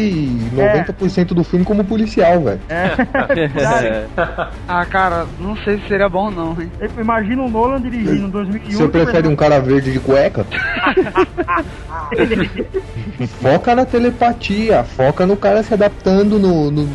[0.54, 2.60] 90% do filme como policial, velho.
[2.68, 2.90] É.
[4.68, 6.70] ah, cara, não sei se seria bom, não, hein?
[6.98, 8.70] Imagina o Nolan dirigindo em 2001.
[8.70, 10.46] Você prefere um cara verde de cueca?
[13.40, 16.88] Foca na telepatia, foca no cara se adaptando no, no,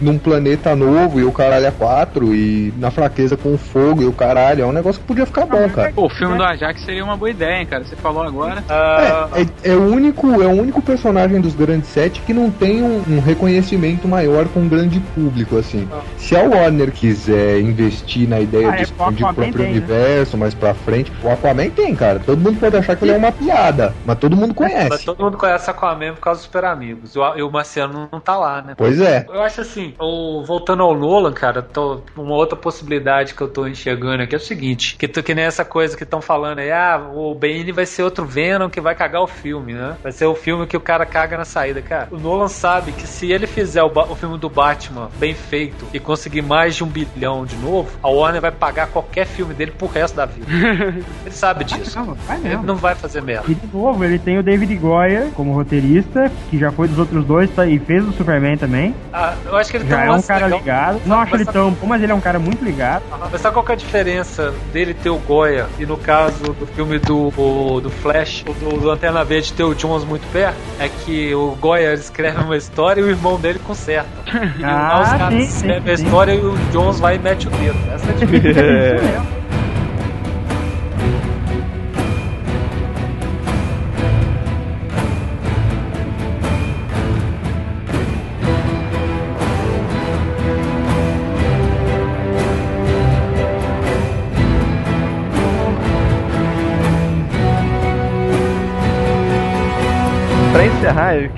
[0.00, 4.06] num planeta novo e o caralho é quatro, e na fraqueza com o fogo e
[4.06, 4.62] o caralho.
[4.62, 5.92] É um negócio que podia ficar bom, cara.
[5.92, 7.84] Pô, o filme do Ajax seria uma boa ideia, hein, cara.
[7.84, 8.64] Você falou agora.
[8.68, 12.50] Ah, É, é, é o único, é o único personagem dos grandes sete que não
[12.50, 15.88] tem um, um reconhecimento maior com o grande público, assim.
[16.16, 19.66] Se a Warner quiser investir na ideia Ah, de é, o expandir o próprio tem,
[19.66, 19.70] né?
[19.78, 22.20] universo mais pra frente, o Aquaman tem, cara.
[22.20, 25.04] Todo mundo pode achar que ele é uma piada, mas todo mundo mas conhece.
[25.04, 27.14] todo mundo conhece Aquaman por causa dos Super Amigos.
[27.14, 28.74] E o, Marciano não, não tá lá, né?
[28.76, 29.26] Pois é.
[29.28, 33.66] Eu acho assim, o- voltando ao Nolan, cara, tô- uma outra possibilidade que eu tô
[33.66, 36.70] enxergando aqui é o seguinte: que, tu- que nem essa coisa que estão falando aí,
[36.70, 39.96] ah, o Bane vai ser outro Venom que vai cagar o filme, né?
[40.02, 41.80] Vai ser o filme que o cara caga na saída.
[41.82, 45.86] Cara, o Nolan sabe que se ele fizer o, o filme do Batman bem feito
[45.92, 49.70] e conseguir mais de um bilhão de novo, a Warner vai pagar qualquer filme dele
[49.72, 50.46] pro resto da vida.
[51.24, 51.98] ele sabe disso.
[51.98, 52.62] Não, vai Ele mesmo.
[52.64, 53.44] não vai fazer merda.
[53.50, 57.24] E de novo, ele tem o David Goya como roteirista, que já foi dos outros
[57.24, 58.94] dois tá, e fez o Superman também.
[59.12, 60.58] Ah, eu acho que ele Já tem é um cara legal.
[60.58, 61.00] ligado.
[61.06, 63.02] Não acho ele tão bom, mas ele é um cara muito ligado.
[63.30, 66.66] Mas sabe qual que é a diferença dele ter o Goya e no caso do
[66.74, 70.56] filme do, o- do Flash, o do, do Lanterna Verde ter o Jones muito perto?
[70.78, 74.08] É que o Goya escreve uma história e o irmão dele conserta.
[74.58, 76.04] E Ah, lá os caras sim, escrevem a sim.
[76.04, 77.76] história e o Jones vai e mete o dedo.
[77.92, 79.04] Essa é a diferença.
[79.04, 79.39] Isso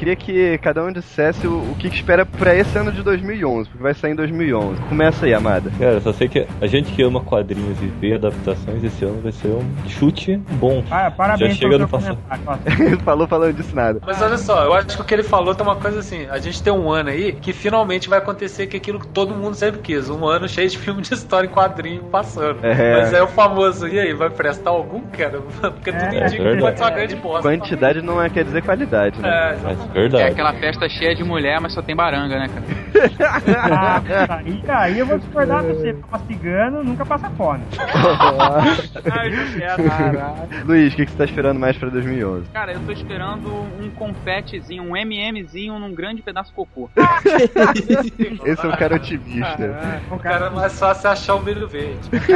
[0.02, 3.68] queria que cada um dissesse o, o que que espera pra esse ano de 2011,
[3.68, 4.80] porque vai sair em 2011.
[4.88, 5.70] Começa aí, Amada.
[5.78, 9.30] Cara, só sei que a gente que ama quadrinhos e vê adaptações, esse ano vai
[9.30, 10.82] ser um chute bom.
[10.90, 12.18] Ah, parabéns Já chega no passado.
[12.44, 12.62] Nossa,
[13.04, 14.00] Falou falando disso nada.
[14.04, 16.38] Mas olha só, eu acho que o que ele falou tem uma coisa assim: a
[16.38, 19.80] gente tem um ano aí que finalmente vai acontecer que aquilo que todo mundo sempre
[19.80, 20.10] quis.
[20.10, 22.58] Um ano cheio de filme de história em quadrinho passando.
[22.64, 22.96] É.
[22.96, 25.40] Mas é o famoso, e aí, vai prestar algum, cara?
[25.60, 27.42] Porque tudo É, indica que pode ser uma grande bosta.
[27.42, 29.28] Quantidade não é, quer dizer qualidade, né?
[29.28, 30.24] É, Mas É verdade.
[30.24, 32.64] aquela festa cheia de mulher, mas só tem baranga, né, cara?
[33.70, 35.92] ah, aí, aí eu vou discordar de você.
[35.94, 37.62] Pra cigano, nunca passa fome.
[40.64, 42.48] Luiz, o que, que você tá esperando mais pra 2011?
[42.52, 43.48] Cara, eu tô esperando
[43.80, 46.90] um confetezinho, um MMzinho num grande pedaço de cocô.
[48.44, 50.02] Esse é um cara otimista.
[50.10, 51.98] O O cara é mais fácil achar o milho verde.
[52.10, 52.26] Dico.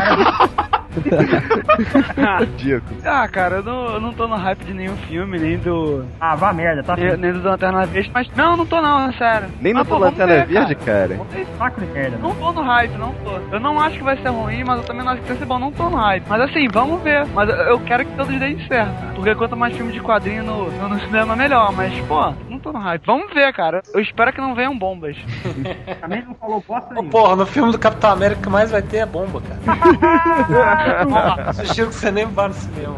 [3.04, 6.04] Ah, cara, eu não, eu não tô no hype de nenhum filme, nem do.
[6.20, 8.28] Ah, vá merda, tá Nem, nem do Lanterna Verde, mas.
[8.36, 9.48] Não, não tô não, é sério.
[9.60, 11.08] Nem no Mas, pô, vamos Lanterna ver, Verde, cara.
[11.08, 11.20] cara.
[11.58, 12.18] Saco de merda.
[12.18, 13.30] Não tô no hype, não tô.
[13.54, 15.44] Eu não acho que vai ser ruim, mas eu também não acho que vai ser
[15.44, 16.24] bom, não tô no hype.
[16.28, 17.26] Mas assim, vamos ver.
[17.34, 19.14] Mas eu- quero que todos deem certo.
[19.14, 21.72] Porque quanto mais filme de quadrinho no, no, no cinema, melhor.
[21.72, 23.06] Mas, pô, não tô no hype.
[23.06, 23.82] Vamos ver, cara.
[23.94, 25.16] Eu espero que não venham bombas.
[26.00, 27.10] Também não falou bosta Ô, nenhuma.
[27.10, 31.52] porra, no filme do Capitão América o que mais vai ter é bomba, cara.
[31.54, 32.96] Sugiro que você nem vá no cinema.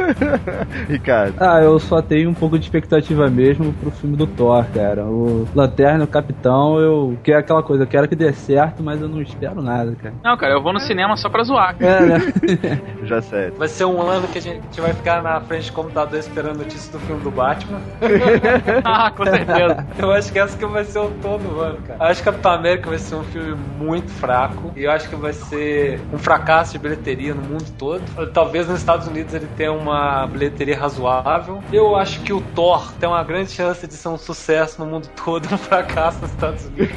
[0.88, 1.34] Ricardo.
[1.38, 5.04] Ah, eu só tenho um pouco de expectativa mesmo pro filme do Thor, cara.
[5.04, 9.08] O Lanterna, o Capitão, eu quero aquela coisa, eu quero que dê certo, mas eu
[9.08, 10.14] não espero nada, cara.
[10.24, 11.76] Não, cara, eu vou no cinema só pra zoar.
[11.80, 12.18] É, né?
[13.04, 13.50] Já sei.
[13.50, 16.88] Vai ser um ano que a gente vai ficar na frente do computador esperando notícias
[16.88, 17.80] do filme do Batman.
[18.84, 19.86] ah, com certeza.
[19.98, 22.10] Eu acho que essa que vai ser o tom do ano, cara.
[22.10, 24.72] Acho que Capitão América vai ser um filme muito fraco.
[24.76, 28.02] E eu acho que vai ser um fracasso de bilheteria no mundo todo.
[28.32, 31.62] Talvez nos Estados Unidos ele tenha uma bilheteria razoável.
[31.72, 35.08] Eu acho que o Thor tem uma grande chance de ser um sucesso no mundo
[35.24, 36.90] todo, um fracasso nos Estados Unidos.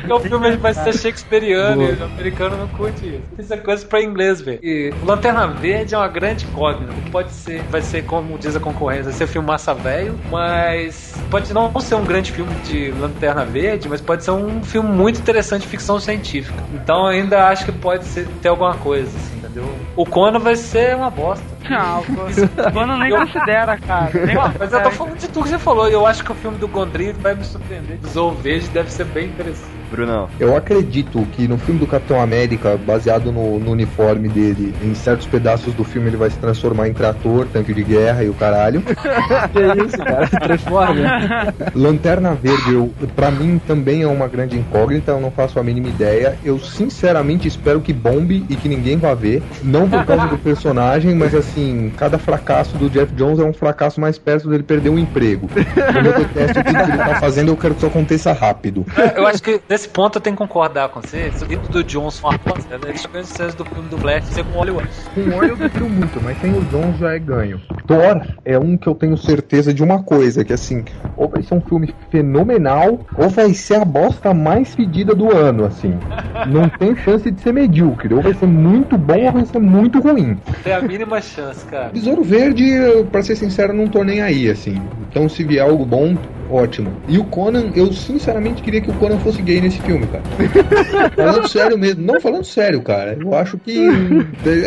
[0.00, 3.22] Porque o filme vai ser shakespeariano e o americano não curte isso.
[3.38, 4.58] Isso é coisa pra inglês ver.
[4.62, 6.92] E o Lanterna Verde é uma grande incógnita.
[7.10, 11.52] Pode ser, vai ser como diz a concorrência, ser um filme massa velho, mas pode
[11.52, 15.62] não ser um grande filme de Lanterna Verde, mas pode ser um filme muito interessante
[15.62, 16.62] de ficção científica.
[16.72, 19.74] Então ainda acho que pode ser, ter alguma coisa, assim, entendeu?
[19.94, 21.44] O Conan vai ser uma bosta.
[21.68, 24.10] Não, o Conan nem considera, cara.
[24.24, 25.88] Nem Mas eu tô falando de tudo que você falou.
[25.88, 27.98] Eu acho que o filme do Gondry vai me surpreender.
[28.40, 29.79] Verde deve ser bem interessante.
[29.90, 30.28] Brunão.
[30.38, 35.26] Eu acredito que no filme do Capitão América, baseado no, no uniforme dele, em certos
[35.26, 38.82] pedaços do filme ele vai se transformar em trator, tanque de guerra e o caralho.
[39.52, 40.26] que isso, cara?
[40.28, 41.54] Transforma.
[41.74, 45.88] Lanterna Verde, eu, pra mim também é uma grande incógnita, eu não faço a mínima
[45.88, 46.38] ideia.
[46.44, 49.42] Eu sinceramente espero que bombe e que ninguém vá ver.
[49.62, 54.00] Não por causa do personagem, mas assim, cada fracasso do Jeff Jones é um fracasso
[54.00, 55.48] mais perto dele perder um emprego.
[55.48, 58.86] Como eu detesto tudo que ele tá fazendo, eu quero que isso aconteça rápido.
[59.16, 61.32] Eu acho que nesse ponto eu tenho que concordar com você.
[61.40, 62.88] O livro do Johnson, a aposta, né?
[62.88, 64.88] Eles grandes chances do filme do Black ser com Hollywood.
[65.14, 67.60] Com o eu prefiro muito, mas sem o Jones já é ganho.
[67.86, 70.84] Thor é um que eu tenho certeza de uma coisa, que assim,
[71.16, 75.64] ou vai ser um filme fenomenal, ou vai ser a bosta mais pedida do ano,
[75.64, 75.98] assim.
[76.46, 79.98] Não tem chance de ser medíocre, ou vai ser muito bom ou vai ser muito
[80.00, 80.36] ruim.
[80.62, 81.88] Tem a mínima chance, cara.
[81.88, 82.64] Besouro Verde,
[83.10, 84.80] pra ser sincero, não tô nem aí, assim.
[85.08, 86.16] Então se vier algo bom,
[86.50, 86.92] ótimo.
[87.08, 90.22] E o Conan, eu sinceramente queria que o Conan fosse gay nesse filme, cara.
[91.16, 92.02] falando sério mesmo.
[92.04, 93.16] Não, falando sério, cara.
[93.20, 93.86] Eu acho que.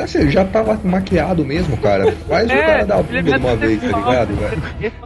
[0.04, 2.12] Assim, já tava maquiado mesmo, cara.
[2.28, 4.58] Faz o É, cara dar a bunda de uma vez, tá ligado, cara?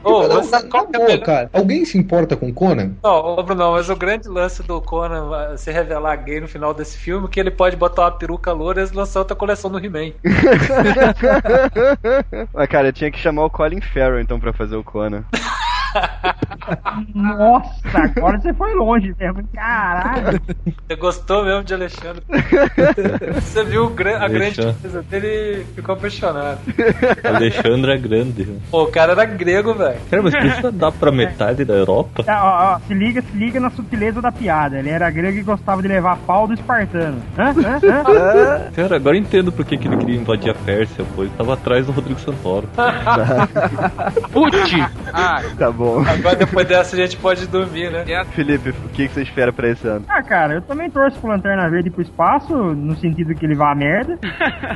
[0.03, 1.49] Ô, Não, mas qual é cara.
[1.53, 2.91] Alguém se importa com Conan?
[3.03, 6.97] Não, ô Bruno, mas o grande lance do Conan se revelar gay no final desse
[6.97, 10.11] filme é que ele pode botar uma peruca loura e lançar outra coleção do He-Man.
[12.53, 15.23] Mas, cara, tinha que chamar o Colin Farrell então pra fazer o Conan.
[17.13, 19.43] Nossa, agora você foi longe mesmo.
[19.53, 20.39] Caralho.
[20.87, 22.23] Você gostou mesmo de Alexandre?
[23.35, 23.85] Você viu
[24.19, 26.59] a grande coisa dele e ficou apaixonado.
[27.23, 28.59] Alexandre é grande.
[28.69, 29.99] Pô, o cara era grego, velho.
[30.09, 32.23] Cara, mas isso dá pra metade da Europa?
[32.23, 34.77] Tá, ó, ó, se liga, se liga na sutileza da piada.
[34.79, 37.21] Ele era grego e gostava de levar pau do espartano.
[37.37, 37.51] Hã?
[37.51, 37.79] Hã?
[37.83, 38.71] Hã?
[38.75, 41.23] Cara, agora eu entendo por que, que ele queria invadir a Pérsia, pô.
[41.23, 42.67] Ele tava atrás do Rodrigo Santoro.
[44.31, 44.57] Putz!
[45.13, 46.01] Ah, Tá bom.
[46.01, 48.03] Agora depois dessa a gente pode dormir, né?
[48.33, 50.05] Felipe, o que, que você espera pra esse ano?
[50.09, 53.71] Ah, cara, eu também torço pro Lanterna Verde pro espaço, no sentido que ele vá
[53.71, 54.17] a merda.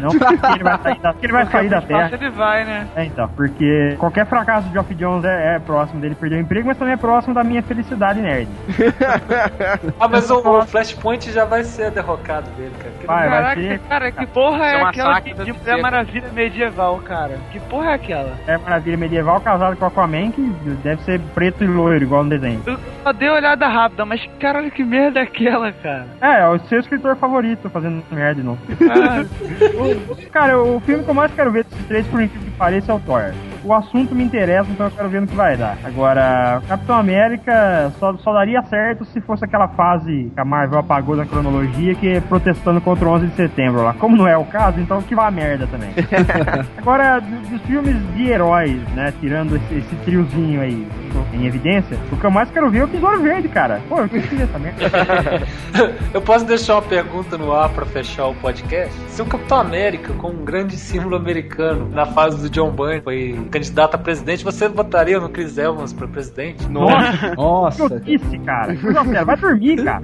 [0.02, 2.10] Não porque ele vai sair da, porque ele vai sair da Terra.
[2.14, 2.88] Ele vai, né?
[2.96, 6.68] É, então, porque qualquer fracasso de Geoff Jones é, é próximo dele perder o emprego,
[6.68, 8.48] mas também é próximo da minha felicidade nerd.
[10.00, 12.92] Ah, mas o, o Flashpoint já vai ser a derrocada dele, cara.
[13.00, 15.54] Que Vai, vai Caraca, ser cara, que porra é é aquela que, de.
[15.54, 17.38] Mulher Maravilha medieval, cara?
[17.52, 18.32] Que porra é aquela?
[18.48, 20.42] é Maravilha Medieval casado com Aquaman, que
[20.92, 22.62] deve ser preto e loiro, igual no desenho.
[22.66, 26.08] Eu só dei uma olhada rápida, mas caralho, que merda é aquela, cara?
[26.22, 28.60] É, é o seu escritor favorito fazendo merda de novo.
[28.90, 29.26] Ah,
[30.32, 32.96] Cara, o filme que eu mais quero ver desses três, por incrível que pareça, é
[32.96, 33.34] o Thor.
[33.64, 35.78] O assunto me interessa, então eu quero ver no que vai dar.
[35.84, 40.80] Agora, o Capitão América só, só daria certo se fosse aquela fase que a Marvel
[40.80, 43.94] apagou da cronologia, que é protestando contra o 11 de setembro lá.
[43.94, 45.90] Como não é o caso, então que vá a merda também.
[46.78, 50.88] Agora, do- dos filmes de heróis, né, tirando esse, esse triozinho aí,
[51.34, 53.80] em evidência, o que eu mais quero ver é o Tesouro Verde, cara.
[53.88, 54.82] Pô, eu queria essa merda.
[56.14, 58.94] Eu posso deixar uma pergunta no ar pra fechar o podcast?
[59.08, 63.48] Se o Capitão América, com um grande símbolo americano, na fase do John Byrne, foi
[63.52, 66.68] candidato a presidente, você votaria no Chris Evans pra presidente?
[66.70, 68.00] Nossa, Nossa.
[68.00, 68.76] que cara.
[68.76, 70.02] Séria, Vai dormir, cara.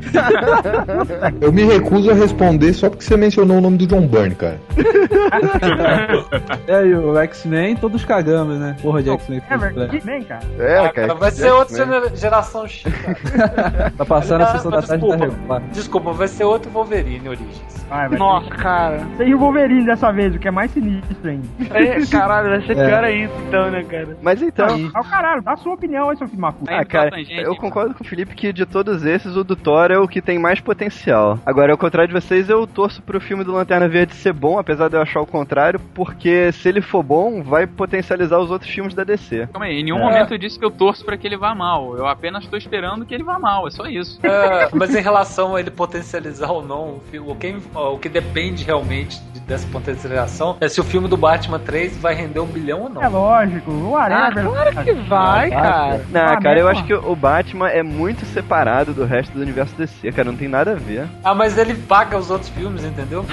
[1.42, 4.60] Eu me recuso a responder só porque você mencionou o nome do John Byrne, cara.
[6.68, 8.76] É, e o X-Men, todos cagamos, né?
[8.82, 9.42] Porra de X-Men.
[9.50, 10.42] É verdade, bem, cara.
[10.60, 11.14] É, Ah, cara.
[11.14, 13.92] vai ser outra gera- geração X, cara.
[13.98, 15.06] Tá passando a sessão da tarde
[15.48, 17.62] da desculpa, vai ser outro Wolverine Origins.
[17.90, 18.20] Vai, vai.
[18.20, 19.00] Nossa, cara.
[19.18, 21.48] Sem o Wolverine dessa vez, o que é mais sinistro ainda.
[21.74, 22.88] É, caralho, vai ser É.
[22.88, 24.18] pior ainda, então, né, cara?
[24.22, 24.68] Mas então.
[24.94, 26.66] Ah, o caralho, dá a sua opinião aí, seu filho macu.
[26.68, 27.56] Ah, cara, tangente, eu então.
[27.56, 30.38] concordo com o Felipe que de todos esses, o do Thor é o que tem
[30.40, 31.40] mais potencial.
[31.46, 34.90] Agora, ao contrário de vocês, eu torço pro filme do Lanterna Verde ser bom, apesar
[34.90, 38.94] de eu achar o contrário, porque se ele for bom, vai potencializar os outros filmes
[38.94, 39.48] da DC.
[39.52, 40.02] Calma aí, em nenhum É.
[40.02, 41.96] momento eu disse que eu torço pra que ele vá mal.
[41.98, 44.20] Eu apenas tô esperando que ele vá mal, é só isso.
[44.24, 49.20] É, mas em relação a ele potencializar ou não, o, fi- o, que depende realmente
[49.34, 52.90] de- dessa potencialização é se o filme do Batman 3 vai render um bilhão ou
[52.90, 53.02] não.
[53.04, 54.42] É lógico, o Ah, Areva.
[54.50, 56.02] claro que vai, cara.
[56.12, 59.76] Não, Ah, cara, eu acho que o Batman é muito separado do resto do universo
[59.78, 61.06] DC, cara, não tem nada a ver.
[61.24, 63.26] Ah, mas ele paga os outros filmes, entendeu?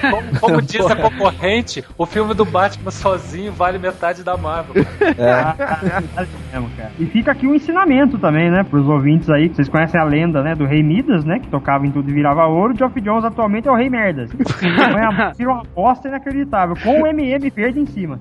[0.00, 4.74] Como, como diz a concorrente, o filme do Batman sozinho vale metade da Marvel.
[6.52, 6.90] mesmo, cara.
[6.98, 10.42] E fica aqui um ensinamento também, né, pros ouvintes aí, que vocês conhecem a lenda,
[10.42, 12.74] né, do Rei Midas, né, que tocava em tudo e virava ouro.
[12.74, 14.30] O Geoff Jones atualmente é o Rei Merdas.
[14.62, 18.18] Então é uma- Vira uma aposta inacreditável, com o MM verde em cima.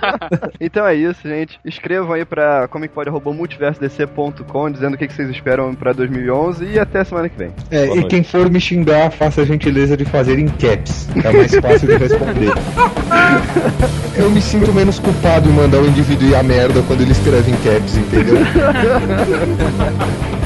[0.60, 1.58] Então é isso, gente.
[1.64, 7.28] Escrevam aí pra comicpod.multiversodc.com dizendo o que que vocês esperam pra 2011 e até semana
[7.28, 7.50] que vem.
[7.70, 8.08] É, Boa e noite.
[8.10, 11.08] quem for me xingar, faça a gentileza de fazer em caps.
[11.24, 12.50] É mais fácil de responder.
[14.16, 17.50] Eu me sinto menos culpado em mandar o indivíduo ir a merda quando ele escreve
[17.50, 18.36] em caps, entendeu?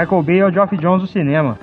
[0.00, 1.58] Michael Bay é o Geoff Jones do cinema.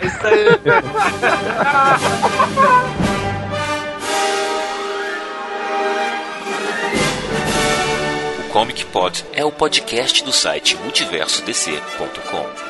[8.39, 12.66] O Comic Pod é o podcast do site multiversodc.com.